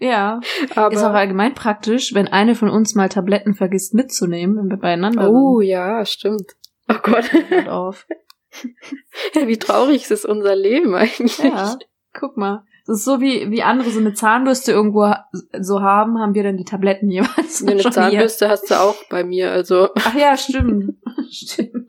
Ja. 0.00 0.38
Aber 0.76 0.94
Ist 0.94 1.02
auch 1.02 1.12
allgemein 1.12 1.54
praktisch, 1.54 2.14
wenn 2.14 2.28
eine 2.28 2.54
von 2.54 2.70
uns 2.70 2.94
mal 2.94 3.08
Tabletten 3.08 3.54
vergisst 3.54 3.94
mitzunehmen, 3.94 4.56
wenn 4.56 4.70
wir 4.70 4.76
beieinander 4.76 5.28
Oh 5.28 5.60
ja, 5.60 6.04
stimmt. 6.04 6.54
Oh 6.88 6.98
Gott. 7.02 7.32
Hört 7.32 7.68
auf. 7.68 8.06
Wie 9.34 9.58
traurig 9.58 10.10
ist 10.10 10.24
unser 10.24 10.56
Leben 10.56 10.94
eigentlich. 10.94 11.38
Ja, 11.38 11.78
guck 12.12 12.36
mal. 12.36 12.64
Das 12.86 13.00
ist 13.00 13.04
so 13.04 13.20
wie, 13.20 13.50
wie 13.50 13.62
andere 13.62 13.90
so 13.90 14.00
eine 14.00 14.14
Zahnbürste 14.14 14.72
irgendwo 14.72 15.12
so 15.60 15.82
haben, 15.82 16.18
haben 16.18 16.34
wir 16.34 16.42
dann 16.42 16.56
die 16.56 16.64
Tabletten 16.64 17.10
jeweils. 17.10 17.62
Eine 17.62 17.82
schon 17.82 17.92
Zahnbürste 17.92 18.48
hast 18.48 18.70
du 18.70 18.80
auch 18.80 18.96
bei 19.10 19.24
mir, 19.24 19.50
also 19.52 19.90
Hier. 19.94 20.02
Ach 20.06 20.14
ja, 20.14 20.36
stimmt. 20.38 20.96
stimmt. 21.30 21.86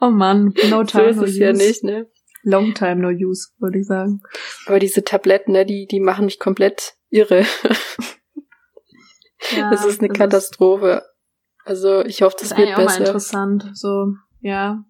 Oh 0.00 0.10
Mann, 0.10 0.52
no 0.68 0.78
so 0.78 0.82
time, 0.82 1.04
ist 1.10 1.16
no 1.18 1.22
es 1.22 1.30
use. 1.30 1.38
ja 1.38 1.52
nicht, 1.52 1.84
ne? 1.84 2.10
Long 2.42 2.74
time, 2.74 2.96
no 2.96 3.10
use, 3.10 3.50
würde 3.60 3.78
ich 3.78 3.86
sagen. 3.86 4.20
Aber 4.66 4.80
diese 4.80 5.04
Tabletten, 5.04 5.52
ne, 5.52 5.64
die, 5.64 5.86
die 5.86 6.00
machen 6.00 6.24
mich 6.24 6.40
komplett 6.40 6.94
irre. 7.10 7.44
Ja, 9.56 9.70
das 9.70 9.84
ist 9.84 10.00
eine 10.00 10.08
das 10.08 10.18
Katastrophe. 10.18 11.02
Also 11.64 12.04
ich 12.04 12.22
hoffe, 12.22 12.36
Das 12.40 12.50
das 12.50 12.58
ist 12.58 12.64
wird 12.64 12.74
auch 12.74 12.78
mal 12.78 12.86
besser. 12.86 12.98
interessant, 13.00 13.70
so, 13.74 14.14
ja. 14.40 14.84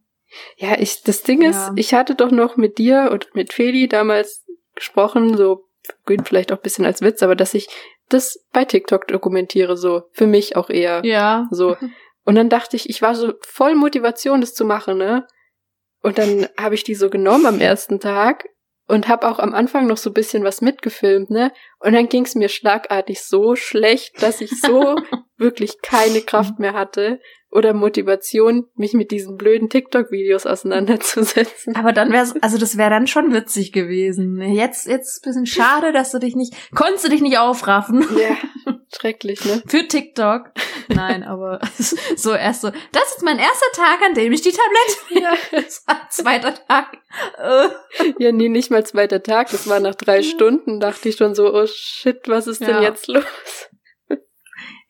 Ja, 0.56 0.78
ich, 0.78 1.02
das 1.02 1.22
Ding 1.22 1.42
ist, 1.42 1.56
Ja. 1.56 1.72
ich 1.76 1.92
hatte 1.94 2.14
doch 2.14 2.30
noch 2.30 2.56
mit 2.56 2.78
dir 2.78 3.08
und 3.12 3.34
mit 3.34 3.52
Feli 3.52 3.88
damals 3.88 4.44
gesprochen, 4.76 5.36
so, 5.36 5.64
gut, 6.06 6.20
vielleicht 6.28 6.52
auch 6.52 6.56
ein 6.58 6.62
bisschen 6.62 6.84
als 6.84 7.02
Witz, 7.02 7.22
aber 7.22 7.34
dass 7.34 7.52
ich 7.54 7.68
das 8.08 8.44
bei 8.52 8.64
TikTok 8.64 9.08
dokumentiere, 9.08 9.76
so, 9.76 10.02
für 10.12 10.26
mich 10.26 10.56
auch 10.56 10.70
eher. 10.70 11.04
Ja. 11.04 11.48
So. 11.50 11.76
Und 12.24 12.34
dann 12.34 12.48
dachte 12.48 12.76
ich, 12.76 12.88
ich 12.88 13.02
war 13.02 13.14
so 13.14 13.32
voll 13.40 13.74
Motivation, 13.74 14.40
das 14.40 14.54
zu 14.54 14.64
machen, 14.64 14.98
ne? 14.98 15.26
Und 16.02 16.18
dann 16.18 16.46
habe 16.58 16.74
ich 16.74 16.84
die 16.84 16.94
so 16.94 17.10
genommen 17.10 17.46
am 17.46 17.60
ersten 17.60 17.98
Tag 17.98 18.44
und 18.90 19.08
habe 19.08 19.28
auch 19.28 19.38
am 19.38 19.54
Anfang 19.54 19.86
noch 19.86 19.96
so 19.96 20.10
ein 20.10 20.14
bisschen 20.14 20.44
was 20.44 20.60
mitgefilmt, 20.60 21.30
ne? 21.30 21.52
Und 21.78 21.92
dann 21.92 22.08
ging 22.08 22.24
es 22.24 22.34
mir 22.34 22.48
schlagartig 22.48 23.22
so 23.22 23.54
schlecht, 23.54 24.22
dass 24.22 24.40
ich 24.40 24.60
so 24.60 24.96
wirklich 25.36 25.80
keine 25.80 26.20
Kraft 26.20 26.58
mehr 26.58 26.74
hatte 26.74 27.20
oder 27.52 27.72
Motivation, 27.74 28.66
mich 28.76 28.92
mit 28.92 29.10
diesen 29.10 29.36
blöden 29.36 29.68
TikTok-Videos 29.68 30.46
auseinanderzusetzen. 30.46 31.74
Aber 31.76 31.92
dann 31.92 32.12
wär's, 32.12 32.34
also 32.40 32.58
das 32.58 32.76
wäre 32.76 32.90
dann 32.90 33.06
schon 33.06 33.32
witzig 33.34 33.72
gewesen. 33.72 34.40
Jetzt, 34.40 34.86
jetzt 34.86 35.22
bisschen 35.24 35.46
schade, 35.46 35.92
dass 35.92 36.10
du 36.12 36.18
dich 36.18 36.36
nicht, 36.36 36.54
konntest 36.74 37.04
du 37.04 37.08
dich 37.08 37.20
nicht 37.22 37.38
aufraffen 37.38 38.06
Ja, 38.16 38.36
schrecklich, 38.94 39.44
ne? 39.44 39.62
für 39.66 39.86
TikTok. 39.86 40.50
Nein, 40.88 41.22
aber 41.24 41.60
so 42.16 42.32
erst 42.34 42.60
so, 42.62 42.70
das 42.92 43.16
ist 43.16 43.22
mein 43.22 43.38
erster 43.38 43.66
Tag, 43.74 44.00
an 44.06 44.14
dem 44.14 44.32
ich 44.32 44.42
die 44.42 44.52
Tablette 44.52 45.36
Ja. 45.52 45.62
Zweiter 46.10 46.54
Tag. 46.68 46.98
Ja, 48.18 48.30
nee, 48.32 48.48
nicht 48.48 48.70
mal 48.70 48.84
zweiter 48.86 49.22
Tag, 49.22 49.50
das 49.50 49.68
war 49.68 49.80
nach 49.80 49.94
drei 49.96 50.22
Stunden, 50.22 50.78
dachte 50.80 51.08
ich 51.08 51.16
schon 51.16 51.34
so, 51.34 51.52
oh 51.52 51.66
shit, 51.66 52.20
was 52.28 52.46
ist 52.46 52.60
denn 52.60 52.68
Ja. 52.68 52.82
jetzt 52.82 53.08
los? 53.08 53.24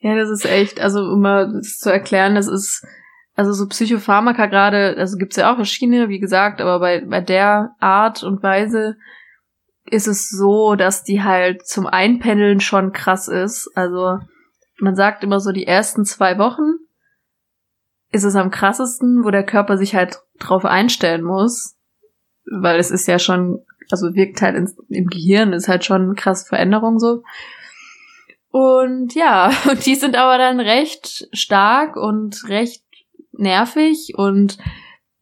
Ja, 0.01 0.15
das 0.15 0.29
ist 0.29 0.45
echt, 0.45 0.79
also 0.79 1.01
um 1.01 1.21
mal 1.21 1.51
das 1.53 1.77
zu 1.77 1.91
erklären, 1.91 2.35
das 2.35 2.47
ist, 2.47 2.85
also 3.35 3.53
so 3.53 3.67
Psychopharmaka 3.67 4.47
gerade, 4.47 4.95
also 4.97 5.17
gibt's 5.17 5.35
ja 5.35 5.51
auch 5.51 5.55
verschiedene, 5.55 6.09
wie 6.09 6.19
gesagt, 6.19 6.59
aber 6.59 6.79
bei, 6.79 7.01
bei 7.05 7.21
der 7.21 7.75
Art 7.79 8.23
und 8.23 8.41
Weise 8.41 8.97
ist 9.85 10.07
es 10.07 10.29
so, 10.29 10.75
dass 10.75 11.03
die 11.03 11.21
halt 11.23 11.65
zum 11.67 11.85
Einpendeln 11.85 12.61
schon 12.61 12.93
krass 12.93 13.27
ist. 13.27 13.71
Also 13.75 14.19
man 14.79 14.95
sagt 14.95 15.23
immer 15.23 15.39
so, 15.39 15.51
die 15.51 15.67
ersten 15.67 16.03
zwei 16.03 16.37
Wochen 16.39 16.79
ist 18.11 18.23
es 18.23 18.35
am 18.35 18.51
krassesten, 18.51 19.23
wo 19.23 19.29
der 19.29 19.45
Körper 19.45 19.77
sich 19.77 19.95
halt 19.95 20.19
drauf 20.39 20.65
einstellen 20.65 21.23
muss, 21.23 21.75
weil 22.45 22.79
es 22.79 22.89
ist 22.89 23.07
ja 23.07 23.19
schon, 23.19 23.63
also 23.91 24.15
wirkt 24.15 24.41
halt 24.41 24.55
ins, 24.55 24.75
im 24.89 25.07
Gehirn, 25.07 25.53
ist 25.53 25.67
halt 25.67 25.85
schon 25.85 26.01
eine 26.01 26.15
krasse 26.15 26.47
Veränderung 26.47 26.99
so. 26.99 27.23
Und 28.51 29.15
ja, 29.15 29.51
und 29.69 29.85
die 29.85 29.95
sind 29.95 30.15
aber 30.15 30.37
dann 30.37 30.59
recht 30.59 31.27
stark 31.33 31.95
und 31.95 32.43
recht 32.47 32.83
nervig 33.31 34.13
und 34.15 34.57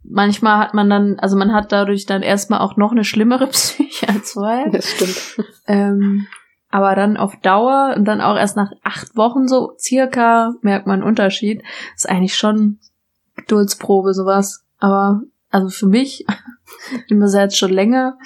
manchmal 0.03 0.59
hat 0.59 0.73
man 0.73 0.89
dann, 0.89 1.19
also 1.19 1.37
man 1.37 1.53
hat 1.53 1.71
dadurch 1.71 2.05
dann 2.05 2.23
erstmal 2.23 2.59
auch 2.59 2.75
noch 2.75 2.91
eine 2.91 3.03
schlimmere 3.03 3.47
Psyche 3.51 4.09
als 4.09 4.33
vorher. 4.33 4.69
Das 4.71 4.89
stimmt. 4.89 5.47
Ähm, 5.67 6.27
aber 6.71 6.95
dann 6.95 7.17
auf 7.17 7.35
Dauer 7.37 7.93
und 7.95 8.05
dann 8.05 8.21
auch 8.21 8.35
erst 8.35 8.55
nach 8.55 8.71
acht 8.83 9.15
Wochen 9.15 9.47
so 9.47 9.75
circa 9.79 10.53
merkt 10.61 10.87
man 10.87 11.01
einen 11.01 11.07
Unterschied. 11.07 11.63
ist 11.95 12.09
eigentlich 12.09 12.35
schon 12.35 12.79
Geduldsprobe 13.35 14.13
sowas. 14.13 14.65
Aber 14.77 15.21
also 15.49 15.69
für 15.69 15.87
mich, 15.87 16.25
ich 16.93 17.07
bin 17.07 17.19
das 17.19 17.33
jetzt 17.33 17.57
schon 17.57 17.71
länger, 17.71 18.17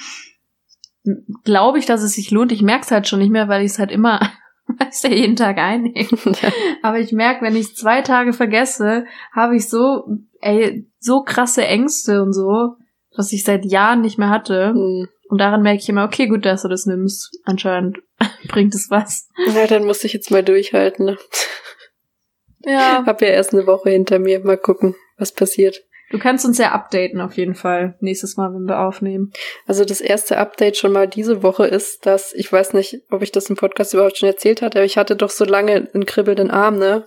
glaube 1.44 1.80
ich, 1.80 1.86
dass 1.86 2.02
es 2.02 2.14
sich 2.14 2.32
lohnt. 2.32 2.52
Ich 2.52 2.62
merke 2.62 2.84
es 2.84 2.92
halt 2.92 3.08
schon 3.08 3.20
nicht 3.20 3.32
mehr, 3.32 3.48
weil 3.48 3.64
ich 3.64 3.72
es 3.72 3.80
halt 3.80 3.92
immer 3.92 4.20
weißt 4.80 5.06
du, 5.06 5.08
jeden 5.10 5.36
Tag 5.36 5.58
einnehme. 5.58 6.08
Aber 6.82 7.00
ich 7.00 7.12
merke, 7.12 7.46
wenn 7.46 7.56
ich 7.56 7.76
zwei 7.76 8.02
Tage 8.02 8.34
vergesse, 8.34 9.06
habe 9.32 9.56
ich 9.56 9.70
so, 9.70 10.04
ey, 10.42 10.88
so 11.00 11.24
krasse 11.24 11.66
Ängste 11.66 12.22
und 12.22 12.34
so, 12.34 12.76
was 13.16 13.32
ich 13.32 13.44
seit 13.44 13.66
Jahren 13.66 14.02
nicht 14.02 14.18
mehr 14.18 14.30
hatte. 14.30 14.70
Hm. 14.70 15.08
Und 15.30 15.38
daran 15.40 15.64
merke 15.64 15.80
ich 15.80 15.90
immer, 15.90 16.06
okay, 16.06 16.28
gut, 16.28 16.46
dass 16.46 16.62
du 16.62 16.68
das 16.68 16.86
nimmst. 16.86 17.40
Anscheinend 17.44 18.00
bringt 18.48 18.76
es 18.76 18.90
was. 18.90 19.30
Ja, 19.54 19.68
dann 19.68 19.86
muss 19.86 20.04
ich 20.04 20.14
jetzt 20.14 20.32
mal 20.32 20.44
durchhalten. 20.44 21.06
Ne? 21.06 21.18
Ja. 22.66 23.04
Hab 23.06 23.22
ja 23.22 23.30
erst 23.30 23.54
eine 23.54 23.68
Woche 23.68 23.90
hinter 23.90 24.20
mir. 24.20 24.40
Mal 24.42 24.58
gucken, 24.58 24.96
was 25.18 25.34
passiert. 25.34 25.84
Du 26.14 26.20
kannst 26.20 26.46
uns 26.46 26.60
ja 26.60 26.74
updaten 26.74 27.20
auf 27.22 27.38
jeden 27.38 27.56
Fall. 27.56 27.96
Nächstes 28.00 28.38
Mal, 28.38 28.54
wenn 28.54 28.68
wir 28.68 28.80
aufnehmen. 28.82 29.34
Also 29.66 29.84
das 29.84 30.00
erste 30.00 30.38
Update 30.38 30.78
schon 30.78 30.92
mal 30.92 31.08
diese 31.08 31.42
Woche 31.42 31.66
ist, 31.66 32.06
dass, 32.06 32.34
ich 32.34 32.54
weiß 32.54 32.74
nicht, 32.74 33.02
ob 33.10 33.24
ich 33.24 33.32
das 33.32 33.50
im 33.50 33.56
Podcast 33.56 33.96
überhaupt 33.96 34.18
schon 34.18 34.30
erzählt 34.30 34.62
hatte, 34.62 34.78
aber 34.78 34.86
ich 34.86 35.00
hatte 35.00 35.16
doch 35.16 35.32
so 35.32 35.44
lange 35.44 35.90
einen 35.92 36.06
kribbelnden 36.06 36.52
Arm, 36.52 36.78
ne? 36.78 37.06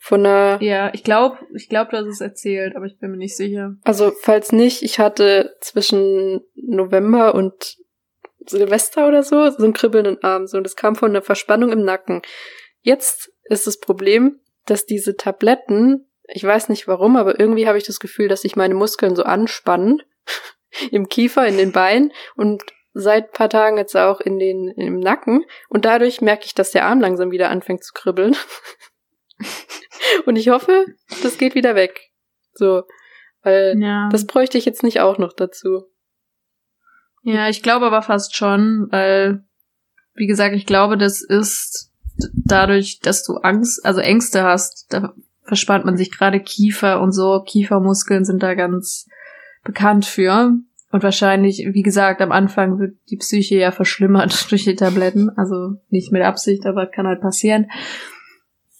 Von 0.00 0.24
einer. 0.24 0.62
Ja, 0.62 0.94
ich 0.94 1.02
glaube, 1.02 1.38
ich 1.52 1.68
glaube, 1.68 1.90
du 1.90 1.96
hast 1.96 2.06
es 2.06 2.20
erzählt, 2.20 2.76
aber 2.76 2.86
ich 2.86 2.96
bin 3.00 3.10
mir 3.10 3.16
nicht 3.16 3.36
sicher. 3.36 3.74
Also, 3.82 4.12
falls 4.20 4.52
nicht, 4.52 4.82
ich 4.82 5.00
hatte 5.00 5.56
zwischen 5.60 6.40
November 6.54 7.34
und 7.34 7.76
Silvester 8.46 9.08
oder 9.08 9.24
so 9.24 9.50
so 9.50 9.64
einen 9.64 9.72
kribbelnden 9.72 10.22
Arm. 10.22 10.46
So, 10.46 10.58
und 10.58 10.64
das 10.64 10.76
kam 10.76 10.94
von 10.94 11.10
einer 11.10 11.22
Verspannung 11.22 11.72
im 11.72 11.82
Nacken. 11.82 12.22
Jetzt 12.82 13.32
ist 13.46 13.66
das 13.66 13.80
Problem, 13.80 14.38
dass 14.66 14.86
diese 14.86 15.16
Tabletten, 15.16 16.06
ich 16.28 16.44
weiß 16.44 16.68
nicht 16.68 16.88
warum, 16.88 17.16
aber 17.16 17.38
irgendwie 17.38 17.66
habe 17.68 17.78
ich 17.78 17.84
das 17.84 18.00
Gefühl, 18.00 18.28
dass 18.28 18.42
sich 18.42 18.56
meine 18.56 18.74
Muskeln 18.74 19.16
so 19.16 19.24
anspannen. 19.24 20.02
Im 20.90 21.08
Kiefer, 21.08 21.46
in 21.46 21.56
den 21.56 21.70
Beinen 21.70 22.12
und 22.34 22.62
seit 22.94 23.32
paar 23.32 23.48
Tagen 23.48 23.76
jetzt 23.76 23.96
auch 23.96 24.20
in 24.20 24.38
den, 24.40 24.70
im 24.70 24.98
Nacken. 24.98 25.44
Und 25.68 25.84
dadurch 25.84 26.20
merke 26.20 26.46
ich, 26.46 26.54
dass 26.54 26.72
der 26.72 26.86
Arm 26.86 27.00
langsam 27.00 27.30
wieder 27.30 27.50
anfängt 27.50 27.84
zu 27.84 27.92
kribbeln. 27.92 28.36
und 30.26 30.36
ich 30.36 30.48
hoffe, 30.48 30.86
das 31.22 31.38
geht 31.38 31.54
wieder 31.54 31.76
weg. 31.76 32.10
So. 32.54 32.84
Weil 33.42 33.76
Ja. 33.78 34.08
das 34.10 34.26
bräuchte 34.26 34.58
ich 34.58 34.64
jetzt 34.64 34.82
nicht 34.82 35.00
auch 35.00 35.18
noch 35.18 35.32
dazu. 35.32 35.84
Ja, 37.22 37.48
ich 37.48 37.62
glaube 37.62 37.86
aber 37.86 38.02
fast 38.02 38.34
schon, 38.34 38.88
weil, 38.90 39.44
wie 40.14 40.26
gesagt, 40.26 40.54
ich 40.56 40.66
glaube, 40.66 40.98
das 40.98 41.22
ist 41.22 41.92
dadurch, 42.32 43.00
dass 43.00 43.24
du 43.24 43.34
Angst, 43.36 43.84
also 43.84 44.00
Ängste 44.00 44.42
hast, 44.42 44.92
verspannt 45.44 45.84
man 45.84 45.96
sich 45.96 46.10
gerade 46.10 46.40
Kiefer 46.40 47.00
und 47.00 47.12
so. 47.12 47.42
Kiefermuskeln 47.46 48.24
sind 48.24 48.42
da 48.42 48.54
ganz 48.54 49.08
bekannt 49.62 50.04
für. 50.06 50.52
Und 50.90 51.02
wahrscheinlich, 51.02 51.66
wie 51.72 51.82
gesagt, 51.82 52.20
am 52.20 52.30
Anfang 52.32 52.78
wird 52.78 52.96
die 53.10 53.16
Psyche 53.16 53.56
ja 53.56 53.72
verschlimmert 53.72 54.46
durch 54.50 54.64
die 54.64 54.76
Tabletten. 54.76 55.30
Also 55.36 55.74
nicht 55.88 56.12
mit 56.12 56.22
Absicht, 56.22 56.66
aber 56.66 56.86
kann 56.86 57.06
halt 57.06 57.20
passieren. 57.20 57.66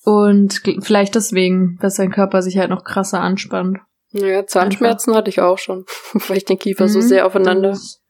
Und 0.05 0.63
vielleicht 0.83 1.15
deswegen, 1.15 1.79
dass 1.81 1.97
dein 1.97 2.13
Körper 2.13 2.43
sich 2.43 2.59
halt 2.59 2.71
noch 2.71 2.85
krasser 2.85 3.21
anspannt. 3.21 3.79
Ja, 4.11 4.47
Zahnschmerzen 4.47 5.15
hatte 5.15 5.31
ich 5.31 5.41
auch 5.41 5.59
schon, 5.59 5.87
weil 6.29 6.37
ich 6.37 6.45
den 6.45 6.59
Kiefer 6.59 6.89
so 6.89 6.99
Mhm. 6.99 7.03
sehr 7.03 7.27
aufeinander. 7.27 7.71
Das, 7.71 8.03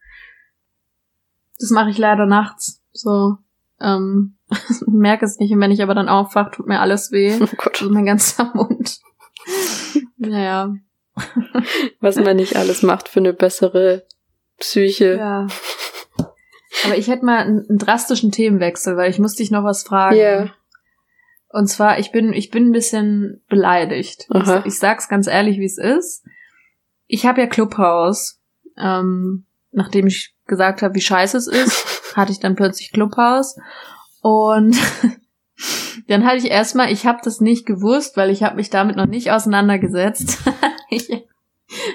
das 1.59 1.70
mache 1.70 1.90
ich 1.90 1.98
leider 1.98 2.26
nachts. 2.26 2.82
So, 2.92 3.36
ähm, 3.81 4.37
merke 4.87 5.25
es 5.25 5.39
nicht. 5.39 5.53
Und 5.53 5.61
wenn 5.61 5.70
ich 5.70 5.83
aber 5.83 5.95
dann 5.95 6.09
aufwache, 6.09 6.51
tut 6.53 6.66
mir 6.66 6.81
alles 6.81 7.12
weh. 7.12 7.37
Oh 7.41 7.49
Gott, 7.57 7.81
Also 7.81 7.93
mein 7.93 8.07
ganzer 8.07 8.51
Mund. 8.55 9.01
naja. 10.16 10.75
was 12.01 12.16
man 12.16 12.37
nicht 12.37 12.57
alles 12.57 12.83
macht 12.83 13.09
für 13.09 13.20
eine 13.20 13.33
bessere 13.33 14.07
Psyche. 14.59 15.16
Ja. 15.16 15.47
Aber 16.85 16.97
ich 16.97 17.09
hätte 17.09 17.25
mal 17.25 17.39
einen, 17.39 17.64
einen 17.68 17.79
drastischen 17.79 18.33
Themenwechsel, 18.33 18.97
weil 18.97 19.11
ich 19.11 19.18
musste 19.18 19.43
dich 19.43 19.51
noch 19.51 19.64
was 19.64 19.85
fragen. 19.85 20.16
Ja. 20.16 20.51
Und 21.49 21.68
zwar, 21.68 22.01
ich 22.01 22.11
bin, 22.11 22.33
ich 22.33 22.51
bin 22.51 22.68
ein 22.68 22.72
bisschen 22.72 23.43
beleidigt. 23.49 24.27
Aha. 24.31 24.61
Ich, 24.61 24.66
ich 24.66 24.79
sag's 24.79 25.09
ganz 25.09 25.29
ehrlich, 25.29 25.59
wie 25.59 25.64
es 25.66 25.79
ist. 25.79 26.25
Ich 27.07 27.27
habe 27.27 27.41
ja 27.41 27.47
Clubhouse. 27.47 28.41
Ähm, 28.77 29.47
nachdem 29.70 30.09
ich 30.09 30.35
gesagt 30.47 30.83
habe, 30.83 30.95
wie 30.95 31.01
scheiße 31.01 31.37
es 31.37 31.47
ist, 31.47 32.03
hatte 32.14 32.32
ich 32.32 32.40
dann 32.40 32.56
plötzlich 32.56 32.92
Clubhouse. 32.92 33.56
Und 34.22 34.76
dann 36.08 36.24
hatte 36.24 36.38
ich 36.38 36.50
erstmal, 36.50 36.90
ich 36.90 37.06
habe 37.06 37.20
das 37.22 37.40
nicht 37.40 37.66
gewusst, 37.66 38.16
weil 38.16 38.30
ich 38.30 38.42
habe 38.42 38.56
mich 38.56 38.70
damit 38.70 38.96
noch 38.96 39.06
nicht 39.06 39.30
auseinandergesetzt. 39.30 40.38
ich 40.90 41.24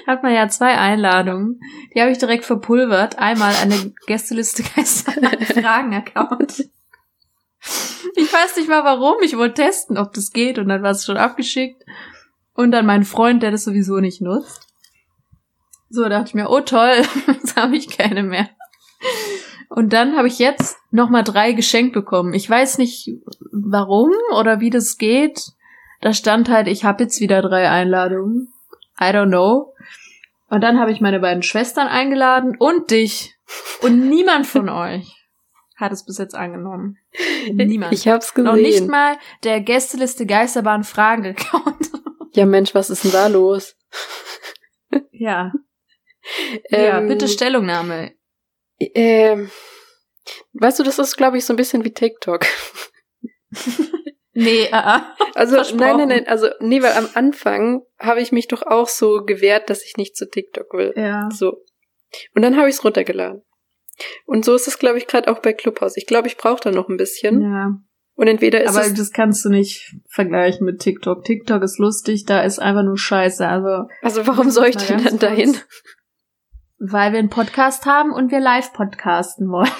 hat 0.06 0.22
man 0.22 0.34
ja 0.34 0.48
zwei 0.48 0.76
Einladungen. 0.76 1.60
Die 1.94 2.00
habe 2.00 2.10
ich 2.10 2.18
direkt 2.18 2.44
verpulvert. 2.44 3.18
Einmal 3.18 3.54
eine 3.62 3.92
Gästeliste 4.06 4.62
Fragen-Account. 4.62 6.68
Ich 8.16 8.32
weiß 8.32 8.56
nicht 8.56 8.68
mal 8.68 8.84
warum. 8.84 9.16
Ich 9.22 9.36
wollte 9.36 9.62
testen, 9.62 9.98
ob 9.98 10.12
das 10.12 10.32
geht 10.32 10.58
und 10.58 10.68
dann 10.68 10.82
war 10.82 10.90
es 10.90 11.04
schon 11.04 11.16
abgeschickt. 11.16 11.82
Und 12.54 12.72
dann 12.72 12.86
mein 12.86 13.04
Freund, 13.04 13.42
der 13.42 13.52
das 13.52 13.64
sowieso 13.64 14.00
nicht 14.00 14.20
nutzt. 14.20 14.66
So 15.88 16.08
dachte 16.08 16.28
ich 16.28 16.34
mir, 16.34 16.50
oh 16.50 16.60
toll, 16.60 17.02
jetzt 17.26 17.56
habe 17.56 17.76
ich 17.76 17.96
keine 17.96 18.22
mehr. 18.22 18.48
Und 19.70 19.92
dann 19.92 20.16
habe 20.16 20.26
ich 20.26 20.40
jetzt 20.40 20.76
nochmal 20.90 21.22
drei 21.22 21.52
geschenkt 21.52 21.94
bekommen. 21.94 22.34
Ich 22.34 22.50
weiß 22.50 22.78
nicht 22.78 23.08
warum 23.52 24.10
oder 24.36 24.58
wie 24.58 24.70
das 24.70 24.98
geht. 24.98 25.52
Da 26.00 26.12
stand 26.12 26.48
halt, 26.48 26.66
ich 26.66 26.84
habe 26.84 27.04
jetzt 27.04 27.20
wieder 27.20 27.40
drei 27.40 27.70
Einladungen. 27.70 28.52
I 29.00 29.04
don't 29.04 29.28
know. 29.28 29.72
Und 30.48 30.62
dann 30.62 30.80
habe 30.80 30.90
ich 30.90 31.00
meine 31.00 31.20
beiden 31.20 31.44
Schwestern 31.44 31.86
eingeladen 31.86 32.56
und 32.58 32.90
dich. 32.90 33.36
Und 33.80 34.08
niemand 34.10 34.48
von 34.48 34.68
euch 34.68 35.16
hat 35.76 35.92
es 35.92 36.04
bis 36.04 36.18
jetzt 36.18 36.34
angenommen. 36.34 36.98
Niemand. 37.52 37.92
Ich 37.92 38.08
hab's 38.08 38.36
Noch 38.36 38.54
nicht 38.56 38.72
gesehen. 38.72 38.90
mal 38.90 39.16
der 39.44 39.60
Gästeliste 39.60 40.26
Geisterbahn 40.26 40.84
Fragen 40.84 41.26
Account. 41.26 41.76
Ja, 42.32 42.46
Mensch, 42.46 42.76
was 42.76 42.90
ist 42.90 43.02
denn 43.02 43.10
da 43.10 43.26
los? 43.26 43.74
ja. 45.10 45.52
ja, 46.70 46.98
Ähm, 46.98 47.08
bitte 47.08 47.26
Stellungnahme. 47.26 48.12
Ähm, 48.80 49.50
weißt 50.54 50.78
du, 50.78 50.82
das 50.82 50.98
ist, 50.98 51.16
glaube 51.16 51.38
ich, 51.38 51.44
so 51.44 51.52
ein 51.52 51.56
bisschen 51.56 51.84
wie 51.84 51.92
TikTok. 51.92 52.46
Nee, 54.32 54.64
äh, 54.64 54.66
äh. 54.70 55.00
Also, 55.34 55.56
nein, 55.76 55.96
nein, 55.96 56.08
nein, 56.08 56.28
also, 56.28 56.48
nee, 56.60 56.82
weil 56.82 56.92
am 56.92 57.08
Anfang 57.14 57.82
habe 57.98 58.20
ich 58.20 58.32
mich 58.32 58.48
doch 58.48 58.62
auch 58.62 58.88
so 58.88 59.24
gewehrt, 59.24 59.70
dass 59.70 59.84
ich 59.84 59.96
nicht 59.96 60.16
zu 60.16 60.28
TikTok 60.28 60.72
will. 60.72 60.94
Ja. 60.96 61.28
So. 61.32 61.64
Und 62.34 62.42
dann 62.42 62.56
habe 62.56 62.68
ich 62.68 62.76
es 62.76 62.84
runtergeladen. 62.84 63.42
Und 64.24 64.44
so 64.44 64.54
ist 64.54 64.68
es, 64.68 64.78
glaube 64.78 64.98
ich, 64.98 65.06
gerade 65.06 65.30
auch 65.30 65.40
bei 65.40 65.52
Clubhouse. 65.52 65.96
Ich 65.96 66.06
glaube, 66.06 66.28
ich 66.28 66.36
brauche 66.36 66.62
da 66.62 66.70
noch 66.70 66.88
ein 66.88 66.96
bisschen. 66.96 67.42
ja. 67.42 67.74
Und 68.14 68.26
entweder 68.26 68.62
ist 68.62 68.76
Aber 68.76 68.86
das 68.86 69.12
kannst 69.12 69.46
du 69.46 69.48
nicht 69.48 69.94
vergleichen 70.06 70.66
mit 70.66 70.80
TikTok. 70.80 71.24
TikTok 71.24 71.62
ist 71.62 71.78
lustig, 71.78 72.26
da 72.26 72.42
ist 72.42 72.58
einfach 72.58 72.82
nur 72.82 72.98
Scheiße. 72.98 73.48
Also, 73.48 73.88
also 74.02 74.26
warum 74.26 74.50
soll 74.50 74.66
ich 74.66 74.76
denn 74.76 75.02
dann 75.02 75.18
dahin? 75.18 75.56
Weil 76.80 77.12
wir 77.12 77.18
einen 77.18 77.30
Podcast 77.30 77.86
haben 77.86 78.12
und 78.12 78.32
wir 78.32 78.40
live 78.40 78.72
podcasten 78.72 79.48
wollen. 79.48 79.70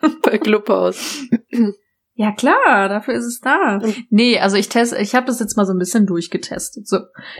bei 0.22 0.38
Clubhouse. 0.38 1.24
Ja 2.20 2.32
klar, 2.32 2.88
dafür 2.88 3.14
ist 3.14 3.26
es 3.26 3.38
da. 3.38 3.80
Nee, 4.10 4.40
also 4.40 4.56
ich 4.56 4.68
teste, 4.68 4.98
ich 4.98 5.14
habe 5.14 5.26
das 5.26 5.38
jetzt 5.38 5.56
mal 5.56 5.64
so 5.66 5.72
ein 5.72 5.78
bisschen 5.78 6.04
durchgetestet. 6.04 6.88
So, 6.88 6.98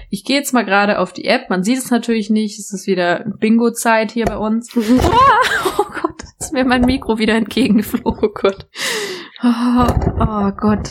ich 0.09 0.25
gehe 0.25 0.37
jetzt 0.37 0.55
mal 0.55 0.65
gerade 0.65 1.01
auf 1.01 1.13
die 1.13 1.25
App. 1.25 1.51
Man 1.51 1.65
sieht 1.65 1.79
es 1.79 1.91
natürlich 1.91 2.31
nicht. 2.31 2.61
Es 2.61 2.73
ist 2.73 2.87
wieder 2.87 3.25
Bingo-Zeit 3.41 4.13
hier 4.13 4.27
bei 4.27 4.37
uns. 4.37 4.73
Oh 4.77 5.85
Gott, 6.01 6.23
ist 6.39 6.53
mir 6.53 6.65
mein 6.65 6.83
Mikro 6.83 7.19
wieder 7.19 7.35
entgegengeflogen. 7.35 8.05
Oh 8.23 8.29
Gott. 8.33 8.69
Oh, 9.43 9.87
oh 10.21 10.53
Gott. 10.53 10.91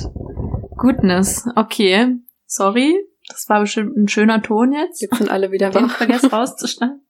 Goodness. 0.76 1.46
Okay. 1.56 2.18
Sorry. 2.46 2.94
Das 3.30 3.48
war 3.48 3.62
bestimmt 3.62 3.96
ein 3.96 4.10
schöner 4.10 4.42
Ton 4.42 4.74
jetzt. 4.74 5.02
Jetzt 5.02 5.16
sind 5.16 5.32
alle 5.32 5.54
wieder 5.54 5.70
Den 5.70 5.86
wach. 5.86 5.96
vergessen 5.96 6.30
rauszuschneiden. 6.30 7.07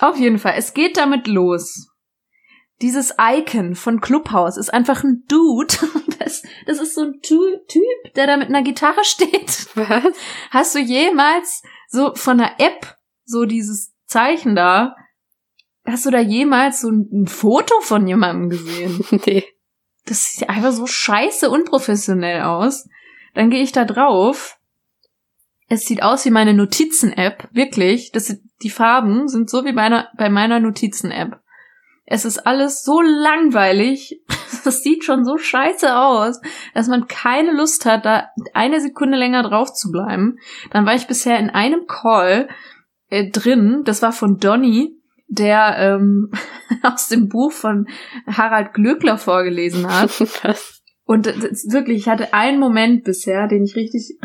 Auf 0.00 0.16
jeden 0.18 0.38
Fall. 0.38 0.54
Es 0.56 0.74
geht 0.74 0.96
damit 0.96 1.26
los. 1.26 1.88
Dieses 2.82 3.14
Icon 3.18 3.74
von 3.74 4.00
Clubhouse 4.00 4.56
ist 4.58 4.72
einfach 4.72 5.02
ein 5.04 5.24
Dude. 5.28 5.74
Das, 6.18 6.42
das 6.66 6.80
ist 6.80 6.96
so 6.96 7.02
ein 7.02 7.20
Tu- 7.22 7.58
Typ, 7.68 8.14
der 8.16 8.26
da 8.26 8.36
mit 8.36 8.48
einer 8.48 8.62
Gitarre 8.62 9.04
steht. 9.04 9.68
Was? 9.76 10.02
Hast 10.50 10.74
du 10.74 10.80
jemals 10.80 11.62
so 11.88 12.14
von 12.16 12.40
einer 12.40 12.58
App 12.58 12.96
so 13.24 13.44
dieses 13.44 13.92
Zeichen 14.06 14.56
da? 14.56 14.96
Hast 15.84 16.04
du 16.04 16.10
da 16.10 16.18
jemals 16.18 16.80
so 16.80 16.88
ein, 16.90 17.08
ein 17.12 17.26
Foto 17.28 17.80
von 17.80 18.08
jemandem 18.08 18.50
gesehen? 18.50 19.04
Nee. 19.26 19.44
Das 20.06 20.24
sieht 20.32 20.48
einfach 20.48 20.72
so 20.72 20.86
scheiße 20.88 21.48
unprofessionell 21.48 22.42
aus. 22.42 22.88
Dann 23.34 23.50
gehe 23.50 23.62
ich 23.62 23.70
da 23.70 23.84
drauf 23.84 24.58
Es 25.68 25.84
sieht 25.84 26.02
aus 26.02 26.24
wie 26.24 26.30
meine 26.30 26.54
Notizen-App. 26.54 27.48
Wirklich. 27.52 28.10
Das, 28.10 28.34
die 28.62 28.70
Farben 28.70 29.28
sind 29.28 29.50
so 29.50 29.64
wie 29.64 29.72
meiner, 29.72 30.08
bei 30.16 30.28
meiner 30.28 30.60
Notizen-App. 30.60 31.40
Es 32.06 32.24
ist 32.24 32.46
alles 32.46 32.82
so 32.82 33.00
langweilig. 33.00 34.20
Das 34.64 34.82
sieht 34.82 35.04
schon 35.04 35.24
so 35.24 35.38
scheiße 35.38 35.96
aus, 35.96 36.40
dass 36.74 36.88
man 36.88 37.06
keine 37.06 37.52
Lust 37.52 37.84
hat, 37.84 38.04
da 38.04 38.30
eine 38.52 38.80
Sekunde 38.80 39.16
länger 39.16 39.44
drauf 39.44 39.72
zu 39.72 39.92
bleiben. 39.92 40.38
Dann 40.70 40.86
war 40.86 40.94
ich 40.94 41.06
bisher 41.06 41.38
in 41.38 41.50
einem 41.50 41.86
Call 41.86 42.48
äh, 43.08 43.30
drin. 43.30 43.82
Das 43.84 44.02
war 44.02 44.12
von 44.12 44.38
Donny, 44.38 44.96
der 45.28 45.76
ähm, 45.78 46.32
aus 46.82 47.08
dem 47.08 47.28
Buch 47.28 47.52
von 47.52 47.86
Harald 48.26 48.72
Glöckler 48.72 49.18
vorgelesen 49.18 49.86
hat. 49.86 50.10
Und 51.04 51.26
das, 51.26 51.70
wirklich, 51.70 51.98
ich 51.98 52.08
hatte 52.08 52.34
einen 52.34 52.58
Moment 52.58 53.04
bisher, 53.04 53.46
den 53.46 53.62
ich 53.62 53.76
richtig, 53.76 54.18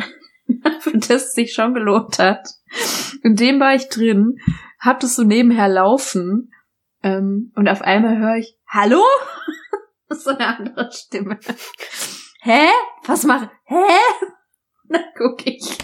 für 0.79 0.97
das 0.97 1.33
sich 1.33 1.53
schon 1.53 1.73
gelohnt 1.73 2.19
hat. 2.19 2.47
In 3.23 3.35
dem 3.35 3.59
war 3.59 3.75
ich 3.75 3.89
drin, 3.89 4.37
hab 4.79 4.99
das 4.99 5.15
so 5.15 5.23
nebenher 5.23 5.67
laufen 5.67 6.51
ähm, 7.03 7.51
und 7.55 7.69
auf 7.69 7.81
einmal 7.81 8.17
höre 8.17 8.37
ich, 8.37 8.57
Hallo? 8.67 9.01
So 10.13 10.31
eine 10.31 10.45
andere 10.45 10.91
Stimme. 10.91 11.39
Hä? 12.41 12.67
Was 13.05 13.23
mach? 13.23 13.47
Hä? 13.63 13.75
Dann 14.89 15.05
guck 15.17 15.47
ich. 15.47 15.77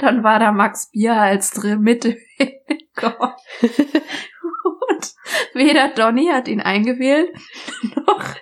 Dann 0.00 0.22
war 0.22 0.38
da 0.38 0.52
Max 0.52 0.90
Bierhals 0.90 1.52
drin 1.52 1.80
mit 1.80 2.04
dem 2.04 2.18
Hinterkopf. 2.36 3.40
Und 3.62 5.14
weder 5.54 5.88
Donny 5.88 6.26
hat 6.26 6.48
ihn 6.48 6.60
eingewählt, 6.60 7.30
noch 7.94 8.34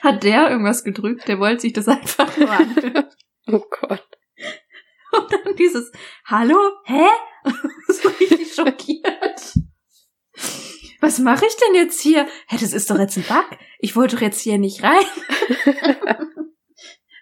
hat 0.00 0.22
der 0.22 0.50
irgendwas 0.50 0.84
gedrückt. 0.84 1.28
Der 1.28 1.38
wollte 1.38 1.60
sich 1.60 1.72
das 1.72 1.88
einfach 1.88 2.34
nur 2.36 2.50
anhören. 2.50 3.10
Oh 3.46 3.62
Gott. 3.80 4.06
Und 5.12 5.32
dann 5.32 5.56
dieses 5.56 5.92
Hallo? 6.24 6.58
Hä? 6.84 7.06
So 7.88 8.08
richtig 8.08 8.52
schockiert. 8.52 9.54
Was 11.00 11.18
mache 11.20 11.46
ich 11.46 11.56
denn 11.56 11.76
jetzt 11.76 12.00
hier? 12.00 12.26
Hä, 12.48 12.56
das 12.60 12.72
ist 12.72 12.90
doch 12.90 12.98
jetzt 12.98 13.16
ein 13.16 13.22
Bug. 13.22 13.58
Ich 13.78 13.94
wollte 13.94 14.16
doch 14.16 14.22
jetzt 14.22 14.40
hier 14.40 14.58
nicht 14.58 14.82
rein. 14.82 15.04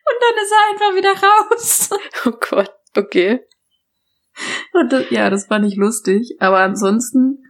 Und 0.06 0.18
dann 0.20 0.36
ist 0.42 0.52
er 0.52 0.70
einfach 0.72 0.96
wieder 0.96 1.12
raus. 1.12 1.90
Oh 2.24 2.32
Gott. 2.50 2.72
Okay. 2.96 3.40
Und 4.72 4.90
das, 4.92 5.10
ja, 5.10 5.28
das 5.28 5.46
fand 5.46 5.66
ich 5.66 5.76
lustig. 5.76 6.36
Aber 6.40 6.60
ansonsten, 6.60 7.44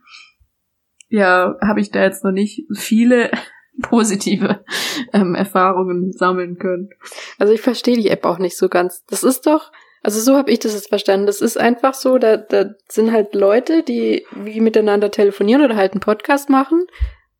ja, 1.08 1.54
habe 1.64 1.80
ich 1.80 1.92
da 1.92 2.02
jetzt 2.02 2.24
noch 2.24 2.32
nicht 2.32 2.64
viele 2.76 3.30
positive 3.82 4.64
ähm, 5.12 5.34
Erfahrungen 5.34 6.12
sammeln 6.12 6.58
können. 6.58 6.90
Also 7.38 7.52
ich 7.52 7.60
verstehe 7.60 7.96
die 7.96 8.08
App 8.08 8.24
auch 8.24 8.38
nicht 8.38 8.56
so 8.56 8.68
ganz. 8.68 9.04
Das 9.06 9.22
ist 9.24 9.46
doch, 9.46 9.72
also 10.02 10.20
so 10.20 10.36
habe 10.36 10.50
ich 10.50 10.58
das 10.60 10.74
jetzt 10.74 10.88
verstanden. 10.88 11.26
Das 11.26 11.40
ist 11.40 11.58
einfach 11.58 11.94
so, 11.94 12.18
da, 12.18 12.36
da 12.36 12.66
sind 12.88 13.12
halt 13.12 13.34
Leute, 13.34 13.82
die 13.82 14.26
wie 14.32 14.60
miteinander 14.60 15.10
telefonieren 15.10 15.62
oder 15.62 15.76
halt 15.76 15.92
einen 15.92 16.00
Podcast 16.00 16.50
machen 16.50 16.86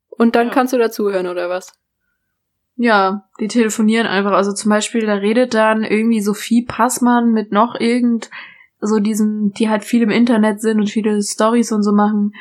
und 0.09 0.35
dann 0.35 0.47
Ja. 0.47 0.53
kannst 0.53 0.73
du 0.73 0.77
dazuhören 0.77 1.27
oder 1.27 1.49
was? 1.49 1.73
Ja, 2.77 3.29
die 3.39 3.47
telefonieren 3.47 4.07
einfach. 4.07 4.33
Also 4.33 4.51
zum 4.51 4.69
Beispiel, 4.69 5.05
da 5.05 5.13
redet 5.13 5.53
dann 5.53 5.83
irgendwie 5.83 6.19
Sophie 6.21 6.63
Passmann 6.65 7.31
mit 7.31 7.51
noch 7.51 7.79
irgend 7.79 8.29
so 8.81 8.99
diesen, 8.99 9.51
die 9.53 9.69
halt 9.69 9.83
viel 9.85 10.01
im 10.03 10.09
Internet 10.09 10.61
sind 10.61 10.79
und 10.79 10.89
viele 10.89 11.21
Stories 11.23 11.71
und 11.71 11.83
so 11.83 11.93
machen. 11.93 12.33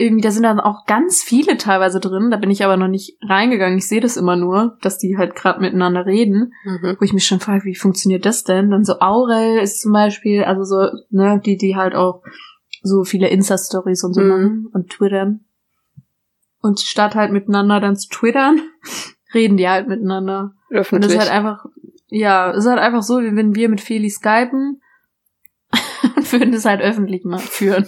Irgendwie, 0.00 0.22
da 0.22 0.30
sind 0.30 0.44
dann 0.44 0.60
auch 0.60 0.86
ganz 0.86 1.22
viele 1.24 1.58
teilweise 1.58 1.98
drin. 1.98 2.30
Da 2.30 2.36
bin 2.36 2.52
ich 2.52 2.64
aber 2.64 2.76
noch 2.76 2.86
nicht 2.86 3.18
reingegangen. 3.28 3.78
Ich 3.78 3.88
sehe 3.88 4.00
das 4.00 4.16
immer 4.16 4.36
nur, 4.36 4.78
dass 4.80 4.96
die 4.98 5.16
halt 5.18 5.34
gerade 5.34 5.60
miteinander 5.60 6.06
reden. 6.06 6.52
Mhm. 6.64 6.96
Wo 7.00 7.04
ich 7.04 7.12
mich 7.12 7.26
schon 7.26 7.40
frage, 7.40 7.64
wie 7.64 7.74
funktioniert 7.74 8.24
das 8.24 8.44
denn? 8.44 8.70
Dann 8.70 8.84
so 8.84 9.00
Aurel 9.00 9.58
ist 9.58 9.80
zum 9.80 9.92
Beispiel, 9.92 10.44
also 10.44 10.62
so, 10.62 10.88
ne, 11.10 11.40
die, 11.44 11.56
die 11.56 11.74
halt 11.74 11.96
auch 11.96 12.22
so 12.82 13.02
viele 13.02 13.28
Insta-Stories 13.28 14.04
und 14.04 14.14
so 14.14 14.20
Mhm. 14.20 14.28
machen 14.28 14.66
und 14.72 14.90
twittern. 14.90 15.40
Und 16.60 16.78
statt 16.78 17.16
halt 17.16 17.32
miteinander 17.32 17.80
dann 17.80 17.96
zu 17.96 18.08
twittern, 18.08 18.60
reden 19.34 19.56
die 19.56 19.68
halt 19.68 19.88
miteinander. 19.88 20.52
Und 20.70 20.76
das 20.76 20.80
Öffentlich. 20.80 21.12
ist 21.14 21.18
halt 21.18 21.30
einfach, 21.32 21.64
ja, 22.08 22.52
es 22.52 22.58
ist 22.58 22.66
halt 22.70 22.78
einfach 22.78 23.02
so, 23.02 23.20
wie 23.20 23.34
wenn 23.34 23.56
wir 23.56 23.68
mit 23.68 23.80
Feli 23.80 24.10
skypen 24.10 24.80
und 26.16 26.32
würden 26.32 26.52
das 26.52 26.64
halt 26.66 26.80
öffentlich 26.82 27.24
mal 27.24 27.38
führen. 27.38 27.86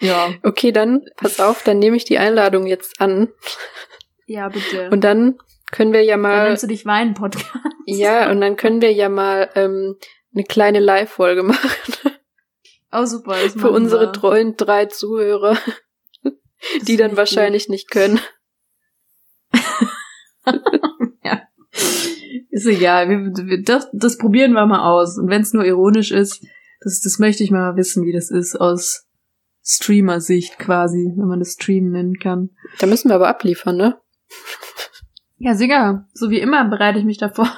Ja. 0.00 0.32
okay, 0.42 0.72
dann 0.72 1.02
pass 1.16 1.40
auf, 1.40 1.62
dann 1.62 1.78
nehme 1.78 1.96
ich 1.96 2.04
die 2.04 2.18
Einladung 2.18 2.66
jetzt 2.66 3.00
an 3.00 3.28
Ja, 4.26 4.48
bitte. 4.48 4.90
und 4.90 5.02
dann 5.02 5.38
können 5.72 5.92
wir 5.92 6.02
ja 6.04 6.14
dann 6.14 6.22
mal 6.22 6.48
nennst 6.48 6.62
du 6.62 6.66
dich 6.68 6.84
Wein-Podcast. 6.86 7.48
ja 7.86 8.30
und 8.30 8.40
dann 8.40 8.56
können 8.56 8.80
wir 8.80 8.92
ja 8.92 9.08
mal 9.08 9.50
ähm, 9.54 9.96
eine 10.34 10.44
kleine 10.44 10.80
Live-Folge 10.80 11.42
machen 11.42 11.70
Oh, 12.96 13.06
super. 13.06 13.34
Das 13.42 13.54
für 13.54 13.70
unsere 13.72 14.06
wir. 14.06 14.12
treuen 14.12 14.56
drei 14.56 14.86
Zuhörer, 14.86 15.58
Das 16.22 16.32
die 16.86 16.96
dann 16.96 17.10
ich 17.12 17.16
wahrscheinlich 17.16 17.68
nicht 17.68 17.90
können. 17.90 18.20
Ist 22.50 22.66
egal. 22.66 23.08
Wir, 23.08 23.18
wir, 23.46 23.62
das, 23.64 23.88
das 23.92 24.16
probieren 24.16 24.52
wir 24.52 24.64
mal 24.66 24.84
aus. 24.88 25.18
Und 25.18 25.28
wenn 25.28 25.42
es 25.42 25.52
nur 25.52 25.64
ironisch 25.64 26.12
ist, 26.12 26.44
das, 26.82 27.00
das 27.00 27.18
möchte 27.18 27.42
ich 27.42 27.50
mal 27.50 27.74
wissen, 27.76 28.04
wie 28.06 28.12
das 28.12 28.30
ist 28.30 28.54
aus 28.54 29.06
Streamer-Sicht 29.64 30.58
quasi, 30.58 31.12
wenn 31.16 31.26
man 31.26 31.38
das 31.38 31.54
Stream 31.54 31.90
nennen 31.90 32.18
kann. 32.18 32.50
Da 32.78 32.86
müssen 32.86 33.08
wir 33.08 33.14
aber 33.14 33.28
abliefern, 33.28 33.76
ne? 33.76 33.98
Ja, 35.38 35.54
sicher. 35.54 36.06
So 36.12 36.30
wie 36.30 36.38
immer 36.38 36.64
bereite 36.68 36.98
ich 36.98 37.04
mich 37.04 37.18
davor. 37.18 37.48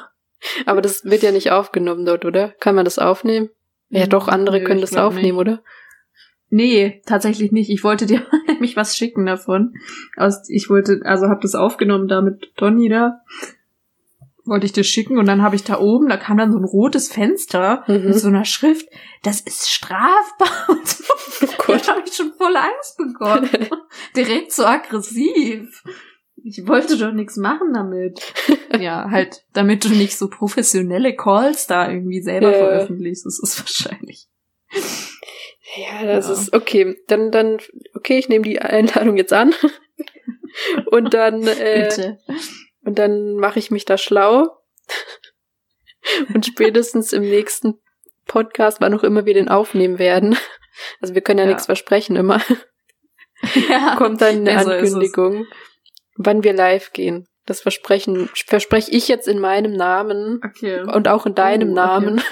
Aber 0.65 0.81
das 0.81 1.05
wird 1.05 1.23
ja 1.23 1.33
nicht 1.33 1.51
aufgenommen 1.51 2.07
dort, 2.07 2.25
oder? 2.25 2.51
Kann 2.61 2.75
man 2.75 2.85
das 2.85 2.99
aufnehmen? 2.99 3.51
Ja, 3.89 4.05
Hm, 4.05 4.11
doch, 4.11 4.29
andere 4.29 4.59
nö, 4.61 4.65
können 4.65 4.81
das 4.81 4.97
aufnehmen, 4.97 5.39
oder? 5.39 5.63
Nee, 6.49 7.03
tatsächlich 7.07 7.51
nicht. 7.53 7.71
Ich 7.71 7.83
wollte 7.83 8.07
dir 8.07 8.25
nämlich 8.47 8.77
was 8.77 8.97
schicken 8.97 9.27
davon. 9.27 9.75
Aus, 10.17 10.49
ich 10.49 10.71
wollte, 10.71 11.01
also 11.05 11.27
habe 11.27 11.41
das 11.43 11.55
aufgenommen 11.55 12.09
da 12.09 12.23
mit 12.23 12.53
Donny 12.57 12.89
da. 12.89 13.21
Wollte 14.47 14.67
ich 14.67 14.73
das 14.73 14.87
schicken 14.87 15.19
und 15.19 15.27
dann 15.27 15.43
habe 15.43 15.57
ich 15.57 15.65
da 15.65 15.79
oben, 15.81 16.09
da 16.09 16.17
kam 16.17 16.39
dann 16.39 16.53
so 16.53 16.59
ein 16.59 16.65
rotes 16.65 17.11
Fenster 17.13 17.83
Mhm. 17.89 18.05
mit 18.07 18.15
so 18.15 18.29
einer 18.29 18.45
Schrift, 18.45 18.89
das 19.23 19.41
ist 19.41 19.69
strafbar 19.71 20.49
und 20.69 20.87
so. 20.87 21.05
Oh 21.43 21.47
Da 21.47 21.65
Gott. 21.67 21.89
habe 21.89 22.03
ich 22.07 22.15
schon 22.15 22.33
voll 22.35 22.57
Angst 22.57 22.97
bekommen. 22.97 23.51
Direkt 24.17 24.53
so 24.53 24.65
aggressiv. 24.65 25.83
Ich 26.45 26.67
wollte 26.69 26.97
doch 26.97 27.13
nichts 27.13 27.37
machen 27.37 27.73
damit. 27.75 28.21
Ja, 28.79 29.09
halt, 29.11 29.45
damit 29.55 29.85
du 29.85 29.89
nicht 29.89 30.19
so 30.19 30.29
professionelle 30.29 31.17
Calls 31.17 31.67
da 31.67 31.91
irgendwie 31.91 32.21
selber 32.21 32.51
Ja. 32.53 32.59
veröffentlichst. 32.59 33.25
Das 33.25 33.39
ist 33.43 33.59
wahrscheinlich. 33.61 34.27
Ja, 35.77 36.05
das 36.07 36.27
Ja. 36.27 36.33
ist 36.35 36.53
okay. 36.53 36.97
Dann, 37.09 37.31
dann, 37.31 37.59
okay, 37.95 38.19
ich 38.19 38.29
nehme 38.29 38.45
die 38.45 38.59
Einladung 38.61 39.17
jetzt 39.17 39.33
an. 39.33 39.55
Und 40.91 41.15
dann, 41.15 41.47
äh, 41.47 41.89
Bitte. 41.89 42.19
Und 42.87 42.99
dann 42.99 43.35
mache 43.37 43.59
ich 43.59 43.71
mich 43.71 43.85
da 43.85 43.99
schlau. 43.99 44.49
Und 46.33 46.47
spätestens 46.47 47.13
im 47.13 47.23
nächsten 47.25 47.81
Podcast, 48.27 48.81
wann 48.81 48.95
auch 48.95 49.03
immer 49.03 49.27
wir 49.27 49.35
den 49.35 49.49
aufnehmen 49.49 49.99
werden. 49.99 50.37
Also 51.01 51.15
wir 51.15 51.21
können 51.21 51.39
ja, 51.41 51.45
Ja. 51.47 51.51
nichts 51.51 51.67
versprechen 51.67 52.17
immer. 52.17 52.41
Ja. 53.69 53.97
Kommt 53.97 54.23
dann 54.23 54.37
eine 54.37 54.53
Ja, 54.53 54.63
so. 54.65 54.71
Ankündigung, 54.71 55.47
wann 56.17 56.43
wir 56.43 56.55
live 56.55 56.93
gehen. 56.93 57.29
Das 57.45 57.61
versprechen, 57.61 58.31
verspreche 58.35 58.91
ich 58.93 59.09
jetzt 59.09 59.29
in 59.29 59.41
meinem 59.41 59.73
Namen 59.73 60.41
Okay. 60.45 60.81
und 60.81 61.07
auch 61.07 61.27
in 61.27 61.35
deinem 61.35 61.69
Oh, 61.69 61.73
okay. 61.73 61.81
Namen. 61.87 62.23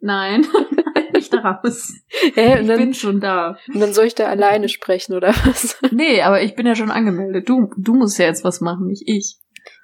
Nein, 0.00 0.46
nicht 1.12 1.34
raus. 1.34 1.92
Hä, 2.34 2.60
Ich 2.60 2.66
dann, 2.68 2.78
bin 2.78 2.94
schon 2.94 3.20
da. 3.20 3.58
und 3.72 3.80
dann 3.80 3.92
soll 3.92 4.04
ich 4.04 4.14
da 4.14 4.28
alleine 4.28 4.68
sprechen, 4.68 5.14
oder 5.14 5.28
was? 5.44 5.76
Nee, 5.90 6.22
aber 6.22 6.40
ich 6.42 6.54
bin 6.54 6.66
ja 6.66 6.76
schon 6.76 6.90
angemeldet. 6.92 7.48
Du, 7.48 7.70
du 7.76 7.94
musst 7.94 8.18
ja 8.18 8.26
jetzt 8.26 8.44
was 8.44 8.60
machen, 8.60 8.86
nicht 8.86 9.02
ich. 9.08 9.38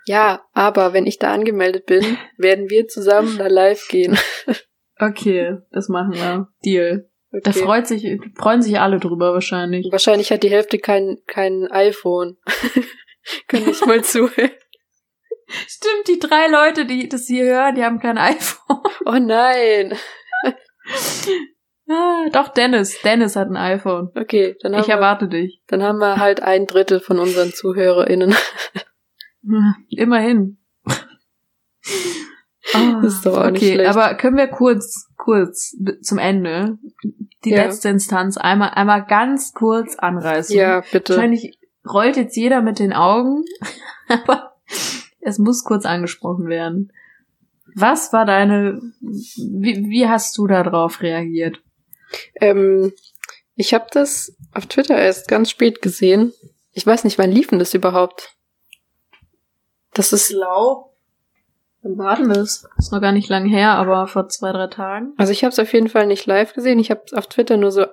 Ja, 0.06 0.42
aber 0.52 0.92
wenn 0.92 1.06
ich 1.06 1.18
da 1.18 1.32
angemeldet 1.32 1.86
bin, 1.86 2.16
werden 2.36 2.70
wir 2.70 2.88
zusammen 2.88 3.36
da 3.38 3.46
live 3.46 3.86
gehen. 3.88 4.18
Okay, 4.98 5.56
das 5.70 5.88
machen 5.88 6.14
wir. 6.14 6.48
Deal. 6.64 7.06
Da 7.32 7.50
Okay. 7.50 7.62
freut 7.62 7.86
sich, 7.86 8.04
freuen 8.36 8.60
sich 8.60 8.80
alle 8.80 8.98
drüber 8.98 9.32
wahrscheinlich. 9.32 9.86
Wahrscheinlich 9.92 10.32
hat 10.32 10.42
die 10.42 10.50
Hälfte 10.50 10.78
kein, 10.78 11.18
kein 11.28 11.70
iPhone. 11.70 12.36
Können 13.48 13.66
nicht 13.66 13.86
mal 13.86 14.02
zuhören. 14.02 14.50
Stimmt, 15.68 16.08
die 16.08 16.18
drei 16.18 16.48
Leute, 16.48 16.86
die 16.86 17.08
das 17.08 17.26
hier 17.26 17.44
hören, 17.44 17.74
die 17.76 17.84
haben 17.84 18.00
kein 18.00 18.18
iPhone. 18.18 18.80
Oh 19.04 19.18
nein. 19.20 19.96
Ah, 21.88 22.28
doch, 22.32 22.48
Dennis. 22.48 23.00
Dennis 23.02 23.34
hat 23.36 23.48
ein 23.48 23.56
iPhone. 23.56 24.10
Okay, 24.14 24.56
dann 24.62 24.74
haben, 24.74 24.82
Ich 24.82 24.88
wir, 24.88 24.94
erwarte 24.94 25.28
dich. 25.28 25.60
dann 25.66 25.82
haben 25.82 25.98
wir 25.98 26.18
halt 26.18 26.40
ein 26.42 26.66
Drittel 26.66 27.00
von 27.00 27.18
unseren 27.18 27.52
ZuhörerInnen. 27.52 28.34
Immerhin. 29.88 30.58
Das 32.72 33.14
ist 33.14 33.26
doch 33.26 33.36
auch 33.38 33.50
nicht 33.50 33.62
okay, 33.62 33.74
schlecht. 33.74 33.90
aber 33.90 34.14
können 34.14 34.36
wir 34.36 34.46
kurz, 34.46 35.08
kurz 35.16 35.76
zum 36.02 36.18
Ende 36.18 36.78
die 37.44 37.50
Ja. 37.50 37.64
letzte 37.64 37.88
Instanz 37.88 38.36
einmal, 38.36 38.70
einmal 38.70 39.04
ganz 39.06 39.52
kurz 39.52 39.96
anreißen? 39.96 40.54
Ja, 40.56 40.82
bitte. 40.92 41.14
Wahrscheinlich 41.14 41.58
rollt 41.88 42.16
jetzt 42.16 42.36
jeder 42.36 42.60
mit 42.62 42.78
den 42.78 42.92
Augen, 42.92 43.44
aber 44.08 44.54
es 45.20 45.38
muss 45.38 45.64
kurz 45.64 45.84
angesprochen 45.84 46.46
werden. 46.48 46.92
Was 47.74 48.12
war 48.12 48.24
deine, 48.26 48.80
wie, 49.00 49.88
wie 49.88 50.08
hast 50.08 50.36
du 50.38 50.46
darauf 50.46 51.02
reagiert? 51.02 51.60
Ähm, 52.40 52.92
ich 53.54 53.74
habe 53.74 53.86
das 53.92 54.36
auf 54.52 54.66
Twitter 54.66 54.96
erst 54.98 55.28
ganz 55.28 55.50
spät 55.50 55.80
gesehen. 55.82 56.32
Ich 56.72 56.86
weiß 56.86 57.04
nicht, 57.04 57.18
wann 57.18 57.32
liefen 57.32 57.58
das 57.58 57.74
überhaupt? 57.74 58.36
Das 59.94 60.12
ist 60.12 60.28
glaub, 60.30 60.94
wann 61.82 61.98
war 61.98 62.16
denn 62.16 62.28
das? 62.30 62.68
Ist 62.78 62.92
noch 62.92 63.00
gar 63.00 63.12
nicht 63.12 63.28
lang 63.28 63.46
her, 63.46 63.72
aber 63.72 64.06
vor 64.06 64.28
zwei, 64.28 64.52
drei 64.52 64.68
Tagen. 64.68 65.12
Also 65.16 65.32
ich 65.32 65.42
habe 65.44 65.52
es 65.52 65.58
auf 65.58 65.72
jeden 65.72 65.88
Fall 65.88 66.06
nicht 66.06 66.26
live 66.26 66.52
gesehen. 66.54 66.78
Ich 66.78 66.90
habe 66.90 67.02
auf 67.14 67.26
Twitter 67.26 67.56
nur 67.56 67.72
so 67.72 67.86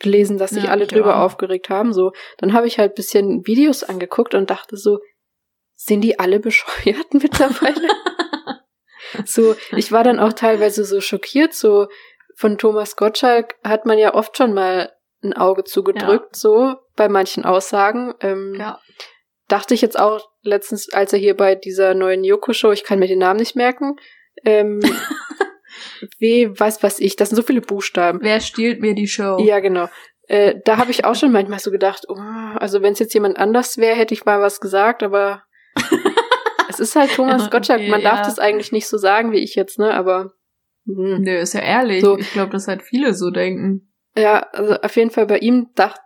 gelesen, 0.00 0.38
dass 0.38 0.50
sich 0.50 0.64
Ja, 0.64 0.70
alle 0.70 0.86
drüber 0.86 1.16
auch. 1.18 1.22
aufgeregt 1.24 1.68
haben. 1.70 1.92
So, 1.92 2.12
dann 2.38 2.52
habe 2.52 2.66
ich 2.66 2.78
halt 2.78 2.94
bisschen 2.94 3.46
Videos 3.46 3.84
angeguckt 3.84 4.34
und 4.34 4.50
dachte 4.50 4.76
so, 4.76 4.98
sind 5.76 6.00
die 6.00 6.18
alle 6.18 6.40
bescheuert 6.40 7.12
mittlerweile? 7.12 7.88
so, 9.24 9.54
ich 9.72 9.92
war 9.92 10.02
dann 10.04 10.18
auch 10.20 10.32
teilweise 10.32 10.84
so 10.84 11.00
schockiert. 11.00 11.54
So 11.54 11.88
von 12.36 12.58
Thomas 12.58 12.96
Gottschalk 12.96 13.54
hat 13.62 13.86
man 13.86 13.98
ja 13.98 14.14
oft 14.14 14.36
schon 14.36 14.54
mal 14.54 14.92
ein 15.22 15.32
Auge 15.32 15.64
zugedrückt, 15.64 16.36
so 16.36 16.74
bei 16.96 17.08
manchen 17.08 17.44
Aussagen. 17.44 18.14
Ähm, 18.20 18.54
Ja. 18.58 18.80
Dachte 19.48 19.74
ich 19.74 19.82
jetzt 19.82 19.98
auch 19.98 20.28
letztens, 20.42 20.92
als 20.92 21.12
er 21.12 21.18
hier 21.18 21.36
bei 21.36 21.54
dieser 21.54 21.94
neuen 21.94 22.24
Yoko-Show, 22.24 22.72
ich 22.72 22.84
kann 22.84 22.98
mir 22.98 23.08
den 23.08 23.18
Namen 23.18 23.40
nicht 23.40 23.56
merken, 23.56 23.96
ähm, 24.44 24.80
W, 26.18 26.50
was 26.56 26.82
weiß 26.82 27.00
ich, 27.00 27.16
das 27.16 27.30
sind 27.30 27.36
so 27.36 27.42
viele 27.42 27.60
Buchstaben. 27.60 28.20
Wer 28.22 28.40
stiehlt 28.40 28.80
mir 28.80 28.94
die 28.94 29.08
Show? 29.08 29.38
Ja, 29.40 29.60
genau. 29.60 29.88
Äh, 30.26 30.56
da 30.64 30.78
habe 30.78 30.90
ich 30.90 31.04
auch 31.04 31.14
schon 31.14 31.32
manchmal 31.32 31.58
so 31.58 31.70
gedacht, 31.70 32.06
oh, 32.08 32.16
also 32.56 32.82
wenn 32.82 32.92
es 32.92 32.98
jetzt 32.98 33.14
jemand 33.14 33.38
anders 33.38 33.76
wäre, 33.76 33.96
hätte 33.96 34.14
ich 34.14 34.24
mal 34.24 34.40
was 34.40 34.60
gesagt, 34.60 35.02
aber 35.02 35.42
es 36.68 36.80
ist 36.80 36.96
halt 36.96 37.14
Thomas 37.14 37.42
Okay, 37.42 37.50
Gottschalk. 37.50 37.88
Man 37.88 38.02
darf 38.02 38.18
ja. 38.18 38.24
das 38.24 38.38
eigentlich 38.38 38.72
nicht 38.72 38.88
so 38.88 38.96
sagen 38.96 39.32
wie 39.32 39.40
ich 39.40 39.54
jetzt, 39.54 39.78
ne? 39.78 39.92
Aber 39.92 40.32
hm. 40.86 41.22
Nö, 41.22 41.36
ist 41.38 41.54
ja 41.54 41.60
ehrlich. 41.60 42.02
So. 42.02 42.18
Ich 42.18 42.32
glaube, 42.32 42.52
dass 42.52 42.68
halt 42.68 42.82
viele 42.82 43.14
so 43.14 43.30
denken. 43.30 43.92
ja, 44.16 44.40
also 44.52 44.74
auf 44.74 44.96
jeden 44.96 45.10
Fall 45.10 45.26
bei 45.26 45.38
ihm 45.38 45.70
dachte 45.74 46.00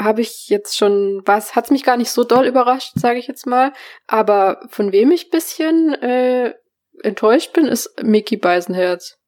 habe 0.00 0.20
ich 0.20 0.48
jetzt 0.48 0.76
schon 0.76 1.22
was, 1.24 1.56
hat's 1.56 1.70
mich 1.70 1.82
gar 1.84 1.96
nicht 1.96 2.10
so 2.10 2.22
doll 2.24 2.46
überrascht, 2.46 2.92
sage 2.96 3.18
ich 3.18 3.26
jetzt 3.26 3.46
mal. 3.46 3.72
Aber 4.06 4.60
von 4.68 4.92
wem 4.92 5.10
ich 5.10 5.30
bisschen 5.30 5.94
äh, 5.94 6.54
enttäuscht 7.02 7.52
bin, 7.52 7.66
ist 7.66 8.02
Mickey 8.02 8.36
Beisenherz. 8.36 9.18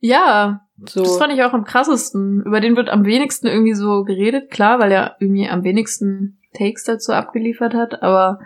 Ja, 0.00 0.62
So. 0.88 1.02
das 1.02 1.16
fand 1.18 1.32
ich 1.32 1.42
auch 1.42 1.52
am 1.52 1.64
krassesten. 1.64 2.42
Über 2.44 2.60
den 2.60 2.76
wird 2.76 2.88
am 2.88 3.04
wenigsten 3.04 3.46
irgendwie 3.46 3.74
so 3.74 4.04
geredet, 4.04 4.50
klar, 4.50 4.78
weil 4.80 4.90
er 4.90 5.16
irgendwie 5.20 5.48
am 5.48 5.62
wenigsten 5.64 6.40
Takes 6.56 6.84
dazu 6.84 7.12
abgeliefert 7.12 7.74
hat, 7.74 8.02
aber 8.02 8.40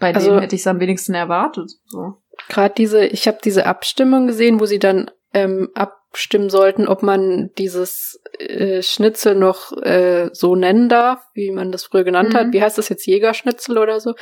bei 0.00 0.14
Also- 0.14 0.30
dem 0.32 0.40
hätte 0.40 0.54
ich 0.56 0.62
es 0.62 0.66
am 0.66 0.80
wenigsten 0.80 1.14
erwartet. 1.14 1.70
So. 1.86 2.14
gerade 2.48 2.74
diese, 2.76 3.04
ich 3.06 3.28
habe 3.28 3.38
diese 3.44 3.66
Abstimmung 3.66 4.26
gesehen, 4.26 4.58
wo 4.58 4.66
sie 4.66 4.78
dann 4.78 5.10
ähm, 5.34 5.70
abstimmen 6.12 6.50
sollten, 6.50 6.86
ob 6.88 7.02
man 7.02 7.50
dieses 7.56 8.20
äh, 8.38 8.82
Schnitzel 8.82 9.34
noch 9.34 9.72
äh, 9.82 10.28
so 10.34 10.54
nennen 10.54 10.90
darf, 10.90 11.22
wie 11.32 11.50
man 11.50 11.72
das 11.72 11.84
früher 11.84 12.04
genannt 12.04 12.34
Mhm. 12.34 12.36
hat. 12.36 12.52
Wie 12.52 12.60
heißt 12.62 12.76
das 12.76 12.90
jetzt 12.90 13.06
Jägerschnitzel 13.06 13.78
oder 13.78 13.98
so? 13.98 14.14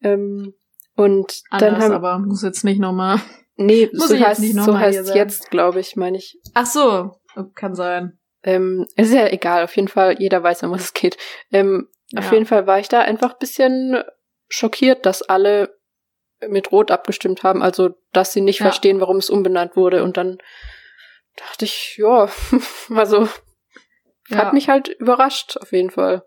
Ähm, 0.00 0.54
und 0.94 1.42
dann 1.50 1.74
Anders, 1.74 1.84
haben 1.84 1.92
aber 1.92 2.18
muss 2.20 2.42
jetzt 2.44 2.62
nicht 2.64 2.78
nochmal. 2.78 3.18
nee, 3.56 3.88
muss 3.92 4.08
so 4.08 4.14
ich 4.14 4.20
jetzt 4.20 4.28
heißt 4.28 4.40
nicht 4.40 4.54
so 4.60 4.78
heißt 4.78 5.14
jetzt, 5.16 5.50
glaube 5.50 5.80
ich, 5.80 5.96
meine 5.96 6.18
ich. 6.18 6.38
Ach 6.54 6.66
so, 6.66 7.16
kann 7.56 7.74
sein. 7.74 8.18
Ähm, 8.44 8.86
ist 8.94 9.12
ja 9.12 9.26
egal, 9.26 9.64
auf 9.64 9.74
jeden 9.74 9.88
Fall, 9.88 10.20
jeder 10.20 10.40
weiß, 10.44 10.62
um 10.62 10.70
was 10.70 10.82
es 10.84 10.94
geht. 10.94 11.16
Ähm, 11.50 11.88
Auf 12.16 12.26
Ja. 12.26 12.32
jeden 12.32 12.46
Fall 12.46 12.66
war 12.68 12.78
ich 12.78 12.88
da 12.88 13.00
einfach 13.00 13.32
ein 13.32 13.38
bisschen 13.40 14.02
schockiert, 14.48 15.04
dass 15.04 15.20
alle 15.22 15.76
mit 16.48 16.70
Rot 16.70 16.92
abgestimmt 16.92 17.42
haben, 17.42 17.60
also 17.62 17.90
dass 18.12 18.32
sie 18.32 18.40
nicht 18.40 18.60
Ja. 18.60 18.66
verstehen, 18.66 19.00
warum 19.00 19.16
es 19.16 19.28
umbenannt 19.30 19.74
wurde. 19.74 20.04
Und 20.04 20.16
dann 20.16 20.38
dachte 21.38 21.64
ich, 21.64 21.96
ja, 21.98 22.28
also 22.94 23.28
Ja. 24.28 24.38
hat 24.38 24.52
mich 24.52 24.68
halt 24.68 24.88
überrascht, 24.88 25.56
auf 25.60 25.72
jeden 25.72 25.90
Fall. 25.90 26.22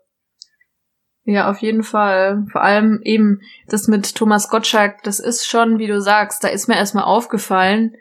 Ja, 1.24 1.48
auf 1.50 1.58
jeden 1.58 1.84
Fall. 1.84 2.44
Vor 2.50 2.62
allem 2.62 3.00
eben 3.04 3.40
das 3.68 3.86
mit 3.86 4.16
Thomas 4.16 4.48
Gottschalk, 4.48 5.02
das 5.04 5.20
ist 5.20 5.46
schon, 5.46 5.78
wie 5.78 5.86
du 5.86 6.00
sagst, 6.00 6.42
da 6.42 6.48
ist 6.48 6.66
mir 6.68 6.74
erstmal 6.76 7.04
aufgefallen, 7.04 7.94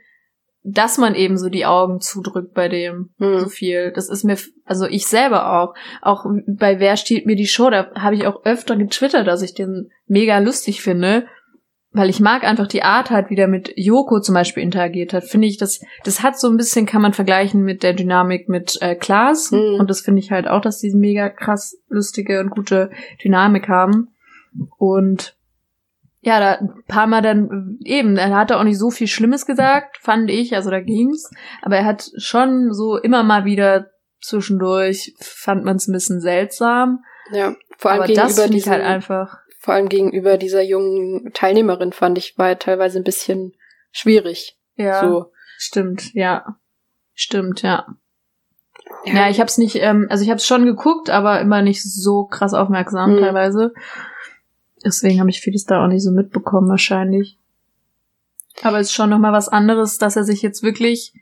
dass 0.64 0.98
man 0.98 1.14
eben 1.16 1.38
so 1.38 1.50
die 1.50 1.66
Augen 1.66 2.02
zudrückt 2.02 2.54
bei 2.54 2.68
dem 2.68 3.14
so 3.20 3.26
Hm. 3.44 3.50
viel. 3.50 3.92
Das 3.94 4.10
ist 4.10 4.24
mir, 4.24 4.38
also 4.66 4.86
ich 4.88 5.06
selber 5.08 5.60
auch. 5.60 5.74
Auch 6.02 6.26
bei 6.48 6.80
Wer 6.80 6.98
stiehlt 6.98 7.26
mir 7.28 7.36
die 7.36 7.48
Show, 7.48 7.70
da 7.70 7.92
habe 7.96 8.16
ich 8.16 8.26
auch 8.28 8.44
öfter 8.46 8.76
getwittert, 8.76 9.28
dass 9.28 9.42
ich 9.44 9.54
den 9.54 9.90
mega 10.08 10.38
lustig 10.40 10.82
finde. 10.82 11.28
Weil 11.94 12.10
ich 12.10 12.22
mag 12.22 12.44
einfach 12.44 12.68
die 12.68 12.84
Art 12.84 13.10
halt, 13.10 13.30
wie 13.30 13.36
der 13.36 13.50
mit 13.50 13.74
Joko 13.76 14.22
zum 14.22 14.34
Beispiel 14.34 14.64
interagiert 14.64 15.12
hat. 15.12 15.26
Finde 15.26 15.48
ich, 15.48 15.58
das, 15.58 15.82
das 16.06 16.24
hat 16.24 16.40
so 16.40 16.50
ein 16.50 16.56
bisschen, 16.56 16.86
kann 16.86 17.02
man 17.02 17.12
vergleichen 17.12 17.64
mit 17.64 17.84
der 17.84 17.94
Dynamik 17.94 18.48
mit 18.48 18.82
äh, 18.82 18.96
Klaas. 18.96 19.52
Mhm. 19.52 19.76
Und 19.80 19.90
das 19.90 20.00
finde 20.00 20.22
ich 20.22 20.32
halt 20.32 20.48
auch, 20.48 20.62
dass 20.62 20.80
die 20.80 20.94
mega 20.94 21.30
krass 21.30 21.78
lustige 21.90 22.40
und 22.40 22.50
gute 22.50 22.92
Dynamik 23.24 23.68
haben. 23.68 24.14
Und 24.78 25.36
ja, 26.22 26.40
da 26.40 26.52
ein 26.60 26.84
paar 26.88 27.08
Mal 27.08 27.22
dann 27.22 27.80
eben, 27.84 28.16
er 28.16 28.36
hat 28.36 28.52
auch 28.52 28.64
nicht 28.64 28.78
so 28.78 28.92
viel 28.92 29.08
Schlimmes 29.08 29.46
gesagt, 29.46 29.98
fand 29.98 30.30
ich, 30.30 30.56
also 30.56 30.70
da 30.70 30.80
ging's. 30.80 31.30
Aber 31.62 31.78
er 31.78 31.86
hat 31.86 32.12
schon 32.18 32.74
so 32.74 32.98
immer 32.98 33.24
mal 33.24 33.44
wieder 33.44 33.88
zwischendurch, 34.22 35.16
fand 35.20 35.66
man 35.66 35.78
es 35.78 35.88
ein 35.88 35.94
bisschen 35.94 36.22
seltsam. 36.22 37.04
Ja, 37.32 37.56
vor 37.78 37.92
allem 37.92 38.04
Aber 38.04 38.14
das 38.14 38.36
gegenüber 38.36 38.44
finde 38.44 38.58
ich 38.58 38.70
halt 38.70 38.84
einfach, 38.84 39.40
vor 39.62 39.76
allem 39.76 39.90
gegenüber 39.90 40.38
dieser 40.38 40.64
jungen 40.64 41.32
Teilnehmerin 41.36 41.94
fand 41.94 42.18
ich, 42.18 42.36
war 42.40 42.58
teilweise 42.58 42.98
ein 42.98 43.04
bisschen 43.04 43.54
schwierig. 43.92 44.58
ja, 44.76 45.00
So. 45.02 45.32
stimmt, 45.60 46.16
ja. 46.16 46.58
Stimmt, 47.14 47.62
ja. 47.62 47.86
Ja, 49.06 49.30
ich 49.30 49.40
hab's 49.40 49.60
nicht, 49.60 49.76
ähm, 49.76 50.08
also 50.10 50.24
ich 50.24 50.32
hab's 50.32 50.48
schon 50.48 50.66
geguckt, 50.66 51.12
aber 51.12 51.40
immer 51.42 51.62
nicht 51.62 51.84
so 51.84 52.26
krass 52.26 52.56
aufmerksam 52.56 53.16
Mhm. 53.16 53.20
teilweise. 53.20 53.74
Deswegen 54.84 55.20
habe 55.20 55.30
ich 55.30 55.42
vieles 55.42 55.66
da 55.66 55.84
auch 55.84 55.88
nicht 55.88 56.02
so 56.04 56.10
mitbekommen 56.12 56.68
wahrscheinlich. 56.68 57.38
Aber 58.64 58.80
es 58.80 58.88
ist 58.88 58.94
schon 58.94 59.12
nochmal 59.12 59.32
was 59.32 59.48
anderes, 59.48 60.00
dass 60.00 60.16
er 60.16 60.24
sich 60.24 60.42
jetzt 60.42 60.64
wirklich 60.64 61.14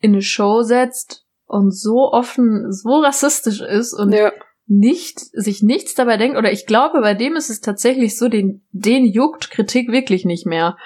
in 0.00 0.12
eine 0.12 0.22
Show 0.22 0.62
setzt 0.62 1.24
und 1.46 1.70
so 1.70 2.10
offen, 2.12 2.72
so 2.72 2.98
rassistisch 2.98 3.60
ist 3.60 3.92
und 3.94 4.10
ja. 4.12 4.32
Nicht, 4.78 5.20
sich 5.20 5.62
nichts 5.62 5.94
dabei 5.94 6.16
denkt, 6.16 6.36
oder 6.38 6.50
ich 6.52 6.66
glaube, 6.66 7.00
bei 7.00 7.14
dem 7.14 7.36
ist 7.36 7.50
es 7.50 7.60
tatsächlich 7.60 8.16
so, 8.16 8.28
den, 8.28 8.62
den 8.72 9.04
juckt 9.04 9.50
Kritik 9.50 9.90
wirklich 9.92 10.24
nicht 10.24 10.46
mehr. 10.46 10.76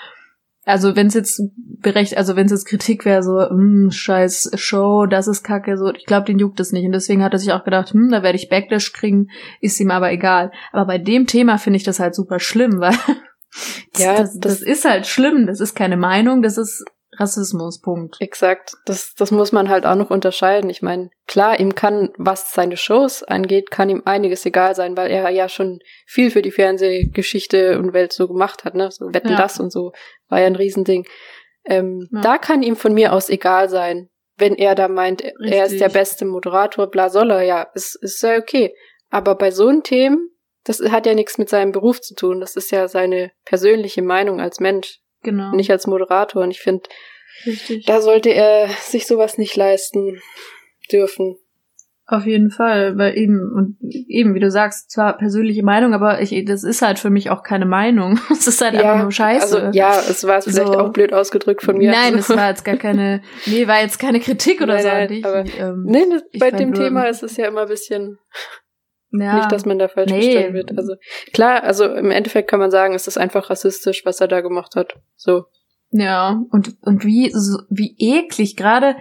Also 0.65 0.97
wenn 0.97 1.07
es 1.07 1.15
jetzt 1.15 1.41
berecht, 1.81 2.17
also 2.17 2.35
wenn 2.35 2.47
es 2.47 2.51
jetzt 2.53 2.67
Kritik 2.67 3.05
wäre, 3.05 3.23
so, 3.23 3.39
hm, 3.49 3.91
scheiß 3.93 4.51
Show, 4.57 5.07
das 5.07 5.29
ist 5.29 5.45
kacke, 5.45 5.77
so, 5.79 5.93
ich 5.95 6.07
glaube, 6.07 6.27
den 6.27 6.41
juckt 6.41 6.59
es 6.59 6.73
nicht. 6.73 6.85
Und 6.85 6.93
deswegen 6.93 7.23
hat 7.23 7.33
er 7.33 7.39
sich 7.39 7.53
auch 7.53 7.63
gedacht, 7.63 7.93
hm, 7.93 8.11
da 8.11 8.25
werde 8.25 8.37
ich 8.37 8.49
Backlash 8.49 8.93
kriegen, 8.93 9.29
ist 9.61 9.79
ihm 9.79 9.93
aber 9.93 10.11
egal. 10.11 10.51
Aber 10.73 10.87
bei 10.87 10.99
dem 10.99 11.29
Thema 11.29 11.59
finde 11.59 11.77
ich 11.77 11.85
das 11.85 12.01
halt 12.01 12.17
super 12.17 12.41
schlimm, 12.41 12.81
weil 12.81 12.95
Ja, 13.97 14.17
das, 14.19 14.37
das 14.41 14.59
das- 14.59 14.63
ist 14.63 14.85
halt 14.85 15.07
schlimm, 15.07 15.47
das 15.47 15.61
ist 15.61 15.77
keine 15.77 15.97
Meinung, 15.97 16.43
das 16.43 16.59
ist 16.59 16.85
Rassismus, 17.19 17.81
Punkt. 17.81 18.17
Exakt. 18.21 18.75
Das, 18.85 19.15
das 19.15 19.31
muss 19.31 19.53
man 19.53 19.69
halt 19.69 19.87
auch 19.87 19.95
noch 19.95 20.11
unterscheiden. 20.11 20.71
Ich 20.71 20.83
meine, 20.83 21.11
klar, 21.27 21.59
ihm 21.59 21.75
kann, 21.75 22.11
was 22.19 22.53
seine 22.53 22.77
Shows 22.77 23.23
angeht, 23.23 23.71
kann 23.71 23.89
ihm 23.91 24.03
einiges 24.05 24.45
egal 24.47 24.75
sein, 24.75 24.97
weil 24.97 25.11
er 25.11 25.29
ja 25.31 25.49
schon 25.49 25.79
viel 26.07 26.31
für 26.31 26.43
die 26.43 26.51
Fernsehgeschichte 26.51 27.79
und 27.79 27.93
Welt 27.93 28.13
so 28.13 28.29
gemacht 28.29 28.65
hat, 28.65 28.75
ne? 28.75 28.91
So 28.91 29.13
Wetten 29.13 29.31
Ja. 29.31 29.37
das 29.37 29.61
und 29.61 29.71
so. 29.73 29.93
War 30.29 30.41
ja 30.41 30.47
ein 30.47 30.57
Riesending. 30.57 31.07
Ähm, 31.65 32.09
Ja. 32.13 32.21
Da 32.21 32.39
kann 32.39 32.63
ihm 32.63 32.77
von 32.77 32.95
mir 32.95 33.13
aus 33.13 33.29
egal 33.29 33.69
sein, 33.69 34.09
wenn 34.39 34.55
er 34.55 34.75
da 34.75 34.89
meint, 34.89 35.23
er 35.23 35.33
ist 35.41 35.73
Richtig. 35.73 35.79
der 35.81 35.89
beste 35.89 36.25
Moderator, 36.27 36.89
bla 36.89 37.09
soll 37.09 37.31
er, 37.31 37.43
ja, 37.43 37.63
ist, 37.75 37.97
ist 38.03 38.23
ja 38.23 38.37
okay. 38.37 38.75
Aber 39.11 39.35
bei 39.35 39.51
so 39.51 39.69
einem 39.69 39.83
Themen, 39.83 40.31
das 40.65 40.81
hat 40.81 41.07
ja 41.07 41.15
nichts 41.15 41.39
mit 41.39 41.49
seinem 41.49 41.73
Beruf 41.73 42.01
zu 42.01 42.15
tun. 42.15 42.41
Das 42.41 42.57
ist 42.57 42.71
ja 42.71 42.89
seine 42.89 43.31
persönliche 43.45 44.03
Meinung 44.03 44.41
als 44.41 44.61
Mensch, 44.61 44.99
Genau. 45.27 45.51
nicht 45.55 45.71
als 45.71 45.87
Moderator. 45.87 46.43
Und 46.43 46.51
ich 46.53 46.61
finde, 46.61 46.89
da 47.87 48.01
sollte 48.01 48.31
er 48.31 48.69
sich 48.81 49.07
sowas 49.07 49.37
nicht 49.39 49.55
leisten 49.57 50.21
dürfen. 50.91 51.37
Auf 52.09 52.25
jeden 52.25 52.51
Fall, 52.53 52.97
weil 52.97 53.19
eben, 53.19 53.41
und 53.53 53.79
eben, 53.83 54.37
wie 54.37 54.39
du 54.39 54.49
sagst, 54.49 54.93
zwar 54.93 55.19
persönliche 55.19 55.65
Meinung, 55.65 55.93
aber 55.93 56.23
ich, 56.23 56.45
das 56.45 56.63
ist 56.63 56.81
halt 56.81 57.01
für 57.01 57.11
mich 57.11 57.31
auch 57.31 57.43
keine 57.43 57.67
Meinung. 57.67 58.21
Es 58.31 58.47
ist 58.47 58.61
halt 58.61 58.77
einfach 58.77 59.03
nur 59.03 59.11
Scheiße. 59.11 59.61
Also 59.61 59.77
ja, 59.77 59.99
es 59.99 60.25
war 60.25 60.41
vielleicht 60.41 60.69
So. 60.69 60.79
auch 60.79 60.93
blöd 60.93 61.13
ausgedrückt 61.13 61.63
von 61.65 61.77
mir. 61.79 61.91
Nein, 61.91 62.15
also, 62.15 62.33
es 62.33 62.39
war 62.39 62.49
jetzt 62.51 62.65
gar 62.65 62.77
keine, 62.77 63.23
nee, 63.47 63.67
war 63.67 63.81
jetzt 63.83 63.99
keine 63.99 64.21
Kritik 64.21 64.61
oder 64.61 64.75
Nein, 64.75 64.83
so 64.83 64.89
nein, 64.89 65.09
dich. 65.09 65.25
aber- 65.27 65.45
ähm, 65.59 65.83
Nee, 65.85 66.05
Ich 66.31 66.39
bei 66.39 66.53
dem 66.53 66.75
Thema 66.75 67.07
ist 67.09 67.25
es 67.25 67.37
ja 67.39 67.49
immer 67.49 67.63
ein 67.63 67.69
bisschen 67.69 68.19
ja, 69.21 69.37
nicht, 69.37 69.53
dass 69.53 69.67
man 69.67 69.79
da 69.79 69.89
falsch 69.89 70.11
Nee. 70.11 70.23
verstanden 70.23 70.55
wird. 70.55 70.79
Also 70.79 70.95
klar, 71.33 71.63
also 71.63 71.85
im 71.85 72.11
Endeffekt 72.11 72.49
kann 72.51 72.61
man 72.61 72.71
sagen, 72.71 72.95
es 72.95 73.07
ist 73.07 73.19
einfach 73.19 73.51
rassistisch, 73.51 74.05
was 74.05 74.21
er 74.21 74.29
da 74.29 74.41
gemacht 74.41 74.77
hat. 74.77 74.95
So. 75.17 75.47
ja, 75.91 76.41
und, 76.51 76.77
und 76.83 77.05
wie, 77.05 77.31
so, 77.33 77.59
wie 77.71 77.95
eklig, 77.99 78.57
gerade 78.57 78.97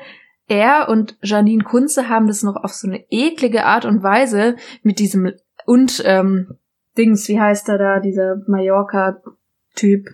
er 0.47 0.89
und 0.89 1.17
Janine 1.21 1.63
Kunze 1.63 2.09
haben 2.09 2.27
das 2.27 2.43
noch 2.43 2.55
auf 2.55 2.71
so 2.73 2.87
eine 2.87 3.03
eklige 3.09 3.65
Art 3.65 3.85
und 3.85 4.03
Weise 4.03 4.55
mit 4.83 4.99
diesem, 4.99 5.31
und, 5.65 6.03
ähm, 6.05 6.57
Dings, 6.97 7.27
wie 7.27 7.39
heißt 7.39 7.67
er 7.69 7.77
da, 7.77 7.99
dieser 7.99 8.37
Mallorca-Typ? 8.47 10.07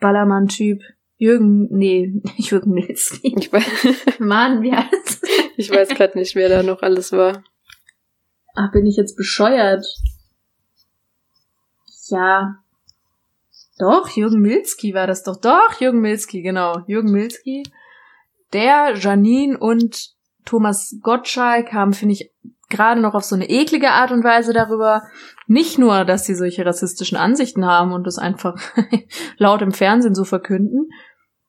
Ballermann-Typ. 0.00 0.82
Jürgen, 1.16 1.68
nee, 1.70 2.20
Jürgen 2.36 2.76
weiß, 2.76 3.20
Mann, 4.18 4.62
wie 4.62 4.72
heißt 4.72 5.26
ich 5.56 5.70
weiß 5.70 5.90
gerade 5.90 6.18
nicht, 6.18 6.34
wer 6.34 6.48
da 6.48 6.62
noch 6.62 6.82
alles 6.82 7.12
war. 7.12 7.42
Ach, 8.54 8.70
bin 8.72 8.86
ich 8.86 8.96
jetzt 8.96 9.16
bescheuert? 9.16 9.84
Ja. 12.08 12.56
Doch, 13.78 14.08
Jürgen 14.10 14.40
Milzki 14.40 14.94
war 14.94 15.06
das 15.06 15.24
doch. 15.24 15.36
Doch, 15.36 15.80
Jürgen 15.80 16.00
Milzki, 16.00 16.42
genau. 16.42 16.80
Jürgen 16.86 17.10
Milzki. 17.10 17.64
Der, 18.52 18.94
Janine 18.96 19.58
und 19.58 20.14
Thomas 20.44 20.96
Gottschalk 21.02 21.72
haben, 21.72 21.92
finde 21.92 22.12
ich, 22.14 22.30
gerade 22.70 23.00
noch 23.00 23.14
auf 23.14 23.24
so 23.24 23.34
eine 23.34 23.48
eklige 23.48 23.90
Art 23.90 24.12
und 24.12 24.22
Weise 24.22 24.52
darüber, 24.52 25.02
nicht 25.46 25.78
nur, 25.78 26.04
dass 26.04 26.24
sie 26.24 26.34
solche 26.34 26.64
rassistischen 26.64 27.18
Ansichten 27.18 27.66
haben 27.66 27.92
und 27.92 28.06
das 28.06 28.18
einfach 28.18 28.56
laut 29.38 29.62
im 29.62 29.72
Fernsehen 29.72 30.14
so 30.14 30.24
verkünden, 30.24 30.88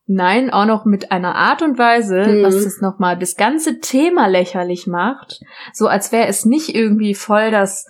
nein, 0.08 0.49
auch 0.51 0.66
noch 0.66 0.86
mit 0.86 1.12
einer 1.12 1.36
Art 1.36 1.62
und 1.62 1.78
Weise, 1.80 2.26
Mhm. 2.28 2.43
was 2.43 2.64
das 2.64 2.82
nochmal 2.82 3.18
das 3.18 3.36
ganze 3.36 3.80
Thema 3.80 4.28
lächerlich 4.28 4.88
macht, 4.88 5.41
so 5.74 5.88
als 5.88 6.12
wäre 6.12 6.28
es 6.28 6.45
nicht 6.45 6.76
irgendwie 6.76 7.16
voll 7.16 7.51
das 7.51 7.88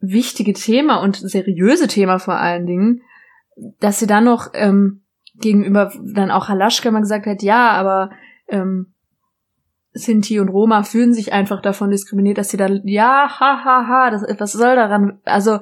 wichtige 0.00 0.52
Thema 0.52 0.96
und 0.96 1.16
seriöse 1.16 1.86
Thema 1.86 2.18
vor 2.18 2.34
allen 2.36 2.66
Dingen, 2.66 3.02
dass 3.78 3.98
sie 3.98 4.06
dann 4.06 4.24
noch 4.24 4.48
ähm, 4.54 5.02
gegenüber 5.34 5.92
dann 6.02 6.30
auch 6.30 6.48
Halaschka 6.48 6.90
mal 6.90 7.00
gesagt 7.00 7.26
hat, 7.26 7.42
ja, 7.42 7.70
aber 7.70 8.10
ähm, 8.48 8.92
Sinti 9.92 10.40
und 10.40 10.48
Roma 10.48 10.82
fühlen 10.82 11.12
sich 11.12 11.32
einfach 11.32 11.60
davon 11.60 11.90
diskriminiert, 11.90 12.38
dass 12.38 12.48
sie 12.48 12.56
dann, 12.56 12.80
ja, 12.84 13.28
ha, 13.38 13.64
ha, 13.64 13.86
ha, 13.86 14.10
das, 14.10 14.24
was 14.38 14.52
soll 14.52 14.74
daran, 14.74 15.20
also, 15.24 15.60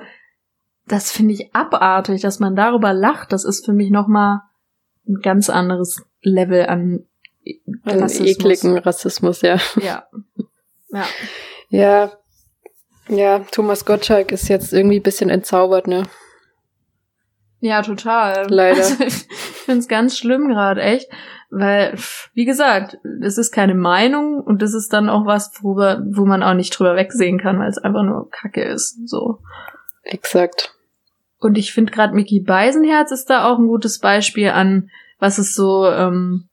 das 0.86 1.10
finde 1.12 1.34
ich 1.34 1.54
abartig, 1.54 2.20
dass 2.22 2.40
man 2.40 2.54
darüber 2.56 2.92
lacht, 2.92 3.32
das 3.32 3.44
ist 3.44 3.64
für 3.64 3.72
mich 3.72 3.90
nochmal 3.90 4.40
ein 5.10 5.20
ganz 5.22 5.50
anderes 5.50 6.02
Level 6.22 6.66
an 6.66 7.06
Einen 7.84 8.02
Rassismus. 8.02 8.28
ekligen 8.28 8.78
Rassismus, 8.78 9.42
ja. 9.42 9.58
Ja. 9.80 10.04
Ja. 10.92 11.06
Ja, 11.68 12.12
ja, 13.08 13.40
Thomas 13.50 13.84
Gottschalk 13.84 14.32
ist 14.32 14.48
jetzt 14.48 14.72
irgendwie 14.72 14.98
ein 14.98 15.02
bisschen 15.02 15.30
entzaubert, 15.30 15.86
ne? 15.86 16.04
Ja, 17.60 17.82
total. 17.82 18.46
Leider. 18.48 18.78
Also, 18.78 19.04
ich 19.04 19.26
finde 19.64 19.80
es 19.80 19.88
ganz 19.88 20.16
schlimm 20.16 20.48
gerade, 20.48 20.80
echt. 20.80 21.10
Weil, 21.50 21.96
wie 22.34 22.44
gesagt, 22.44 22.98
es 23.22 23.36
ist 23.36 23.50
keine 23.52 23.74
Meinung 23.74 24.40
und 24.40 24.62
das 24.62 24.72
ist 24.74 24.92
dann 24.92 25.08
auch 25.08 25.26
was, 25.26 25.52
worüber, 25.60 26.00
wo 26.10 26.24
man 26.24 26.42
auch 26.42 26.54
nicht 26.54 26.70
drüber 26.70 26.96
wegsehen 26.96 27.38
kann, 27.38 27.58
weil 27.58 27.68
es 27.68 27.78
einfach 27.78 28.02
nur 28.02 28.30
Kacke 28.30 28.62
ist. 28.62 28.96
So. 29.08 29.40
Exakt. 30.04 30.74
Und 31.40 31.56
ich 31.58 31.72
finde 31.72 31.90
gerade 31.90 32.14
Mickey 32.14 32.40
Beisenherz 32.40 33.10
ist 33.10 33.30
da 33.30 33.50
auch 33.50 33.58
ein 33.58 33.66
gutes 33.66 33.98
Beispiel 33.98 34.50
an, 34.50 34.90
was 35.18 35.38
es 35.38 35.54
so 35.54 35.86
ähm, 35.86 36.48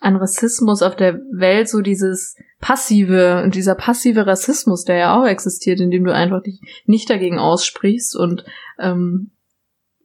an 0.00 0.16
Rassismus 0.16 0.82
auf 0.82 0.96
der 0.96 1.14
Welt, 1.32 1.68
so 1.68 1.80
dieses 1.80 2.36
passive 2.60 3.42
und 3.42 3.54
dieser 3.54 3.74
passive 3.74 4.26
Rassismus, 4.26 4.84
der 4.84 4.96
ja 4.96 5.20
auch 5.20 5.26
existiert, 5.26 5.80
indem 5.80 6.04
du 6.04 6.14
einfach 6.14 6.42
dich 6.42 6.60
nicht 6.84 7.10
dagegen 7.10 7.38
aussprichst 7.38 8.16
und 8.16 8.44
ähm, 8.78 9.32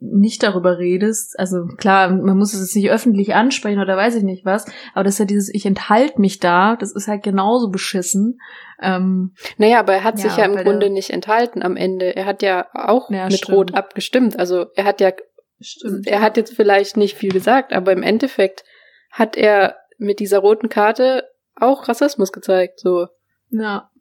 nicht 0.02 0.42
darüber 0.42 0.80
redest. 0.80 1.40
Also 1.40 1.66
klar, 1.78 2.10
man 2.10 2.38
muss 2.38 2.54
es 2.54 2.60
jetzt 2.60 2.76
nicht 2.76 2.90
öffentlich 2.90 3.36
ansprechen 3.36 3.80
oder 3.80 3.96
weiß 3.96 4.16
ich 4.16 4.24
nicht 4.24 4.46
was, 4.46 4.66
aber 4.94 5.04
das 5.04 5.14
ist 5.14 5.20
ja 5.20 5.26
dieses 5.26 5.54
Ich 5.54 5.66
enthalte 5.66 6.20
mich 6.20 6.40
da, 6.40 6.76
das 6.76 6.92
ist 6.92 7.08
halt 7.08 7.22
genauso 7.22 7.70
beschissen. 7.70 8.40
Ähm, 8.82 9.36
Naja, 9.58 9.80
aber 9.80 9.94
er 9.94 10.04
hat 10.04 10.18
sich 10.18 10.36
Ja, 10.36 10.40
ja 10.40 10.46
im 10.46 10.56
Grunde 10.56 10.90
nicht 10.90 11.12
enthalten 11.12 11.62
am 11.62 11.78
Ende. 11.78 12.16
Er 12.16 12.26
hat 12.26 12.42
ja 12.42 12.68
auch 12.74 13.12
Ja, 13.12 13.26
mit 13.26 13.36
stimmt. 13.36 13.56
Rot 13.58 13.76
abgestimmt. 13.76 14.40
Also 14.40 14.66
er 14.76 14.86
hat 14.86 15.02
ja, 15.02 15.12
stimmt. 15.60 16.08
er 16.08 16.22
hat 16.22 16.36
jetzt 16.36 16.56
vielleicht 16.56 16.98
nicht 16.98 17.16
viel 17.16 17.32
gesagt, 17.32 17.72
aber 17.72 17.92
im 17.92 18.02
Endeffekt 18.02 18.64
hat 19.12 19.38
er 19.38 19.78
mit 20.00 20.20
dieser 20.20 20.40
roten 20.40 20.68
Karte 20.68 21.26
auch 21.56 21.88
Rassismus 21.88 22.32
gezeigt. 22.32 22.80
So, 22.80 23.08
ja, 23.52 23.92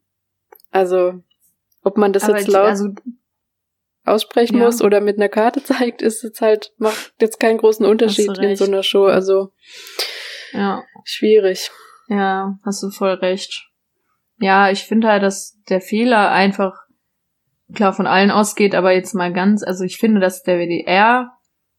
also 0.71 1.15
ob 1.83 1.99
man 1.99 2.15
das 2.15 2.25
aber 2.25 2.39
jetzt 2.39 2.49
laut 2.49 2.69
also 2.69 2.89
aussprechen 4.11 4.59
Ja. 4.59 4.65
muss 4.65 4.83
oder 4.83 5.01
mit 5.01 5.17
einer 5.17 5.29
Karte 5.29 5.63
zeigt, 5.65 6.03
ist 6.03 6.23
jetzt 6.23 6.41
halt 6.41 6.73
macht 6.79 7.15
jetzt 7.21 7.41
keinen 7.41 7.59
großen 7.59 7.87
Unterschied 7.87 8.37
in 8.39 8.57
so 8.57 8.65
einer 8.65 8.83
Show. 8.83 9.07
Also 9.07 9.53
ja. 10.53 10.83
schwierig. 11.05 11.71
Ja, 12.09 12.59
hast 12.65 12.83
du 12.83 12.91
voll 12.91 13.13
recht. 13.13 13.69
Ja, 14.39 14.71
ich 14.71 14.85
finde 14.85 15.09
halt, 15.09 15.23
dass 15.23 15.59
der 15.69 15.81
Fehler 15.81 16.31
einfach 16.31 16.75
klar 17.75 17.93
von 17.93 18.07
allen 18.07 18.31
ausgeht, 18.31 18.75
aber 18.75 18.93
jetzt 18.93 19.15
mal 19.15 19.33
ganz, 19.33 19.63
also 19.63 19.85
ich 19.85 19.99
finde, 19.99 20.21
dass 20.21 20.43
der 20.43 20.59
WDR, 20.59 21.33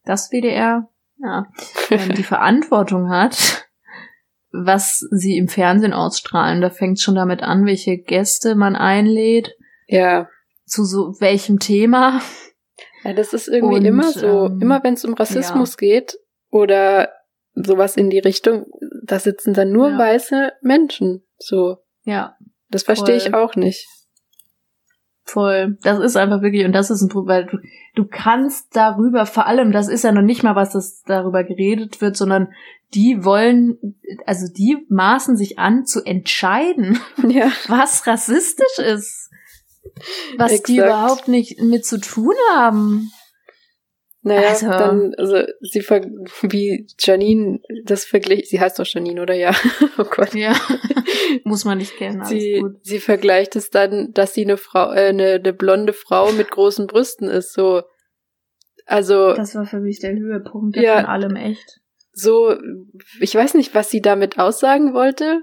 das 0.06 0.30
WDR, 0.30 0.88
ja, 1.18 1.48
ähm, 1.90 2.14
die 2.16 2.24
Verantwortung 2.24 3.10
hat, 3.10 3.68
was 4.52 5.00
sie 5.12 5.38
im 5.38 5.48
Fernsehen 5.48 5.94
ausstrahlen. 5.94 6.62
Da 6.62 6.70
fängt 6.70 7.00
schon 7.00 7.16
damit 7.16 7.42
an, 7.44 7.66
welche 7.66 7.98
Gäste 7.98 8.56
man 8.56 8.76
einlädt, 8.76 9.56
Ja, 9.88 10.30
zu 10.72 10.86
so 10.86 11.20
welchem 11.20 11.60
Thema. 11.60 12.22
Ja, 13.04 13.14
das 13.14 13.34
ist 13.34 13.48
irgendwie 13.48 13.80
Und, 13.80 13.86
immer 13.86 14.12
so, 14.12 14.46
ähm, 14.46 14.62
immer 14.62 14.84
wenn 14.84 14.94
es 14.94 15.04
um 15.04 15.14
Rassismus 15.14 15.78
geht 15.78 16.18
oder 16.50 17.10
sowas 17.54 17.98
in 17.98 18.10
die 18.10 18.20
Richtung, 18.20 18.66
da 19.04 19.20
sitzen 19.20 19.54
dann 19.54 19.72
nur 19.72 19.90
Ja. 19.90 19.98
weiße 19.98 20.54
Menschen. 20.62 21.24
So, 21.38 21.78
Ja, 22.04 22.38
das 22.70 22.84
verstehe 22.84 23.18
ich 23.18 23.34
auch 23.34 23.56
nicht. 23.56 23.88
Voll. 25.24 25.78
Das 25.84 26.00
ist 26.00 26.16
einfach 26.16 26.42
wirklich, 26.42 26.66
und 26.66 26.72
das 26.74 26.90
ist 26.90 27.02
ein 27.02 27.10
Problem, 27.10 27.36
weil 27.36 27.46
du, 27.46 27.58
du 27.96 28.08
kannst 28.10 28.76
darüber, 28.76 29.26
vor 29.26 29.46
allem, 29.46 29.72
das 29.72 29.88
ist 29.88 30.04
ja 30.04 30.12
noch 30.12 30.22
nicht 30.22 30.42
mal, 30.42 30.56
was 30.56 30.72
das 30.72 31.04
darüber 31.04 31.44
geredet 31.44 32.02
wird, 32.02 32.18
sondern 32.18 32.52
die 32.94 33.24
wollen, 33.24 33.78
also 34.26 34.48
die 34.52 34.86
maßen 34.90 35.38
sich 35.38 35.60
an 35.60 35.86
zu 35.86 36.04
entscheiden, 36.04 37.00
Ja, 37.28 37.52
was 37.68 38.08
rassistisch 38.08 38.80
ist. 38.80 39.21
Was 40.38 40.64
die 40.64 40.78
Exakt. 40.78 40.90
überhaupt 40.90 41.28
nicht 41.28 41.60
mit 41.62 41.86
zu 41.86 42.00
tun 42.00 42.36
haben. 42.54 43.12
naja, 44.22 44.50
Also- 44.50 44.68
dann, 44.70 45.14
also 45.18 45.44
sie 45.62 45.82
ver 45.82 46.02
wie 46.44 46.86
Janine 47.00 47.60
das 47.86 48.06
vergleicht, 48.06 48.48
sie 48.48 48.60
heißt 48.60 48.78
doch 48.80 48.86
Janine, 48.86 49.22
oder 49.22 49.34
ja? 49.34 49.52
oh 49.98 50.04
Gott. 50.04 50.34
Ja. 50.36 50.56
Muss 51.44 51.66
man 51.66 51.78
nicht 51.80 51.96
kennen, 51.98 52.20
alles 52.22 52.30
Sie, 52.30 52.60
gut. 52.60 52.76
sie 52.84 53.00
vergleicht 53.00 53.56
es 53.56 53.70
dann, 53.70 54.12
dass 54.14 54.34
sie 54.34 54.44
eine 54.44 54.58
Frau, 54.58 54.92
äh, 54.92 55.08
eine, 55.10 55.34
eine 55.36 55.54
blonde 55.54 55.94
Frau 55.94 56.32
mit 56.34 56.52
großen 56.52 56.88
Brüsten 56.88 57.28
ist, 57.30 57.54
so. 57.54 57.84
Also, 58.86 59.34
Das 59.34 59.56
war 59.56 59.66
für 59.66 59.80
mich 59.80 60.00
der 60.00 60.14
Höhepunkt 60.14 60.76
Ja. 60.78 60.98
von 60.98 61.06
allem 61.06 61.36
echt. 61.36 61.80
so, 62.14 62.56
ich 63.22 63.34
weiß 63.34 63.54
nicht, 63.54 63.74
was 63.74 63.90
sie 63.90 64.02
damit 64.02 64.38
aussagen 64.38 64.94
wollte, 64.94 65.42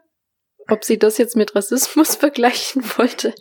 ob 0.68 0.84
sie 0.84 0.98
das 0.98 1.16
jetzt 1.18 1.34
mit 1.36 1.54
Rassismus 1.56 2.14
vergleichen 2.16 2.82
wollte. 2.96 3.32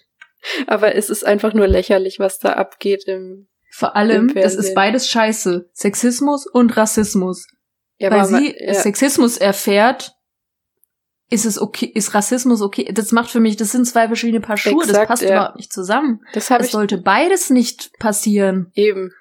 Aber 0.68 0.96
es 0.96 1.10
ist 1.10 1.26
einfach 1.26 1.54
nur 1.54 1.68
lächerlich, 1.68 2.20
was 2.20 2.40
da 2.40 2.54
abgeht 2.54 3.04
im. 3.08 3.48
Vor 3.72 3.96
allem, 3.96 4.30
Im 4.30 4.36
das 4.36 4.56
ist 4.56 4.74
beides 4.74 5.08
scheiße. 5.10 5.70
Sexismus 5.74 6.48
und 6.48 6.76
Rassismus. 6.78 7.46
Ja, 8.00 8.10
weil 8.12 8.22
aber 8.22 8.32
man- 8.32 8.42
sie 8.44 8.56
ja, 8.60 8.74
Sexismus 8.74 9.38
erfährt, 9.38 10.14
ist 11.30 11.46
es 11.46 11.60
okay, 11.60 11.86
ist 11.94 12.14
Rassismus 12.14 12.62
okay? 12.62 12.90
Das 12.94 13.12
macht 13.12 13.30
für 13.30 13.40
mich, 13.42 13.58
das 13.58 13.72
sind 13.74 13.86
zwei 13.86 14.08
verschiedene 14.08 14.40
Paar 14.40 14.58
Schuhe, 14.58 14.80
das 14.82 14.90
Exakt, 14.92 15.08
passt 15.10 15.22
ja. 15.24 15.30
überhaupt 15.30 15.56
nicht 15.58 15.74
zusammen. 15.74 16.22
das 16.34 16.50
ich 16.50 16.72
sollte 16.72 16.98
beides 16.98 17.50
nicht 17.50 17.92
passieren. 18.00 18.72
eben. 18.74 19.12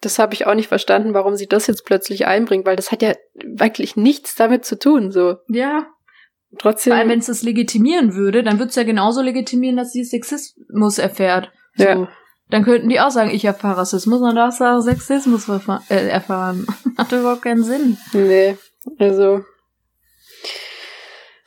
Das 0.00 0.18
habe 0.18 0.34
ich 0.34 0.46
auch 0.46 0.54
nicht 0.54 0.68
verstanden, 0.68 1.14
warum 1.14 1.34
sie 1.36 1.46
das 1.46 1.66
jetzt 1.66 1.86
plötzlich 1.86 2.26
einbringt, 2.26 2.66
weil 2.66 2.76
das 2.76 2.92
hat 2.92 3.00
ja 3.00 3.14
wirklich 3.42 3.96
nichts 3.96 4.34
damit 4.34 4.64
zu 4.66 4.78
tun. 4.78 5.12
So 5.12 5.36
Ja. 5.48 5.86
Trotzdem. 6.58 6.92
Vor 6.92 6.98
allem, 6.98 7.08
wenn 7.08 7.18
es 7.18 7.26
das 7.26 7.42
legitimieren 7.42 8.14
würde, 8.14 8.42
dann 8.42 8.58
würde 8.58 8.70
es 8.70 8.76
ja 8.76 8.82
genauso 8.82 9.22
legitimieren, 9.22 9.76
dass 9.76 9.92
sie 9.92 10.04
Sexismus 10.04 10.98
erfährt. 10.98 11.50
So. 11.76 11.84
Ja. 11.84 12.08
Dann 12.50 12.64
könnten 12.64 12.88
die 12.88 13.00
auch 13.00 13.10
sagen, 13.10 13.30
ich 13.30 13.44
erfahre 13.44 13.78
Rassismus 13.78 14.20
und 14.20 14.36
darfst 14.36 14.60
auch 14.60 14.80
Sexismus 14.80 15.48
äh, 15.88 16.08
erfahren. 16.08 16.66
Macht 16.96 17.12
überhaupt 17.12 17.42
keinen 17.42 17.64
Sinn. 17.64 17.96
Nee, 18.12 18.56
also 18.98 19.42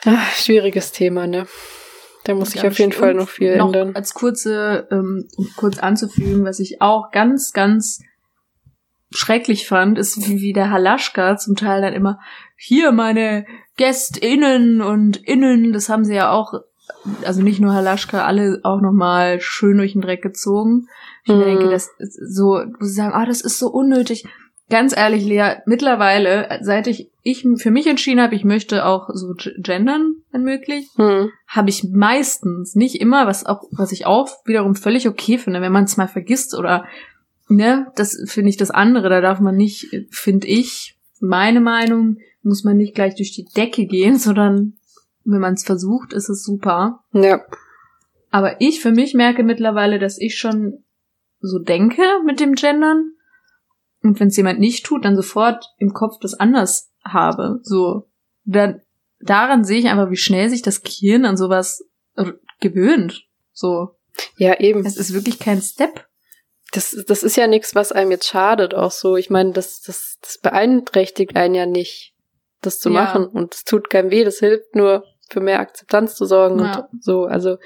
ach, 0.05 0.33
schwieriges 0.35 0.91
Thema, 0.91 1.27
ne? 1.27 1.47
Da 2.23 2.33
muss 2.33 2.53
Ganz 2.53 2.65
auf 2.65 2.79
jeden. 2.79 2.91
Fall 2.91 3.13
noch 3.13 3.29
viel 3.29 3.55
noch 3.57 3.67
ändern. 3.67 3.95
Als 3.95 4.13
kurze, 4.13 4.87
ähm, 4.91 5.27
um 5.37 5.49
kurz 5.55 5.77
anzufügen, 5.77 6.43
was 6.43 6.59
ich 6.59 6.81
auch 6.81 7.11
ganz, 7.11 7.53
ganz 7.53 8.01
schrecklich 9.11 9.65
fand, 9.67 9.97
ist, 9.97 10.27
wie, 10.27 10.41
wie 10.41 10.53
der 10.53 10.71
Halaschka 10.71 11.37
zum 11.37 11.55
Teil 11.55 11.81
dann 11.81 11.93
immer, 11.93 12.19
hier 12.57 12.91
meine 12.91 13.45
GästInnen 13.77 14.81
und 14.81 15.17
Innen, 15.17 15.71
das 15.73 15.89
haben 15.89 16.03
sie 16.05 16.15
ja 16.15 16.31
auch, 16.31 16.53
also 17.23 17.41
nicht 17.41 17.59
nur 17.59 17.73
Halaschka, 17.73 18.25
alle 18.25 18.59
auch 18.63 18.81
nochmal 18.81 19.39
schön 19.39 19.77
durch 19.77 19.93
den 19.93 20.01
Dreck 20.01 20.21
gezogen. 20.21 20.87
Ich 21.23 21.33
Mhm. 21.33 21.39
denke, 21.41 21.69
das 21.69 21.89
ist 21.99 22.19
so, 22.35 22.59
wo 22.79 22.85
sie 22.85 22.93
sagen, 22.93 23.13
ah, 23.13 23.25
das 23.25 23.41
ist 23.41 23.59
so 23.59 23.67
unnötig. 23.69 24.25
Ganz 24.69 24.95
ehrlich, 24.97 25.23
Lea, 25.23 25.57
mittlerweile, 25.65 26.59
seit 26.61 26.87
ich, 26.87 27.09
ich 27.23 27.47
für 27.57 27.71
mich 27.71 27.87
entschieden 27.87 28.19
habe, 28.19 28.35
ich 28.35 28.43
möchte 28.43 28.85
auch 28.85 29.09
so 29.13 29.33
gendern, 29.59 30.15
wenn 30.31 30.43
möglich, 30.43 30.89
Hm. 30.97 31.29
habe 31.47 31.69
ich 31.69 31.85
meistens, 31.89 32.75
nicht 32.75 32.99
immer, 32.99 33.27
was 33.27 33.45
auch, 33.45 33.63
was 33.71 33.93
ich 33.93 34.05
auch 34.05 34.27
wiederum 34.45 34.75
völlig 34.75 35.07
okay 35.07 35.37
finde, 35.37 35.61
wenn 35.61 35.71
man 35.71 35.85
es 35.85 35.95
mal 35.95 36.09
vergisst 36.09 36.53
oder 36.53 36.83
ne, 37.47 37.87
das 37.95 38.17
finde 38.25 38.49
ich 38.49 38.57
das 38.57 38.71
andere. 38.71 39.07
Da 39.09 39.21
darf 39.21 39.39
man 39.39 39.55
nicht, 39.55 39.87
finde 40.11 40.47
ich, 40.47 40.97
meine 41.21 41.61
Meinung, 41.61 42.17
muss 42.47 42.63
man 42.63 42.77
nicht 42.77 42.95
gleich 42.95 43.15
durch 43.15 43.33
die 43.33 43.45
Decke 43.45 43.85
gehen, 43.85 44.17
sondern 44.17 44.77
wenn 45.23 45.39
man 45.39 45.53
es 45.53 45.63
versucht, 45.63 46.13
ist 46.13 46.29
es 46.29 46.43
super. 46.43 47.03
Ja. 47.13 47.41
Aber 48.31 48.59
ich 48.61 48.81
für 48.81 48.91
mich 48.91 49.13
merke 49.13 49.43
mittlerweile, 49.43 49.99
dass 49.99 50.17
ich 50.17 50.37
schon 50.37 50.83
so 51.39 51.59
denke 51.59 52.01
mit 52.25 52.39
dem 52.39 52.55
Gendern. 52.55 53.11
Und 54.03 54.19
wenn 54.19 54.29
es 54.29 54.37
jemand 54.37 54.59
nicht 54.59 54.85
tut, 54.85 55.05
dann 55.05 55.15
sofort 55.15 55.73
im 55.77 55.93
Kopf 55.93 56.19
das 56.21 56.33
anders 56.33 56.91
habe. 57.03 57.59
So. 57.63 58.09
Dann, 58.45 58.81
daran 59.19 59.63
sehe 59.63 59.79
ich 59.79 59.87
einfach, 59.87 60.09
wie 60.09 60.17
schnell 60.17 60.49
sich 60.49 60.61
das 60.61 60.81
Gehirn 60.81 61.25
an 61.25 61.37
sowas 61.37 61.83
gewöhnt. 62.59 63.27
So. 63.53 63.95
Ja, 64.37 64.59
eben. 64.59 64.85
Es 64.85 64.97
ist 64.97 65.13
wirklich 65.13 65.39
kein 65.39 65.61
Step. 65.61 66.07
Das, 66.71 66.95
das 67.07 67.23
ist 67.23 67.37
ja 67.37 67.47
nichts, 67.47 67.75
was 67.75 67.91
einem 67.91 68.11
jetzt 68.11 68.27
schadet, 68.27 68.73
auch 68.73 68.91
so. 68.91 69.15
Ich 69.15 69.29
meine, 69.29 69.51
das, 69.51 69.81
das, 69.81 70.17
das 70.21 70.37
beeinträchtigt 70.37 71.35
einen 71.35 71.55
ja 71.55 71.65
nicht, 71.65 72.13
das 72.61 72.79
zu 72.79 72.89
Ja. 72.89 72.95
machen. 73.03 73.27
Und 73.27 73.55
es 73.55 73.63
tut 73.63 73.89
keinem 73.89 74.11
weh, 74.11 74.23
das 74.23 74.39
hilft 74.39 74.75
nur 74.75 75.03
für 75.29 75.39
mehr 75.41 75.59
Akzeptanz 75.59 76.15
zu 76.15 76.25
sorgen 76.25 76.59
Ja. 76.59 76.87
und 76.91 77.03
so. 77.03 77.25
Also 77.25 77.57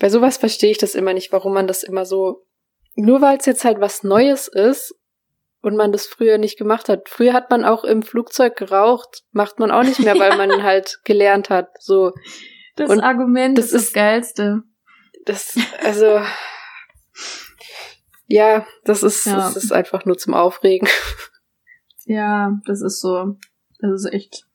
bei 0.00 0.08
sowas 0.08 0.36
verstehe 0.36 0.70
ich 0.70 0.78
das 0.78 0.94
immer 0.94 1.12
nicht, 1.12 1.32
warum 1.32 1.52
man 1.54 1.66
das 1.66 1.82
immer 1.82 2.04
so, 2.06 2.46
nur 2.94 3.20
weil 3.20 3.38
es 3.38 3.46
jetzt 3.46 3.64
halt 3.64 3.80
was 3.80 4.02
Neues 4.04 4.46
ist 4.48 4.94
und 5.60 5.76
man 5.76 5.90
das 5.92 6.06
früher 6.06 6.38
nicht 6.38 6.56
gemacht 6.58 6.88
hat. 6.88 7.08
Früher 7.08 7.32
hat 7.32 7.50
man 7.50 7.64
auch 7.64 7.82
im 7.84 8.02
Flugzeug 8.02 8.54
geraucht, 8.56 9.24
macht 9.32 9.58
man 9.58 9.70
auch 9.72 9.82
nicht 9.82 9.98
mehr, 10.00 10.18
weil 10.18 10.36
man 10.36 10.50
halt 10.62 11.00
gelernt 11.04 11.50
hat. 11.50 11.70
So, 11.80 12.12
Das 12.76 12.90
Und 12.90 13.00
Argument 13.00 13.58
das 13.58 13.66
ist 13.72 13.86
das 13.88 13.92
Geilste. 13.92 14.62
das, 15.26 15.56
also, 15.82 16.20
ja, 18.26 18.66
das 18.84 19.02
ist, 19.02 19.26
Ja. 19.26 19.36
das 19.36 19.56
ist 19.56 19.72
einfach 19.72 20.04
nur 20.04 20.16
zum 20.16 20.34
Aufregen. 20.34 20.88
Ja, 22.06 22.52
das 22.66 22.82
ist 22.82 23.00
so. 23.00 23.36
Das 23.80 23.92
ist 23.92 24.12
echt. 24.12 24.46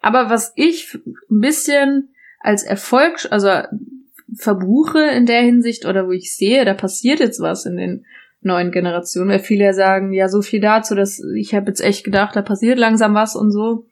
Aber 0.00 0.30
was 0.30 0.52
ich 0.56 0.94
ein 1.30 1.40
bisschen 1.40 2.14
als 2.40 2.62
Erfolg, 2.62 3.28
also 3.30 3.50
verbuche 4.36 5.00
in 5.10 5.26
der 5.26 5.42
Hinsicht 5.42 5.84
oder 5.86 6.06
wo 6.06 6.12
ich 6.12 6.34
sehe, 6.34 6.64
da 6.64 6.74
passiert 6.74 7.20
jetzt 7.20 7.40
was 7.40 7.66
in 7.66 7.76
den 7.76 8.06
neuen 8.42 8.70
Generationen, 8.70 9.30
weil 9.30 9.40
viele 9.40 9.64
ja 9.64 9.72
sagen, 9.72 10.12
ja, 10.12 10.28
so 10.28 10.40
viel 10.40 10.60
dazu, 10.60 10.94
dass 10.94 11.22
ich 11.36 11.54
habe 11.54 11.68
jetzt 11.68 11.80
echt 11.80 12.04
gedacht, 12.04 12.36
da 12.36 12.42
passiert 12.42 12.78
langsam 12.78 13.14
was 13.14 13.36
und 13.36 13.50
so. 13.50 13.86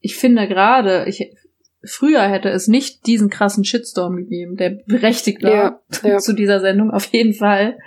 Ich 0.00 0.16
finde 0.16 0.48
gerade, 0.48 1.04
ich 1.06 1.34
früher 1.82 2.22
hätte 2.22 2.48
es 2.48 2.66
nicht 2.66 3.06
diesen 3.06 3.28
krassen 3.28 3.64
Shitstorm 3.64 4.16
gegeben, 4.16 4.56
der 4.56 4.70
berechtigt 4.70 5.42
war 5.42 5.50
Ja, 5.50 5.80
ja. 6.02 6.18
zu 6.18 6.32
dieser 6.32 6.60
Sendung 6.60 6.90
auf 6.90 7.06
jeden 7.06 7.34
Fall. 7.34 7.78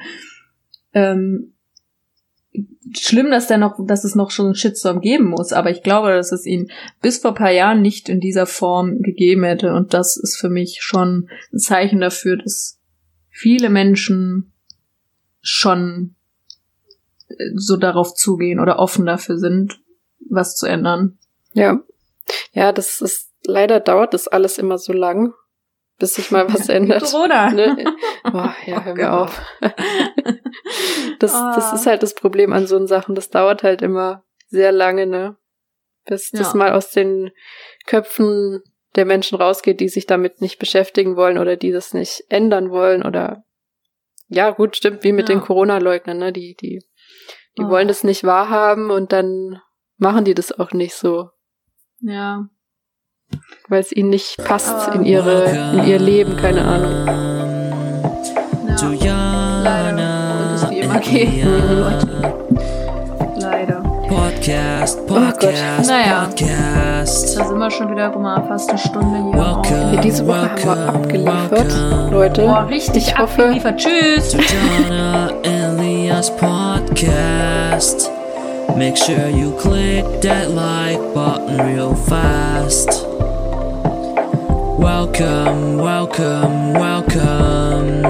Ähm, 0.94 1.54
schlimm, 2.98 3.32
dass 3.32 3.48
der 3.48 3.58
noch, 3.58 3.76
dass 3.86 4.04
es 4.04 4.16
noch 4.16 4.32
schon 4.32 4.48
einen 4.48 4.56
Shitstorm 4.56 5.02
geben 5.02 5.26
muss, 5.26 5.54
aber 5.54 5.70
ich 5.70 5.84
glaube, 5.84 6.10
dass 6.10 6.32
es 6.32 6.46
ihn 6.46 6.72
bis 7.02 7.20
vor 7.20 7.34
paar 7.34 7.52
Jahren 7.52 7.82
nicht 7.82 8.10
in 8.10 8.20
dieser 8.20 8.46
Form 8.46 9.02
gegeben 9.02 9.44
hätte 9.44 9.74
und 9.74 9.94
das 9.94 10.18
ist 10.18 10.38
für 10.38 10.50
mich 10.50 10.80
schon 10.82 11.30
ein 11.54 11.60
Zeichen 11.60 12.00
dafür, 12.00 12.38
dass 12.38 12.80
viele 13.30 13.70
Menschen 13.70 14.54
schon 15.42 16.16
äh, 17.28 17.52
so 17.56 17.78
darauf 17.78 18.14
zugehen 18.14 18.60
oder 18.60 18.80
offen 18.80 19.06
dafür 19.06 19.38
sind, 19.38 19.80
was 20.30 20.56
zu 20.56 20.66
ändern. 20.66 21.18
Ja. 21.54 21.82
Ja, 22.52 22.74
das 22.74 23.02
ist, 23.02 23.32
leider 23.46 23.80
dauert 23.80 24.14
das 24.14 24.28
alles 24.28 24.58
immer 24.58 24.78
so 24.78 24.92
lang, 24.92 25.34
bis 26.00 26.16
sich 26.16 26.32
mal 26.32 26.52
was 26.54 26.70
ändert. 26.70 27.04
Corona. 27.04 27.50
Ne? 27.52 27.96
Oh, 28.26 28.50
ja, 28.66 28.84
hör 28.84 28.96
mir 28.96 29.10
Oh 29.10 29.14
auf. 29.24 29.42
Das, 31.20 31.32
das 31.34 31.72
Ah. 31.72 31.76
ist 31.76 31.86
halt 31.88 32.04
das 32.04 32.14
Problem 32.14 32.54
an 32.54 32.68
so 32.68 32.84
Sachen. 32.86 33.16
Das 33.16 33.30
dauert 33.30 33.64
halt 33.64 33.82
immer 33.82 34.24
sehr 34.48 34.72
lange, 34.72 35.08
ne? 35.08 35.38
Bis 36.06 36.30
das 36.32 36.54
Ja. 36.54 36.58
mal 36.58 36.72
aus 36.74 36.92
den 36.92 37.32
Köpfen 37.86 38.62
der 38.96 39.06
Menschen 39.06 39.38
rausgeht, 39.38 39.80
die 39.80 39.90
sich 39.90 40.06
damit 40.06 40.42
nicht 40.42 40.60
beschäftigen 40.60 41.16
wollen 41.16 41.38
oder 41.38 41.56
die 41.56 41.72
das 41.72 41.94
nicht 41.94 42.24
ändern 42.30 42.70
wollen 42.70 43.04
oder 43.04 43.44
ja, 44.30 44.50
gut, 44.52 44.76
stimmt, 44.76 45.04
wie 45.04 45.12
mit 45.14 45.30
Ja. 45.30 45.36
den 45.36 45.42
Corona-Leugnern, 45.42 46.18
ne? 46.18 46.32
Die, 46.34 46.56
die, 46.56 46.84
die 47.58 47.64
Oh. 47.64 47.70
wollen 47.70 47.88
das 47.88 48.04
nicht 48.04 48.24
wahrhaben 48.24 48.92
und 48.92 49.12
dann 49.14 49.60
machen 49.98 50.26
die 50.26 50.34
das 50.36 50.52
auch 50.58 50.72
nicht 50.72 50.94
so, 50.96 51.30
Ja. 52.00 52.48
Weil 53.70 53.80
es 53.82 53.92
ihnen 53.92 54.10
nicht 54.10 54.38
passt 54.44 54.94
in 54.96 55.04
ihre, 55.06 55.46
in 55.74 55.84
ihr 55.88 56.00
Leben, 56.00 56.38
keine 56.38 56.64
Ahnung. 56.66 57.08
Ja. 59.02 59.62
Leider. 59.64 60.32
Und 60.40 60.56
es 60.56 60.70
wie 60.70 60.80
immer 60.80 61.00
geht. 61.00 61.44
Leider. 63.42 63.84
Podcast, 64.08 65.00
Oh 65.04 65.08
Gott. 65.14 65.34
Podcast, 65.34 65.90
Naja. 65.90 66.26
Podcast. 66.30 67.38
Da 67.38 67.46
sind 67.46 67.58
wir 67.58 67.72
schon 67.72 67.92
wieder, 67.92 68.10
guck 68.10 68.22
mal, 68.22 68.42
fast 68.48 68.70
eine 68.70 68.80
Stunde 68.80 69.18
hier. 69.18 69.34
Welcome. 69.34 69.94
Ja, 69.96 70.02
diese 70.02 70.26
Woche 70.26 70.38
haben 70.40 70.64
wir 70.64 70.90
abgeliefert, 70.90 71.52
welcome 71.52 72.10
Leute. 72.12 72.42
Boah, 72.44 72.68
richtig 72.70 73.08
Ich 73.10 73.18
hoffe- 73.18 73.44
abgeliefert. 73.44 73.78
Tschüss. 73.78 74.34
Jana 74.90 75.30
Elias 75.44 76.32
Podcast. 76.38 78.10
Make 78.76 78.98
sure 78.98 79.30
you 79.30 79.56
click 79.58 80.22
that 80.22 80.52
like 80.52 81.00
button 81.14 81.58
real 81.74 81.96
fast. 81.96 82.90
Welcome, 84.78 85.78
welcome, 85.78 86.74
welcome 86.74 88.04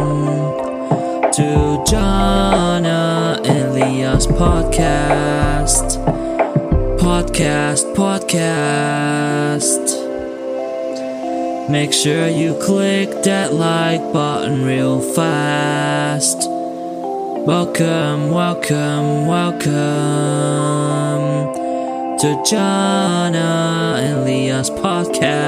to 1.31 1.83
Jana 1.87 3.39
Elias 3.45 4.27
Podcast. 4.27 6.03
Podcast, 6.97 7.93
podcast. 7.95 9.27
Make 11.69 11.93
sure 11.93 12.27
you 12.27 12.57
click 12.61 13.23
that 13.23 13.53
like 13.53 14.01
button 14.11 14.65
real 14.65 14.99
fast. 15.01 16.56
Welcome, 17.47 18.29
welcome, 18.29 19.25
welcome 19.25 19.71
to 22.17 22.43
Jana 22.45 23.95
and 24.03 24.17
Elias 24.19 24.69
Podcast. 24.69 25.47